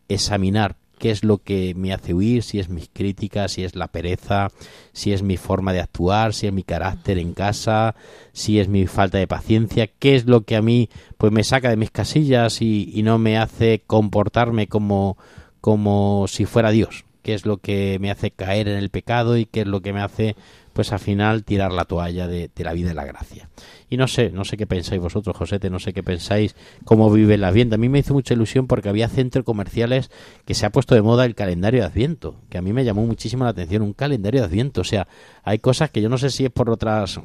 examinar 0.08 0.76
qué 0.98 1.10
es 1.10 1.24
lo 1.24 1.38
que 1.38 1.74
me 1.74 1.92
hace 1.92 2.14
huir, 2.14 2.42
si 2.42 2.58
es 2.58 2.68
mis 2.68 2.88
críticas, 2.92 3.52
si 3.52 3.64
es 3.64 3.74
la 3.74 3.88
pereza, 3.88 4.48
si 4.92 5.12
es 5.12 5.22
mi 5.22 5.36
forma 5.36 5.72
de 5.72 5.80
actuar, 5.80 6.34
si 6.34 6.46
es 6.46 6.52
mi 6.52 6.62
carácter 6.62 7.18
en 7.18 7.32
casa, 7.32 7.94
si 8.32 8.58
es 8.60 8.68
mi 8.68 8.86
falta 8.86 9.18
de 9.18 9.26
paciencia, 9.26 9.86
qué 9.86 10.16
es 10.16 10.26
lo 10.26 10.42
que 10.42 10.56
a 10.56 10.62
mí 10.62 10.90
pues 11.16 11.32
me 11.32 11.44
saca 11.44 11.70
de 11.70 11.76
mis 11.76 11.90
casillas 11.90 12.60
y, 12.60 12.90
y 12.94 13.02
no 13.02 13.18
me 13.18 13.38
hace 13.38 13.82
comportarme 13.86 14.66
como, 14.66 15.16
como 15.60 16.26
si 16.28 16.44
fuera 16.44 16.70
Dios, 16.70 17.04
qué 17.22 17.34
es 17.34 17.46
lo 17.46 17.58
que 17.58 17.98
me 18.00 18.10
hace 18.10 18.30
caer 18.30 18.68
en 18.68 18.76
el 18.78 18.90
pecado 18.90 19.36
y 19.36 19.46
qué 19.46 19.60
es 19.60 19.66
lo 19.66 19.80
que 19.80 19.92
me 19.92 20.00
hace 20.00 20.36
pues 20.78 20.92
al 20.92 21.00
final 21.00 21.42
tirar 21.42 21.72
la 21.72 21.86
toalla 21.86 22.28
de, 22.28 22.52
la 22.58 22.72
vida 22.72 22.92
y 22.92 22.94
la 22.94 23.04
gracia. 23.04 23.48
Y 23.90 23.96
no 23.96 24.06
sé, 24.06 24.30
no 24.30 24.44
sé 24.44 24.56
qué 24.56 24.64
pensáis 24.64 25.00
vosotros, 25.00 25.36
Josete, 25.36 25.70
no 25.70 25.80
sé 25.80 25.92
qué 25.92 26.04
pensáis, 26.04 26.54
cómo 26.84 27.10
vive 27.10 27.34
el 27.34 27.42
Adviento. 27.42 27.74
A 27.74 27.78
mí 27.78 27.88
me 27.88 27.98
hizo 27.98 28.14
mucha 28.14 28.34
ilusión 28.34 28.68
porque 28.68 28.88
había 28.88 29.08
centros 29.08 29.44
comerciales 29.44 30.08
que 30.44 30.54
se 30.54 30.66
ha 30.66 30.70
puesto 30.70 30.94
de 30.94 31.02
moda 31.02 31.24
el 31.24 31.34
calendario 31.34 31.80
de 31.80 31.86
Adviento, 31.86 32.36
que 32.48 32.58
a 32.58 32.62
mí 32.62 32.72
me 32.72 32.84
llamó 32.84 33.04
muchísimo 33.04 33.42
la 33.42 33.50
atención, 33.50 33.82
un 33.82 33.92
calendario 33.92 34.40
de 34.40 34.46
Adviento. 34.46 34.82
O 34.82 34.84
sea, 34.84 35.08
hay 35.42 35.58
cosas 35.58 35.90
que 35.90 36.00
yo 36.00 36.08
no 36.08 36.16
sé 36.16 36.30
si 36.30 36.44
es 36.44 36.52
por 36.52 36.70
otras 36.70 37.18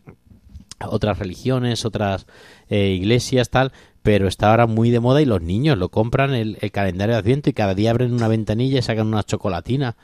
otras 0.83 1.19
religiones, 1.19 1.85
otras 1.85 2.25
eh, 2.69 2.87
iglesias, 2.87 3.51
tal, 3.51 3.71
pero 4.01 4.27
está 4.27 4.49
ahora 4.49 4.65
muy 4.65 4.89
de 4.89 4.99
moda 4.99 5.21
y 5.21 5.25
los 5.25 5.43
niños 5.43 5.77
lo 5.77 5.89
compran 5.89 6.33
el, 6.33 6.57
calendario 6.71 7.13
de 7.13 7.19
Adviento 7.19 7.51
y 7.51 7.53
cada 7.53 7.75
día 7.75 7.91
abren 7.91 8.15
una 8.15 8.27
ventanilla 8.27 8.79
y 8.79 8.81
sacan 8.81 9.05
una 9.05 9.21
chocolatina 9.21 9.95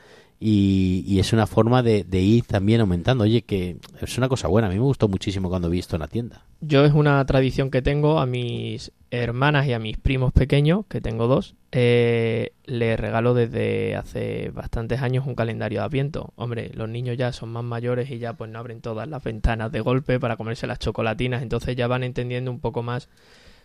y, 0.42 1.04
y 1.06 1.18
es 1.18 1.34
una 1.34 1.46
forma 1.46 1.82
de, 1.82 2.04
ir 2.10 2.44
también 2.44 2.80
aumentando. 2.80 3.24
Oye, 3.24 3.42
que 3.42 3.76
es 4.00 4.16
una 4.16 4.28
cosa 4.28 4.48
buena. 4.48 4.68
A 4.68 4.70
mí 4.70 4.76
me 4.76 4.84
gustó 4.84 5.06
muchísimo 5.06 5.50
cuando 5.50 5.68
vi 5.68 5.78
esto 5.78 5.96
en 5.96 6.00
la 6.00 6.08
tienda. 6.08 6.46
Yo 6.62 6.84
es 6.86 6.94
una 6.94 7.24
tradición 7.26 7.70
que 7.70 7.82
tengo 7.82 8.18
a 8.18 8.24
mis 8.24 8.90
hermanas 9.10 9.66
y 9.66 9.74
a 9.74 9.78
mis 9.78 9.98
primos 9.98 10.32
pequeños, 10.32 10.86
que 10.88 11.02
tengo 11.02 11.26
dos, 11.26 11.56
eh, 11.72 12.52
les 12.64 12.98
regalo 12.98 13.34
desde 13.34 13.96
hace 13.96 14.50
bastantes 14.50 15.02
años 15.02 15.26
un 15.26 15.34
calendario 15.34 15.80
de 15.80 15.84
Adviento. 15.84 16.32
Hombre, 16.36 16.70
los 16.74 16.88
niños 16.88 17.18
ya 17.18 17.32
son 17.32 17.50
más 17.50 17.64
mayores 17.64 18.10
y 18.10 18.18
ya 18.18 18.32
pues 18.32 18.50
no 18.50 18.58
abren 18.58 18.80
todas 18.80 19.08
las 19.08 19.22
ventanas 19.22 19.70
de 19.72 19.80
golpe 19.80 20.18
para 20.18 20.36
comerse 20.36 20.66
las 20.66 20.78
chocolatinas, 20.78 21.42
entonces 21.42 21.76
ya 21.76 21.86
van 21.86 22.02
entendiendo 22.02 22.50
un 22.50 22.60
poco 22.60 22.82
más 22.82 23.08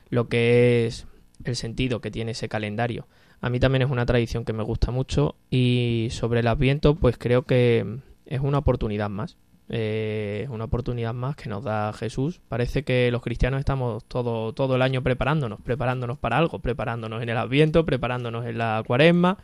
lo 0.09 0.27
que 0.27 0.87
es 0.87 1.07
el 1.43 1.55
sentido 1.55 2.01
que 2.01 2.11
tiene 2.11 2.31
ese 2.31 2.49
calendario. 2.49 3.07
A 3.41 3.49
mí 3.49 3.59
también 3.59 3.83
es 3.83 3.89
una 3.89 4.05
tradición 4.05 4.45
que 4.45 4.53
me 4.53 4.63
gusta 4.63 4.91
mucho 4.91 5.35
y 5.49 6.07
sobre 6.11 6.39
el 6.39 6.47
Adviento 6.47 6.95
pues 6.95 7.17
creo 7.17 7.43
que 7.43 7.99
es 8.25 8.41
una 8.41 8.59
oportunidad 8.59 9.09
más. 9.09 9.37
Eh, 9.67 10.41
es 10.43 10.49
una 10.49 10.65
oportunidad 10.65 11.13
más 11.13 11.35
que 11.35 11.49
nos 11.49 11.63
da 11.63 11.91
Jesús. 11.93 12.39
Parece 12.47 12.83
que 12.83 13.09
los 13.11 13.21
cristianos 13.21 13.59
estamos 13.59 14.05
todo, 14.05 14.53
todo 14.53 14.75
el 14.75 14.81
año 14.81 15.01
preparándonos, 15.01 15.59
preparándonos 15.61 16.17
para 16.19 16.37
algo, 16.37 16.59
preparándonos 16.59 17.21
en 17.23 17.29
el 17.29 17.37
Adviento, 17.37 17.85
preparándonos 17.85 18.45
en 18.45 18.57
la 18.57 18.83
Cuaresma, 18.85 19.37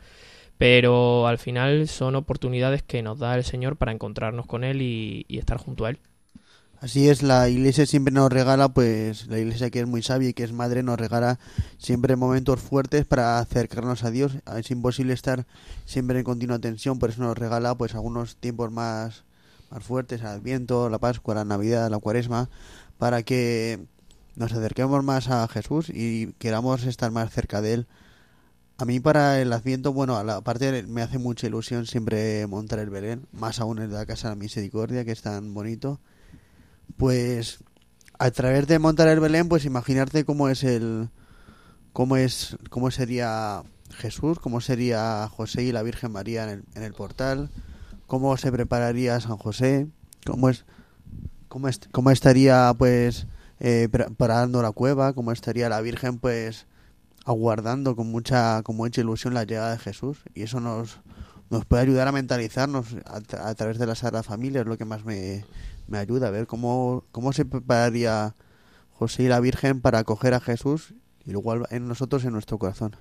pero 0.58 1.26
al 1.26 1.38
final 1.38 1.88
son 1.88 2.14
oportunidades 2.14 2.82
que 2.82 3.02
nos 3.02 3.18
da 3.18 3.34
el 3.34 3.44
Señor 3.44 3.76
para 3.76 3.92
encontrarnos 3.92 4.46
con 4.46 4.64
Él 4.64 4.80
y, 4.82 5.24
y 5.28 5.38
estar 5.38 5.58
junto 5.58 5.86
a 5.86 5.90
Él. 5.90 5.98
Así 6.82 7.08
es, 7.08 7.22
la 7.22 7.48
iglesia 7.48 7.86
siempre 7.86 8.12
nos 8.12 8.32
regala, 8.32 8.68
pues 8.70 9.28
la 9.28 9.38
iglesia 9.38 9.70
que 9.70 9.78
es 9.78 9.86
muy 9.86 10.02
sabia 10.02 10.30
y 10.30 10.34
que 10.34 10.42
es 10.42 10.52
madre 10.52 10.82
nos 10.82 10.98
regala 10.98 11.38
siempre 11.78 12.16
momentos 12.16 12.58
fuertes 12.58 13.04
para 13.06 13.38
acercarnos 13.38 14.02
a 14.02 14.10
Dios. 14.10 14.32
Es 14.56 14.68
imposible 14.72 15.12
estar 15.12 15.46
siempre 15.84 16.18
en 16.18 16.24
continua 16.24 16.58
tensión, 16.58 16.98
por 16.98 17.10
eso 17.10 17.22
nos 17.22 17.38
regala 17.38 17.76
pues 17.76 17.94
algunos 17.94 18.34
tiempos 18.34 18.72
más, 18.72 19.22
más 19.70 19.84
fuertes, 19.84 20.22
el 20.22 20.26
Adviento, 20.26 20.90
la 20.90 20.98
Pascua, 20.98 21.36
la 21.36 21.44
Navidad, 21.44 21.88
la 21.88 22.00
Cuaresma, 22.00 22.50
para 22.98 23.22
que 23.22 23.78
nos 24.34 24.52
acerquemos 24.52 25.04
más 25.04 25.30
a 25.30 25.46
Jesús 25.46 25.88
y 25.88 26.32
queramos 26.40 26.82
estar 26.82 27.12
más 27.12 27.32
cerca 27.32 27.60
de 27.60 27.74
Él. 27.74 27.86
A 28.76 28.86
mí 28.86 28.98
para 28.98 29.40
el 29.40 29.52
Adviento, 29.52 29.92
bueno, 29.92 30.16
a 30.16 30.24
la 30.24 30.40
parte 30.40 30.82
me 30.88 31.02
hace 31.02 31.18
mucha 31.18 31.46
ilusión 31.46 31.86
siempre 31.86 32.44
montar 32.48 32.80
el 32.80 32.90
Belén, 32.90 33.28
más 33.30 33.60
aún 33.60 33.76
de 33.76 33.86
la 33.86 34.04
Casa 34.04 34.30
de 34.30 34.34
la 34.34 34.40
Misericordia, 34.40 35.04
que 35.04 35.12
es 35.12 35.22
tan 35.22 35.54
bonito 35.54 36.00
pues 36.96 37.60
a 38.18 38.30
través 38.30 38.66
de 38.68 38.78
montar 38.78 39.08
el 39.08 39.20
Belén, 39.20 39.48
pues 39.48 39.64
imaginarte 39.64 40.24
cómo 40.24 40.48
es 40.48 40.62
el 40.62 41.08
cómo 41.92 42.16
es 42.16 42.56
cómo 42.70 42.90
sería 42.90 43.64
Jesús, 43.90 44.38
cómo 44.38 44.60
sería 44.60 45.28
José 45.28 45.64
y 45.64 45.72
la 45.72 45.82
Virgen 45.82 46.12
María 46.12 46.44
en 46.44 46.50
el, 46.50 46.64
en 46.74 46.82
el 46.84 46.94
portal, 46.94 47.50
cómo 48.06 48.36
se 48.36 48.52
prepararía 48.52 49.20
San 49.20 49.36
José, 49.38 49.88
cómo 50.24 50.48
es 50.48 50.64
cómo, 51.48 51.68
cómo 51.90 52.10
estaría 52.10 52.72
pues 52.78 53.26
eh, 53.60 53.88
preparando 53.90 54.62
la 54.62 54.72
cueva, 54.72 55.12
cómo 55.12 55.32
estaría 55.32 55.68
la 55.68 55.80
Virgen 55.80 56.18
pues 56.18 56.66
aguardando 57.24 57.96
con 57.96 58.10
mucha 58.10 58.62
con 58.62 58.76
mucha 58.76 59.00
ilusión 59.00 59.34
la 59.34 59.44
llegada 59.44 59.72
de 59.72 59.78
Jesús. 59.78 60.18
Y 60.34 60.42
eso 60.42 60.60
nos 60.60 61.00
nos 61.50 61.66
puede 61.66 61.82
ayudar 61.82 62.08
a 62.08 62.12
mentalizarnos 62.12 62.96
a, 63.04 63.48
a 63.48 63.54
través 63.54 63.78
de 63.78 63.86
la 63.86 63.94
Sagrada 63.94 64.22
Familia, 64.22 64.62
es 64.62 64.66
lo 64.66 64.78
que 64.78 64.86
más 64.86 65.04
me, 65.04 65.44
me 65.92 65.98
ayuda 65.98 66.28
a 66.28 66.30
ver 66.30 66.46
cómo, 66.46 67.04
cómo 67.12 67.34
se 67.34 67.44
prepararía 67.44 68.34
José 68.94 69.24
y 69.24 69.28
la 69.28 69.40
Virgen 69.40 69.82
para 69.82 69.98
acoger 69.98 70.32
a 70.32 70.40
Jesús 70.40 70.94
y 71.24 71.32
luego 71.32 71.66
en 71.70 71.86
nosotros, 71.86 72.24
en 72.24 72.32
nuestro 72.32 72.58
corazón. 72.58 72.96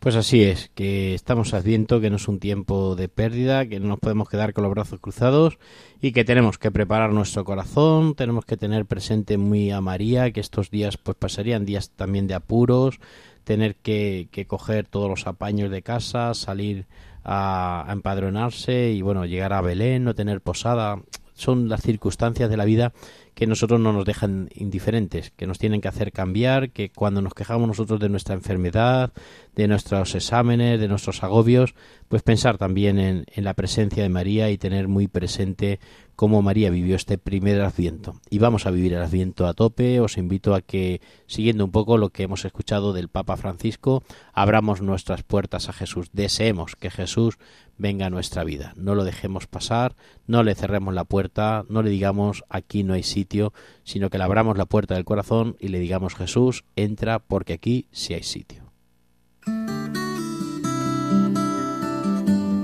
Pues 0.00 0.16
así 0.16 0.42
es, 0.42 0.70
que 0.74 1.14
estamos 1.14 1.54
adviento, 1.54 2.00
que 2.00 2.10
no 2.10 2.16
es 2.16 2.26
un 2.26 2.40
tiempo 2.40 2.96
de 2.96 3.08
pérdida, 3.08 3.66
que 3.66 3.78
no 3.78 3.86
nos 3.88 4.00
podemos 4.00 4.28
quedar 4.28 4.54
con 4.54 4.64
los 4.64 4.72
brazos 4.72 4.98
cruzados 4.98 5.58
y 6.00 6.10
que 6.10 6.24
tenemos 6.24 6.58
que 6.58 6.72
preparar 6.72 7.12
nuestro 7.12 7.44
corazón, 7.44 8.16
tenemos 8.16 8.44
que 8.44 8.56
tener 8.56 8.86
presente 8.86 9.38
muy 9.38 9.70
a 9.70 9.80
María, 9.80 10.32
que 10.32 10.40
estos 10.40 10.70
días 10.70 10.96
pues 10.96 11.16
pasarían 11.16 11.64
días 11.64 11.90
también 11.90 12.26
de 12.26 12.34
apuros, 12.34 12.98
tener 13.44 13.76
que, 13.76 14.28
que 14.32 14.46
coger 14.46 14.88
todos 14.88 15.08
los 15.08 15.28
apaños 15.28 15.70
de 15.70 15.82
casa, 15.82 16.34
salir 16.34 16.86
a, 17.22 17.88
a 17.88 17.92
empadronarse 17.92 18.90
y 18.90 19.00
bueno, 19.00 19.26
llegar 19.26 19.52
a 19.52 19.60
Belén, 19.60 20.02
no 20.02 20.14
tener 20.14 20.40
posada, 20.40 20.98
son 21.34 21.68
las 21.68 21.82
circunstancias 21.82 22.48
de 22.48 22.56
la 22.56 22.64
vida 22.64 22.92
que 23.34 23.46
nosotros 23.46 23.80
no 23.80 23.92
nos 23.92 24.04
dejan 24.04 24.48
indiferentes, 24.54 25.32
que 25.32 25.46
nos 25.46 25.58
tienen 25.58 25.80
que 25.80 25.88
hacer 25.88 26.12
cambiar, 26.12 26.70
que 26.70 26.90
cuando 26.90 27.20
nos 27.20 27.34
quejamos 27.34 27.66
nosotros 27.66 27.98
de 27.98 28.08
nuestra 28.08 28.34
enfermedad, 28.34 29.12
de 29.56 29.66
nuestros 29.66 30.14
exámenes, 30.14 30.80
de 30.80 30.88
nuestros 30.88 31.22
agobios, 31.24 31.74
pues 32.08 32.22
pensar 32.22 32.58
también 32.58 32.98
en, 32.98 33.24
en 33.34 33.44
la 33.44 33.54
presencia 33.54 34.04
de 34.04 34.08
María 34.08 34.50
y 34.50 34.58
tener 34.58 34.86
muy 34.86 35.08
presente 35.08 35.80
cómo 36.16 36.42
María 36.42 36.70
vivió 36.70 36.96
este 36.96 37.18
primer 37.18 37.60
adviento. 37.60 38.20
Y 38.30 38.38
vamos 38.38 38.66
a 38.66 38.70
vivir 38.70 38.92
el 38.92 39.02
adviento 39.02 39.46
a 39.46 39.54
tope. 39.54 40.00
Os 40.00 40.16
invito 40.16 40.54
a 40.54 40.60
que, 40.60 41.00
siguiendo 41.26 41.64
un 41.64 41.70
poco 41.70 41.98
lo 41.98 42.10
que 42.10 42.24
hemos 42.24 42.44
escuchado 42.44 42.92
del 42.92 43.08
Papa 43.08 43.36
Francisco, 43.36 44.02
abramos 44.32 44.80
nuestras 44.80 45.22
puertas 45.22 45.68
a 45.68 45.72
Jesús. 45.72 46.10
Deseemos 46.12 46.76
que 46.76 46.90
Jesús 46.90 47.38
venga 47.78 48.06
a 48.06 48.10
nuestra 48.10 48.44
vida. 48.44 48.72
No 48.76 48.94
lo 48.94 49.04
dejemos 49.04 49.46
pasar, 49.46 49.96
no 50.26 50.42
le 50.42 50.54
cerremos 50.54 50.94
la 50.94 51.04
puerta, 51.04 51.64
no 51.68 51.82
le 51.82 51.90
digamos 51.90 52.44
aquí 52.48 52.82
no 52.82 52.94
hay 52.94 53.02
sitio, 53.02 53.52
sino 53.82 54.10
que 54.10 54.18
le 54.18 54.24
abramos 54.24 54.56
la 54.58 54.66
puerta 54.66 54.94
del 54.94 55.04
corazón 55.04 55.56
y 55.58 55.68
le 55.68 55.78
digamos 55.78 56.14
Jesús, 56.14 56.64
entra 56.76 57.18
porque 57.18 57.54
aquí 57.54 57.86
sí 57.90 58.14
hay 58.14 58.22
sitio. 58.22 58.64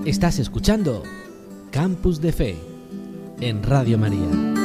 Estás 0.05 0.39
escuchando 0.39 1.03
Campus 1.71 2.21
de 2.21 2.33
Fe 2.33 2.57
en 3.41 3.63
Radio 3.63 3.99
María. 3.99 4.60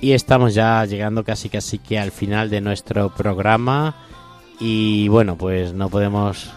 Y 0.00 0.12
estamos 0.12 0.54
ya 0.54 0.84
llegando 0.84 1.24
casi 1.24 1.48
casi 1.48 1.78
que 1.78 1.98
al 1.98 2.10
final 2.10 2.48
de 2.48 2.60
nuestro 2.60 3.10
programa 3.14 3.96
y 4.58 5.08
bueno, 5.08 5.36
pues 5.36 5.74
no 5.74 5.88
podemos 5.88 6.50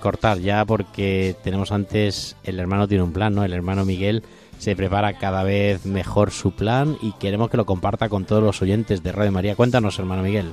cortar 0.00 0.38
ya 0.38 0.64
porque 0.64 1.34
tenemos 1.42 1.72
antes 1.72 2.36
el 2.44 2.60
hermano 2.60 2.86
tiene 2.86 3.02
un 3.02 3.12
plan, 3.12 3.34
¿no? 3.34 3.44
El 3.44 3.52
hermano 3.52 3.84
Miguel 3.84 4.22
se 4.58 4.76
prepara 4.76 5.18
cada 5.18 5.42
vez 5.44 5.86
mejor 5.86 6.30
su 6.30 6.52
plan 6.52 6.96
y 7.00 7.12
queremos 7.12 7.50
que 7.50 7.56
lo 7.56 7.66
comparta 7.66 8.08
con 8.08 8.24
todos 8.24 8.42
los 8.42 8.60
oyentes 8.62 9.02
de 9.02 9.12
Radio 9.12 9.32
María. 9.32 9.56
Cuéntanos, 9.56 9.98
hermano 9.98 10.22
Miguel. 10.22 10.52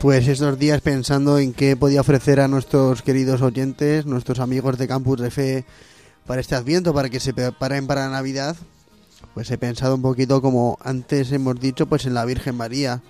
Pues 0.00 0.28
estos 0.28 0.56
días 0.60 0.80
pensando 0.80 1.40
en 1.40 1.52
qué 1.52 1.76
podía 1.76 2.02
ofrecer 2.02 2.38
a 2.38 2.46
nuestros 2.46 3.02
queridos 3.02 3.42
oyentes, 3.42 4.06
nuestros 4.06 4.38
amigos 4.38 4.78
de 4.78 4.86
Campus 4.86 5.20
de 5.20 5.32
Fe 5.32 5.64
para 6.24 6.40
este 6.40 6.54
Adviento, 6.54 6.94
para 6.94 7.08
que 7.08 7.18
se 7.18 7.34
preparen 7.34 7.88
para 7.88 8.08
Navidad, 8.08 8.54
pues 9.34 9.50
he 9.50 9.58
pensado 9.58 9.96
un 9.96 10.02
poquito 10.02 10.40
como 10.40 10.78
antes 10.82 11.32
hemos 11.32 11.58
dicho, 11.58 11.88
pues 11.88 12.06
en 12.06 12.14
la 12.14 12.24
Virgen 12.24 12.54
María. 12.54 13.02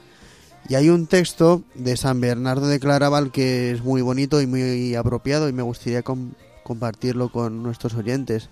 Y 0.67 0.77
hay 0.77 0.89
un 0.89 1.07
texto 1.07 1.63
de 1.75 1.95
San 1.99 2.23
Bernardo 2.23 2.67
de 2.67 2.81
Claraval 2.81 3.33
que 3.33 3.71
es 3.71 3.85
muy 3.85 4.01
bonito 4.01 4.41
y 4.41 4.47
muy 4.47 4.95
apropiado 4.95 5.51
y 5.51 5.53
me 5.53 5.63
gustaría 5.63 6.03
com 6.03 6.33
compartirlo 6.65 7.31
con 7.31 7.63
nuestros 7.63 7.93
oyentes. 7.97 8.49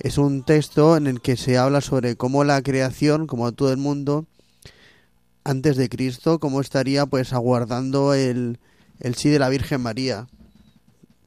Es 0.00 0.18
un 0.18 0.42
texto 0.42 0.96
en 0.96 1.06
el 1.06 1.20
que 1.20 1.36
se 1.36 1.58
habla 1.58 1.80
sobre 1.80 2.16
cómo 2.16 2.42
la 2.42 2.60
creación, 2.60 3.28
como 3.28 3.52
todo 3.52 3.70
el 3.70 3.78
mundo, 3.78 4.26
antes 5.44 5.76
de 5.76 5.88
Cristo, 5.88 6.38
cómo 6.38 6.60
estaría 6.60 7.06
pues 7.06 7.32
aguardando 7.32 8.14
el, 8.14 8.58
el 9.00 9.14
sí 9.14 9.28
de 9.28 9.38
la 9.38 9.48
Virgen 9.48 9.80
María. 9.80 10.26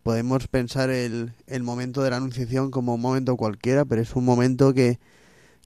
Podemos 0.04 0.48
pensar 0.48 0.90
el, 0.90 1.34
el 1.48 1.64
momento 1.64 2.04
de 2.04 2.12
la 2.12 2.18
Anunciación 2.18 2.72
como 2.72 2.96
un 2.96 3.02
momento 3.02 3.36
cualquiera, 3.38 3.86
pero 3.86 4.02
es 4.02 4.16
un 4.16 4.26
momento 4.26 4.74
que, 4.74 5.00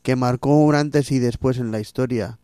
que 0.01 0.15
marcó 0.15 0.57
un 0.57 0.75
antes 0.75 1.11
y 1.11 1.19
después 1.19 1.57
en 1.57 1.71
la 1.71 1.79
historia. 1.79 2.39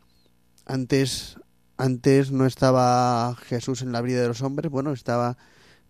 Antes, 0.65 1.37
antes 1.77 2.31
no 2.31 2.45
estaba 2.45 3.35
Jesús 3.35 3.81
en 3.81 3.91
la 3.91 4.01
vida 4.01 4.21
de 4.21 4.27
los 4.27 4.41
hombres, 4.41 4.71
bueno, 4.71 4.91
estaba 4.91 5.37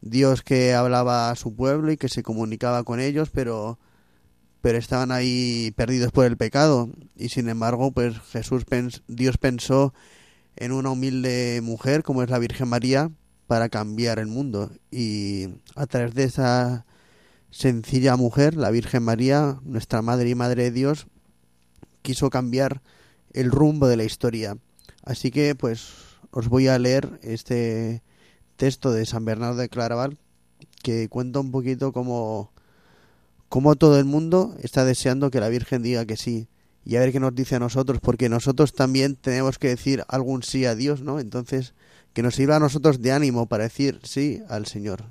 Dios 0.01 0.43
que 0.43 0.73
hablaba 0.73 1.31
a 1.31 1.35
su 1.35 1.55
pueblo 1.55 1.91
y 1.91 1.97
que 1.97 2.09
se 2.09 2.21
comunicaba 2.21 2.83
con 2.83 2.99
ellos, 2.99 3.29
pero 3.31 3.79
pero 4.65 4.79
estaban 4.79 5.11
ahí 5.11 5.71
perdidos 5.75 6.11
por 6.11 6.25
el 6.25 6.37
pecado. 6.37 6.89
Y 7.15 7.29
sin 7.29 7.49
embargo 7.49 7.91
pues 7.91 8.17
Jesús 8.31 8.65
pens 8.65 9.03
Dios 9.07 9.37
pensó 9.37 9.93
en 10.55 10.71
una 10.71 10.89
humilde 10.89 11.59
mujer 11.61 12.01
como 12.01 12.23
es 12.23 12.31
la 12.31 12.39
Virgen 12.39 12.69
María 12.69 13.11
para 13.45 13.69
cambiar 13.69 14.17
el 14.17 14.25
mundo. 14.25 14.71
Y 14.89 15.49
a 15.75 15.85
través 15.85 16.15
de 16.15 16.23
esa 16.23 16.87
sencilla 17.51 18.15
mujer 18.15 18.55
la 18.55 18.71
Virgen 18.71 19.03
María 19.03 19.59
nuestra 19.61 20.01
madre 20.01 20.29
y 20.29 20.33
madre 20.33 20.63
de 20.63 20.71
Dios 20.71 21.05
quiso 22.01 22.31
cambiar 22.31 22.81
el 23.33 23.51
rumbo 23.51 23.85
de 23.85 23.97
la 23.97 24.03
historia. 24.03 24.57
Así 25.03 25.29
que 25.29 25.53
pues 25.53 25.91
os 26.31 26.47
voy 26.47 26.69
a 26.69 26.79
leer 26.79 27.19
este 27.21 28.01
texto 28.55 28.91
de 28.91 29.05
San 29.05 29.25
Bernardo 29.25 29.57
de 29.57 29.69
Claraval 29.69 30.17
que 30.81 31.07
cuenta 31.07 31.39
un 31.39 31.51
poquito 31.51 31.93
cómo 31.93 32.51
como 33.49 33.75
todo 33.75 33.99
el 33.99 34.05
mundo 34.05 34.55
está 34.61 34.85
deseando 34.85 35.31
que 35.31 35.39
la 35.39 35.49
Virgen 35.49 35.83
diga 35.83 36.05
que 36.05 36.17
sí. 36.17 36.47
Y 36.83 36.97
a 36.97 36.99
ver 36.99 37.11
qué 37.11 37.19
nos 37.19 37.33
dice 37.33 37.55
a 37.55 37.59
nosotros, 37.59 37.99
porque 37.99 38.29
nosotros 38.29 38.73
también 38.73 39.15
tenemos 39.15 39.57
que 39.57 39.69
decir 39.69 40.03
algún 40.07 40.43
sí 40.43 40.65
a 40.65 40.75
Dios, 40.75 41.01
¿no? 41.01 41.19
Entonces, 41.19 41.73
que 42.13 42.21
nos 42.21 42.35
sirva 42.35 42.57
a 42.57 42.59
nosotros 42.59 43.01
de 43.01 43.11
ánimo 43.11 43.47
para 43.47 43.63
decir 43.63 43.99
sí 44.03 44.41
al 44.49 44.67
Señor. 44.67 45.05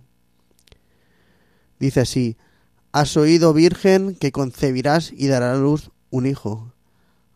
Dice 1.78 2.00
así, 2.00 2.36
Has 2.92 3.16
oído, 3.16 3.52
Virgen, 3.52 4.14
que 4.14 4.30
concebirás 4.30 5.10
y 5.10 5.26
darás 5.26 5.56
a 5.56 5.60
luz 5.60 5.90
un 6.10 6.26
hijo. 6.26 6.72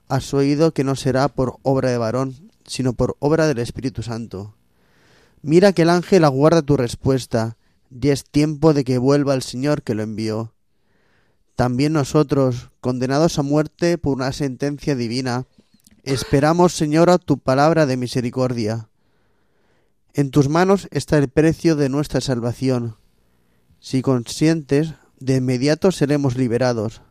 Has 0.08 0.32
oído 0.32 0.72
que 0.72 0.84
no 0.84 0.94
será 0.94 1.26
por 1.26 1.58
obra 1.62 1.90
de 1.90 1.98
varón, 1.98 2.50
sino 2.64 2.92
por 2.92 3.16
obra 3.18 3.48
del 3.48 3.58
Espíritu 3.58 4.04
Santo. 4.04 4.54
Mira 5.42 5.72
que 5.72 5.82
el 5.82 5.90
ángel 5.90 6.24
aguarda 6.24 6.62
tu 6.62 6.76
respuesta, 6.76 7.56
y 7.90 8.10
es 8.10 8.22
tiempo 8.22 8.72
de 8.72 8.84
que 8.84 8.98
vuelva 8.98 9.34
el 9.34 9.42
Señor 9.42 9.82
que 9.82 9.96
lo 9.96 10.04
envió. 10.04 10.54
También 11.58 11.92
nosotros, 11.92 12.70
condenados 12.80 13.36
a 13.40 13.42
muerte 13.42 13.98
por 13.98 14.16
una 14.16 14.30
sentencia 14.30 14.94
divina, 14.94 15.46
esperamos, 16.04 16.72
Señora, 16.72 17.18
tu 17.18 17.38
palabra 17.38 17.84
de 17.84 17.96
misericordia. 17.96 18.88
En 20.14 20.30
tus 20.30 20.48
manos 20.48 20.86
está 20.92 21.18
el 21.18 21.26
precio 21.28 21.74
de 21.74 21.88
nuestra 21.88 22.20
salvación. 22.20 22.94
Si 23.80 24.02
consientes, 24.02 24.94
de 25.18 25.38
inmediato 25.38 25.90
seremos 25.90 26.36
liberados. 26.36 27.02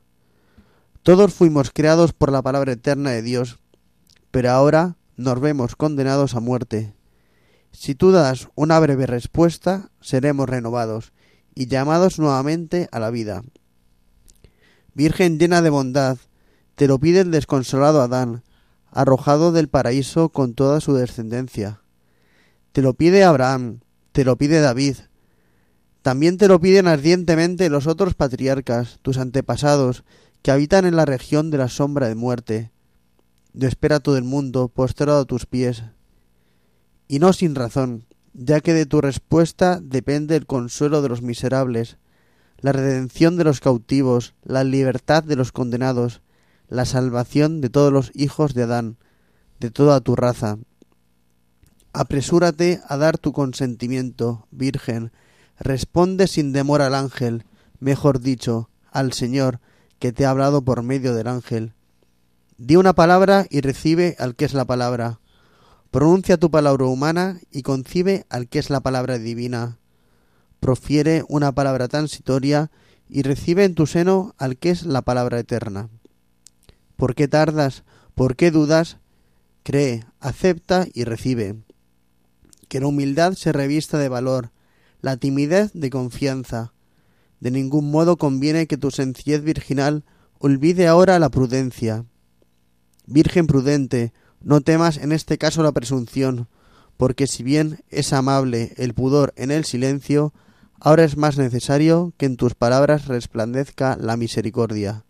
Todos 1.03 1.33
fuimos 1.33 1.71
creados 1.73 2.13
por 2.13 2.31
la 2.31 2.41
palabra 2.41 2.71
eterna 2.71 3.09
de 3.09 3.23
Dios, 3.23 3.59
pero 4.31 4.51
ahora 4.51 4.95
nos 5.17 5.41
vemos 5.41 5.75
condenados 5.75 6.35
a 6.35 6.39
muerte. 6.39 6.93
Si 7.73 7.95
tú 7.95 8.11
das 8.11 8.47
una 8.55 8.79
breve 8.79 9.07
respuesta, 9.07 9.91
seremos 9.99 10.47
renovados 10.47 11.11
y 11.53 11.67
llamados 11.67 12.17
nuevamente 12.17 12.87
a 12.93 12.99
la 13.01 13.09
vida. 13.09 13.43
Virgen 14.97 15.37
llena 15.37 15.61
de 15.61 15.69
bondad, 15.69 16.17
te 16.73 16.87
lo 16.87 16.97
pide 16.97 17.19
el 17.19 17.29
desconsolado 17.29 18.01
Adán, 18.01 18.41
arrojado 18.89 19.51
del 19.51 19.67
paraíso 19.67 20.29
con 20.29 20.55
toda 20.55 20.81
su 20.81 20.95
descendencia. 20.95 21.81
Te 22.71 22.81
lo 22.81 22.95
pide 22.95 23.23
Abraham, 23.23 23.81
te 24.11 24.25
lo 24.25 24.39
pide 24.39 24.59
David. 24.59 24.95
También 26.01 26.39
te 26.39 26.47
lo 26.47 26.59
piden 26.59 26.87
ardientemente 26.87 27.69
los 27.69 27.85
otros 27.85 28.15
patriarcas, 28.15 28.97
tus 29.03 29.19
antepasados, 29.19 30.03
que 30.41 30.49
habitan 30.49 30.83
en 30.87 30.95
la 30.95 31.05
región 31.05 31.51
de 31.51 31.59
la 31.59 31.69
sombra 31.69 32.07
de 32.07 32.15
muerte. 32.15 32.71
Yo 33.53 33.67
espera 33.67 33.99
todo 33.99 34.17
el 34.17 34.23
mundo 34.23 34.67
postrado 34.67 35.19
a 35.19 35.25
tus 35.25 35.45
pies. 35.45 35.83
Y 37.07 37.19
no 37.19 37.33
sin 37.33 37.53
razón, 37.53 38.07
ya 38.33 38.61
que 38.61 38.73
de 38.73 38.87
tu 38.87 38.99
respuesta 38.99 39.79
depende 39.79 40.35
el 40.35 40.47
consuelo 40.47 41.03
de 41.03 41.09
los 41.09 41.21
miserables, 41.21 41.99
la 42.59 42.71
redención 42.71 43.37
de 43.37 43.43
los 43.43 43.59
cautivos, 43.59 44.33
la 44.43 44.63
libertad 44.63 45.23
de 45.23 45.35
los 45.35 45.51
condenados, 45.51 46.21
la 46.67 46.85
salvación 46.85 47.61
de 47.61 47.69
todos 47.69 47.93
los 47.93 48.11
hijos 48.13 48.53
de 48.53 48.63
Adán, 48.63 48.97
de 49.59 49.71
toda 49.71 50.01
tu 50.01 50.15
raza. 50.15 50.57
Apresúrate 51.93 52.81
a 52.87 52.97
dar 52.97 53.17
tu 53.17 53.31
consentimiento, 53.31 54.47
Virgen, 54.51 55.11
responde 55.59 56.27
sin 56.27 56.51
demora 56.51 56.87
al 56.87 56.95
ángel, 56.95 57.45
mejor 57.79 58.19
dicho, 58.19 58.69
al 58.91 59.13
Señor, 59.13 59.59
que 59.99 60.11
te 60.11 60.25
ha 60.25 60.29
hablado 60.29 60.61
por 60.63 60.83
medio 60.83 61.15
del 61.15 61.27
ángel. 61.27 61.73
Di 62.57 62.75
una 62.75 62.93
palabra 62.93 63.45
y 63.49 63.61
recibe 63.61 64.15
al 64.19 64.35
que 64.35 64.45
es 64.45 64.53
la 64.53 64.65
palabra. 64.65 65.19
Pronuncia 65.91 66.37
tu 66.37 66.51
palabra 66.51 66.85
humana 66.85 67.39
y 67.51 67.61
concibe 67.61 68.25
al 68.29 68.47
que 68.47 68.59
es 68.59 68.69
la 68.69 68.81
palabra 68.81 69.17
divina. 69.17 69.77
Profiere 70.59 71.23
una 71.27 71.51
palabra 71.51 71.87
transitoria 71.87 72.71
y 73.09 73.21
recibe 73.21 73.63
en 73.63 73.75
tu 73.75 73.87
seno 73.87 74.35
al 74.37 74.57
que 74.57 74.69
es 74.69 74.85
la 74.85 75.01
palabra 75.01 75.39
eterna. 75.39 75.89
¿Por 76.95 77.15
qué 77.15 77.27
tardas? 77.27 77.83
¿Por 78.15 78.35
qué 78.35 78.51
dudas? 78.51 78.97
Cree, 79.63 80.05
acepta 80.19 80.87
y 80.93 81.03
recibe. 81.03 81.55
Que 82.67 82.79
la 82.79 82.87
humildad 82.87 83.33
se 83.33 83.51
revista 83.51 83.97
de 83.97 84.09
valor, 84.09 84.51
la 85.01 85.17
timidez 85.17 85.71
de 85.73 85.89
confianza. 85.89 86.73
De 87.39 87.51
ningún 87.51 87.91
modo 87.91 88.17
conviene 88.17 88.67
que 88.67 88.77
tu 88.77 88.91
sencillez 88.91 89.43
virginal 89.43 90.03
olvide 90.39 90.87
ahora 90.87 91.19
la 91.19 91.29
prudencia. 91.29 92.05
Virgen 93.05 93.47
prudente, 93.47 94.11
no 94.41 94.61
temas 94.61 94.97
en 94.97 95.11
este 95.11 95.37
caso 95.37 95.63
la 95.63 95.71
presunción, 95.71 96.47
porque 96.97 97.27
si 97.27 97.43
bien 97.43 97.81
es 97.89 98.11
amable 98.13 98.73
el 98.77 98.93
pudor 98.93 99.33
en 99.37 99.51
el 99.51 99.65
silencio, 99.65 100.33
ahora 100.79 101.03
es 101.03 101.17
más 101.17 101.37
necesario 101.37 102.13
que 102.17 102.25
en 102.25 102.37
tus 102.37 102.55
palabras 102.55 103.07
resplandezca 103.07 103.97
la 103.99 104.17
misericordia. 104.17 105.03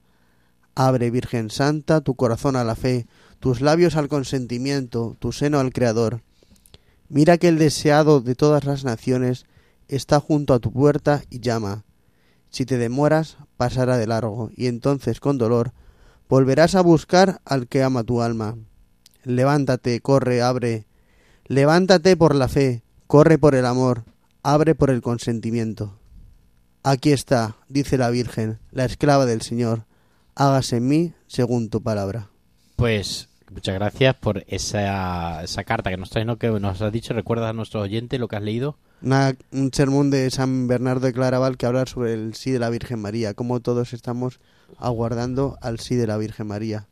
Abre, 0.75 1.09
Virgen 1.11 1.49
Santa, 1.49 2.01
tu 2.01 2.15
corazón 2.15 2.55
a 2.55 2.63
la 2.63 2.75
fe, 2.75 3.07
tus 3.39 3.61
labios 3.61 3.95
al 3.95 4.07
consentimiento, 4.07 5.15
tu 5.19 5.31
seno 5.31 5.59
al 5.59 5.73
Creador. 5.73 6.21
Mira 7.09 7.37
que 7.37 7.47
el 7.47 7.57
deseado 7.57 8.21
de 8.21 8.35
todas 8.35 8.65
las 8.65 8.83
naciones 8.83 9.45
está 9.87 10.19
junto 10.19 10.53
a 10.53 10.59
tu 10.59 10.71
puerta 10.71 11.23
y 11.29 11.39
llama. 11.39 11.83
Si 12.49 12.65
te 12.65 12.77
demoras, 12.77 13.37
pasará 13.57 13.97
de 13.97 14.07
largo, 14.07 14.51
y 14.55 14.67
entonces 14.67 15.19
con 15.19 15.37
dolor 15.37 15.73
volverás 16.29 16.75
a 16.75 16.81
buscar 16.81 17.41
al 17.45 17.67
que 17.67 17.83
ama 17.83 18.03
tu 18.03 18.21
alma. 18.21 18.57
Levántate, 19.23 19.99
corre, 20.01 20.41
abre. 20.41 20.85
Levántate 21.45 22.17
por 22.17 22.35
la 22.35 22.47
fe, 22.47 22.83
corre 23.07 23.37
por 23.37 23.55
el 23.55 23.65
amor, 23.65 24.03
abre 24.53 24.75
por 24.75 24.89
el 24.89 25.01
consentimiento. 25.01 25.99
Aquí 26.83 27.11
está, 27.11 27.57
dice 27.67 27.97
la 27.97 28.09
Virgen, 28.09 28.59
la 28.71 28.85
esclava 28.85 29.25
del 29.25 29.41
Señor, 29.41 29.83
hágase 30.35 30.77
en 30.77 30.87
mí 30.87 31.13
según 31.27 31.69
tu 31.69 31.81
palabra. 31.83 32.29
Pues 32.77 33.27
muchas 33.51 33.75
gracias 33.75 34.15
por 34.15 34.45
esa, 34.47 35.43
esa 35.43 35.63
carta 35.65 35.89
que 35.89 35.97
nos 35.97 36.11
traes, 36.11 36.25
¿no? 36.27 36.37
que 36.37 36.47
nos 36.49 36.81
has 36.81 36.93
dicho. 36.93 37.13
¿Recuerdas 37.13 37.49
a 37.49 37.53
nuestro 37.53 37.81
oyente 37.81 38.19
lo 38.19 38.29
que 38.29 38.37
has 38.37 38.41
leído? 38.43 38.77
Una- 39.01 39.35
un 39.51 39.71
sermón 39.73 40.09
de 40.11 40.29
San 40.31 40.67
Bernardo 40.67 41.07
de 41.07 41.13
Claraval 41.13 41.57
que 41.57 41.65
habla 41.65 41.85
sobre 41.85 42.13
el 42.13 42.33
sí 42.33 42.51
de 42.51 42.59
la 42.59 42.69
Virgen 42.69 43.01
María, 43.01 43.33
cómo 43.33 43.59
todos 43.59 43.91
estamos 43.91 44.39
aguardando 44.77 45.57
al 45.61 45.79
sí 45.79 45.95
de 45.95 46.07
la 46.07 46.17
Virgen 46.17 46.47
María. 46.47 46.87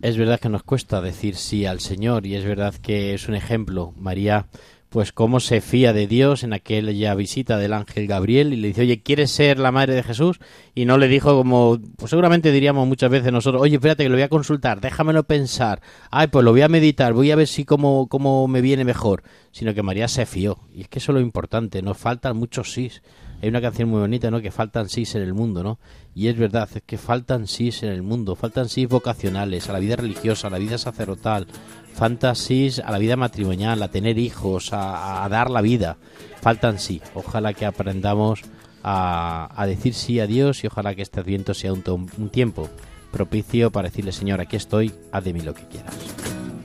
Es 0.00 0.16
verdad 0.16 0.38
que 0.38 0.48
nos 0.48 0.62
cuesta 0.62 1.00
decir 1.00 1.34
sí 1.36 1.66
al 1.66 1.80
Señor 1.80 2.24
y 2.24 2.36
es 2.36 2.44
verdad 2.44 2.74
que 2.74 3.14
es 3.14 3.28
un 3.28 3.34
ejemplo. 3.34 3.92
María, 3.96 4.46
pues 4.90 5.12
cómo 5.12 5.38
se 5.38 5.60
fía 5.60 5.92
de 5.92 6.08
Dios 6.08 6.42
en 6.42 6.52
aquella 6.52 7.14
visita 7.14 7.56
del 7.56 7.72
ángel 7.72 8.08
Gabriel 8.08 8.52
y 8.52 8.56
le 8.56 8.68
dice, 8.68 8.82
oye, 8.82 9.00
¿quieres 9.00 9.30
ser 9.30 9.60
la 9.60 9.70
madre 9.70 9.94
de 9.94 10.02
Jesús? 10.02 10.40
Y 10.74 10.84
no 10.84 10.98
le 10.98 11.06
dijo 11.06 11.36
como, 11.36 11.78
pues 11.96 12.10
seguramente 12.10 12.50
diríamos 12.50 12.88
muchas 12.88 13.08
veces 13.08 13.32
nosotros, 13.32 13.62
oye, 13.62 13.76
espérate 13.76 14.02
que 14.02 14.08
lo 14.08 14.16
voy 14.16 14.24
a 14.24 14.28
consultar, 14.28 14.80
déjamelo 14.80 15.22
pensar, 15.22 15.80
ay, 16.10 16.26
pues 16.26 16.44
lo 16.44 16.50
voy 16.50 16.62
a 16.62 16.68
meditar, 16.68 17.12
voy 17.12 17.30
a 17.30 17.36
ver 17.36 17.46
si 17.46 17.64
cómo, 17.64 18.08
cómo 18.08 18.48
me 18.48 18.60
viene 18.60 18.84
mejor, 18.84 19.22
sino 19.52 19.74
que 19.74 19.84
María 19.84 20.08
se 20.08 20.26
fió. 20.26 20.58
Y 20.74 20.82
es 20.82 20.88
que 20.88 20.98
eso 20.98 21.12
es 21.12 21.14
lo 21.14 21.20
importante, 21.20 21.82
nos 21.82 21.96
faltan 21.96 22.36
muchos 22.36 22.72
sís. 22.72 23.00
Hay 23.42 23.48
una 23.48 23.62
canción 23.62 23.88
muy 23.88 24.00
bonita, 24.00 24.30
¿no? 24.30 24.42
Que 24.42 24.50
faltan 24.50 24.90
sís 24.90 25.14
en 25.14 25.22
el 25.22 25.32
mundo, 25.32 25.62
¿no? 25.62 25.78
Y 26.14 26.28
es 26.28 26.36
verdad, 26.36 26.68
es 26.74 26.82
que 26.82 26.98
faltan 26.98 27.46
sís 27.46 27.82
en 27.82 27.90
el 27.90 28.02
mundo, 28.02 28.36
faltan 28.36 28.68
sís 28.68 28.88
vocacionales, 28.88 29.68
a 29.68 29.72
la 29.72 29.78
vida 29.78 29.96
religiosa, 29.96 30.48
a 30.48 30.50
la 30.50 30.58
vida 30.58 30.76
sacerdotal, 30.76 31.46
faltan 31.94 32.36
sís 32.36 32.78
a 32.78 32.90
la 32.90 32.98
vida 32.98 33.16
matrimonial, 33.16 33.82
a 33.82 33.88
tener 33.88 34.18
hijos, 34.18 34.72
a, 34.72 35.24
a 35.24 35.28
dar 35.28 35.50
la 35.50 35.60
vida. 35.60 35.96
Faltan 36.40 36.78
sí. 36.78 37.02
Ojalá 37.14 37.52
que 37.52 37.66
aprendamos 37.66 38.42
a, 38.82 39.50
a 39.54 39.66
decir 39.66 39.94
sí 39.94 40.20
a 40.20 40.26
Dios 40.26 40.64
y 40.64 40.66
ojalá 40.66 40.94
que 40.94 41.02
este 41.02 41.20
adviento 41.20 41.54
sea 41.54 41.72
un, 41.72 41.82
un 42.16 42.28
tiempo 42.30 42.68
propicio 43.10 43.70
para 43.70 43.88
decirle, 43.88 44.12
Señor, 44.12 44.40
aquí 44.40 44.56
estoy, 44.56 44.92
haz 45.12 45.24
de 45.24 45.32
mí 45.32 45.40
lo 45.40 45.54
que 45.54 45.66
quieras. 45.66 45.94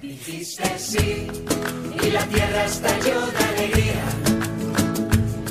Dijiste 0.02 0.78
sí 0.78 1.28
y 2.04 2.12
la 2.12 2.26
tierra 2.28 2.66
estalló 2.66 3.20
de 3.28 3.44
alegría. 3.44 4.04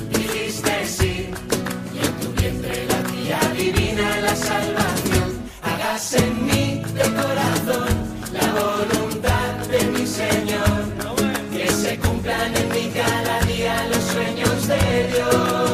Dijiste 0.09 0.85
sí 0.85 1.29
y 1.93 2.05
en 2.05 2.13
tu 2.19 2.41
vientre 2.41 2.85
la 2.87 3.03
tía 3.03 3.39
divina 3.57 4.21
la 4.21 4.35
salvación. 4.35 5.45
Hágase 5.61 6.17
en 6.19 6.45
mí 6.45 6.81
de 6.93 7.01
corazón 7.01 7.87
la 8.33 8.53
voluntad 8.53 8.94
sueños 14.65 15.64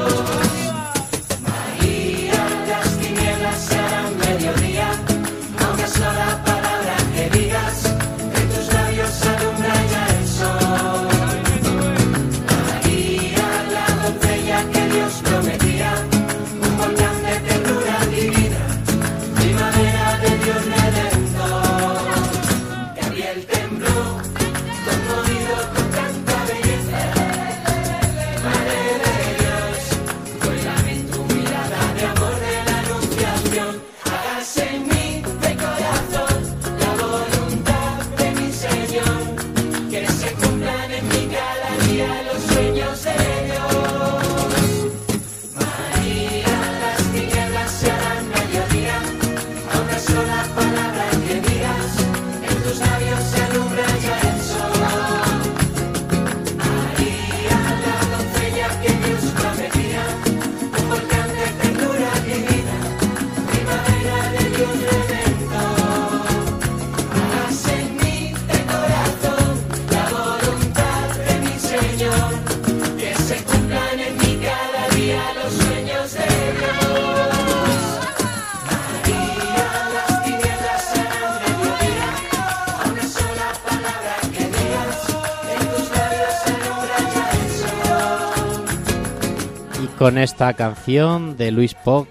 con 90.02 90.18
esta 90.18 90.52
canción 90.56 91.38
de 91.38 91.52
Luis 91.52 91.76
Poc 91.76 92.08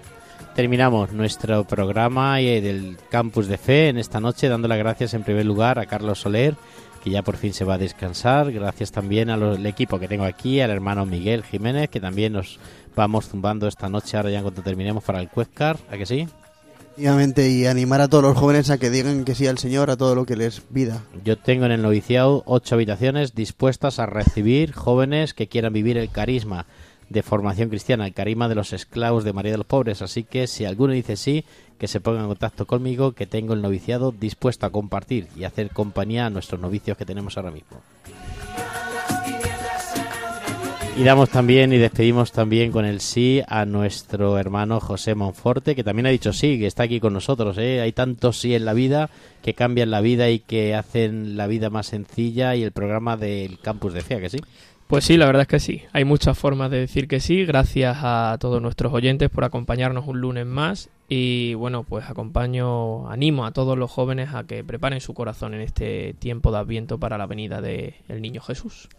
terminamos 0.55 1.11
nuestro 1.11 1.65
programa 1.65 2.39
y 2.39 2.61
del 2.61 2.95
Campus 3.09 3.47
de 3.47 3.57
Fe 3.57 3.89
en 3.89 3.97
esta 3.97 4.21
noche, 4.21 4.47
dando 4.47 4.69
las 4.69 4.77
gracias 4.77 5.13
en 5.13 5.23
primer 5.23 5.45
lugar 5.45 5.77
a 5.77 5.87
Carlos 5.87 6.21
Soler, 6.21 6.55
que 7.03 7.09
ya 7.09 7.21
por 7.21 7.35
fin 7.35 7.53
se 7.53 7.65
va 7.65 7.73
a 7.73 7.77
descansar. 7.77 8.49
Gracias 8.53 8.93
también 8.93 9.29
al 9.29 9.65
equipo 9.65 9.99
que 9.99 10.07
tengo 10.07 10.23
aquí, 10.23 10.61
al 10.61 10.71
hermano 10.71 11.05
Miguel 11.05 11.43
Jiménez, 11.43 11.89
que 11.89 11.99
también 11.99 12.31
nos 12.31 12.59
vamos 12.95 13.27
zumbando 13.27 13.67
esta 13.67 13.89
noche, 13.89 14.15
ahora 14.15 14.29
ya 14.29 14.41
cuando 14.41 14.61
terminemos 14.61 15.03
para 15.03 15.19
el 15.19 15.27
Cuescar, 15.27 15.77
¿a 15.91 15.97
que 15.97 16.05
sí? 16.05 16.29
Efectivamente, 16.91 17.49
y 17.49 17.65
animar 17.65 17.99
a 17.99 18.07
todos 18.07 18.23
los 18.23 18.37
jóvenes 18.37 18.69
a 18.69 18.77
que 18.77 18.89
digan 18.89 19.25
que 19.25 19.35
sí 19.35 19.47
al 19.47 19.57
Señor 19.57 19.89
a 19.89 19.97
todo 19.97 20.15
lo 20.15 20.25
que 20.25 20.37
les 20.37 20.61
pida. 20.61 21.01
Yo 21.25 21.37
tengo 21.37 21.65
en 21.65 21.73
el 21.73 21.81
noviciado 21.81 22.43
ocho 22.45 22.75
habitaciones 22.75 23.35
dispuestas 23.35 23.99
a 23.99 24.05
recibir 24.05 24.71
jóvenes 24.71 25.33
que 25.33 25.47
quieran 25.47 25.73
vivir 25.73 25.97
el 25.97 26.09
carisma 26.09 26.67
de 27.11 27.23
formación 27.23 27.69
cristiana, 27.69 28.07
el 28.07 28.13
carisma 28.13 28.47
de 28.47 28.55
los 28.55 28.73
esclavos 28.73 29.23
de 29.23 29.33
María 29.33 29.51
de 29.51 29.57
los 29.57 29.67
Pobres. 29.67 30.01
Así 30.01 30.23
que 30.23 30.47
si 30.47 30.65
alguno 30.65 30.93
dice 30.93 31.15
sí, 31.15 31.45
que 31.77 31.87
se 31.87 31.99
ponga 31.99 32.21
en 32.21 32.27
contacto 32.27 32.65
conmigo, 32.65 33.13
que 33.13 33.27
tengo 33.27 33.53
el 33.53 33.61
noviciado 33.61 34.11
dispuesto 34.11 34.65
a 34.65 34.71
compartir 34.71 35.27
y 35.35 35.43
hacer 35.43 35.71
compañía 35.71 36.27
a 36.27 36.29
nuestros 36.29 36.61
novicios 36.61 36.97
que 36.97 37.05
tenemos 37.05 37.37
ahora 37.37 37.51
mismo. 37.51 37.81
Y 40.97 41.03
damos 41.03 41.29
también 41.29 41.71
y 41.71 41.77
despedimos 41.77 42.33
también 42.33 42.71
con 42.71 42.85
el 42.85 42.99
sí 42.99 43.41
a 43.47 43.65
nuestro 43.65 44.37
hermano 44.37 44.81
José 44.81 45.15
Monforte, 45.15 45.73
que 45.73 45.85
también 45.85 46.05
ha 46.05 46.09
dicho 46.09 46.33
sí, 46.33 46.59
que 46.59 46.67
está 46.67 46.83
aquí 46.83 46.99
con 46.99 47.13
nosotros. 47.13 47.57
¿eh? 47.57 47.79
Hay 47.79 47.93
tantos 47.93 48.39
sí 48.39 48.53
en 48.53 48.65
la 48.65 48.73
vida 48.73 49.09
que 49.41 49.53
cambian 49.53 49.89
la 49.89 50.01
vida 50.01 50.29
y 50.29 50.39
que 50.39 50.75
hacen 50.75 51.37
la 51.37 51.47
vida 51.47 51.69
más 51.69 51.87
sencilla 51.87 52.55
y 52.55 52.63
el 52.63 52.73
programa 52.73 53.15
del 53.15 53.57
campus 53.59 53.93
de 53.93 54.01
FEA, 54.01 54.19
que 54.19 54.29
sí. 54.29 54.39
Pues 54.91 55.05
sí, 55.05 55.15
la 55.15 55.25
verdad 55.25 55.43
es 55.43 55.47
que 55.47 55.61
sí. 55.61 55.83
Hay 55.93 56.03
muchas 56.03 56.37
formas 56.37 56.69
de 56.69 56.77
decir 56.77 57.07
que 57.07 57.21
sí. 57.21 57.45
Gracias 57.45 57.99
a 58.01 58.35
todos 58.41 58.61
nuestros 58.61 58.91
oyentes 58.91 59.29
por 59.29 59.45
acompañarnos 59.45 60.05
un 60.05 60.19
lunes 60.19 60.45
más. 60.45 60.89
Y 61.07 61.53
bueno, 61.53 61.83
pues 61.83 62.09
acompaño, 62.09 63.09
animo 63.09 63.45
a 63.45 63.51
todos 63.51 63.77
los 63.77 63.89
jóvenes 63.89 64.33
a 64.33 64.43
que 64.43 64.65
preparen 64.65 64.99
su 64.99 65.13
corazón 65.13 65.53
en 65.53 65.61
este 65.61 66.13
tiempo 66.19 66.51
de 66.51 66.57
Adviento 66.57 66.99
para 66.99 67.17
la 67.17 67.25
venida 67.25 67.61
del 67.61 67.93
Niño 68.19 68.41
Jesús. 68.41 68.89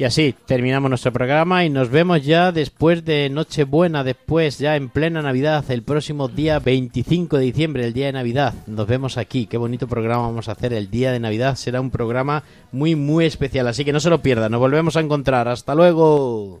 Y 0.00 0.04
así 0.04 0.34
terminamos 0.46 0.88
nuestro 0.88 1.12
programa 1.12 1.62
y 1.62 1.68
nos 1.68 1.90
vemos 1.90 2.24
ya 2.24 2.52
después 2.52 3.04
de 3.04 3.28
Nochebuena, 3.28 4.02
después 4.02 4.58
ya 4.58 4.74
en 4.74 4.88
plena 4.88 5.20
Navidad, 5.20 5.62
el 5.70 5.82
próximo 5.82 6.28
día 6.28 6.58
25 6.58 7.36
de 7.36 7.44
diciembre, 7.44 7.84
el 7.84 7.92
día 7.92 8.06
de 8.06 8.12
Navidad. 8.12 8.54
Nos 8.66 8.86
vemos 8.86 9.18
aquí, 9.18 9.44
qué 9.44 9.58
bonito 9.58 9.88
programa 9.88 10.22
vamos 10.22 10.48
a 10.48 10.52
hacer 10.52 10.72
el 10.72 10.90
día 10.90 11.12
de 11.12 11.20
Navidad. 11.20 11.56
Será 11.56 11.82
un 11.82 11.90
programa 11.90 12.44
muy, 12.72 12.96
muy 12.96 13.26
especial, 13.26 13.68
así 13.68 13.84
que 13.84 13.92
no 13.92 14.00
se 14.00 14.08
lo 14.08 14.22
pierdan, 14.22 14.52
nos 14.52 14.60
volvemos 14.60 14.96
a 14.96 15.00
encontrar. 15.00 15.48
Hasta 15.48 15.74
luego. 15.74 16.60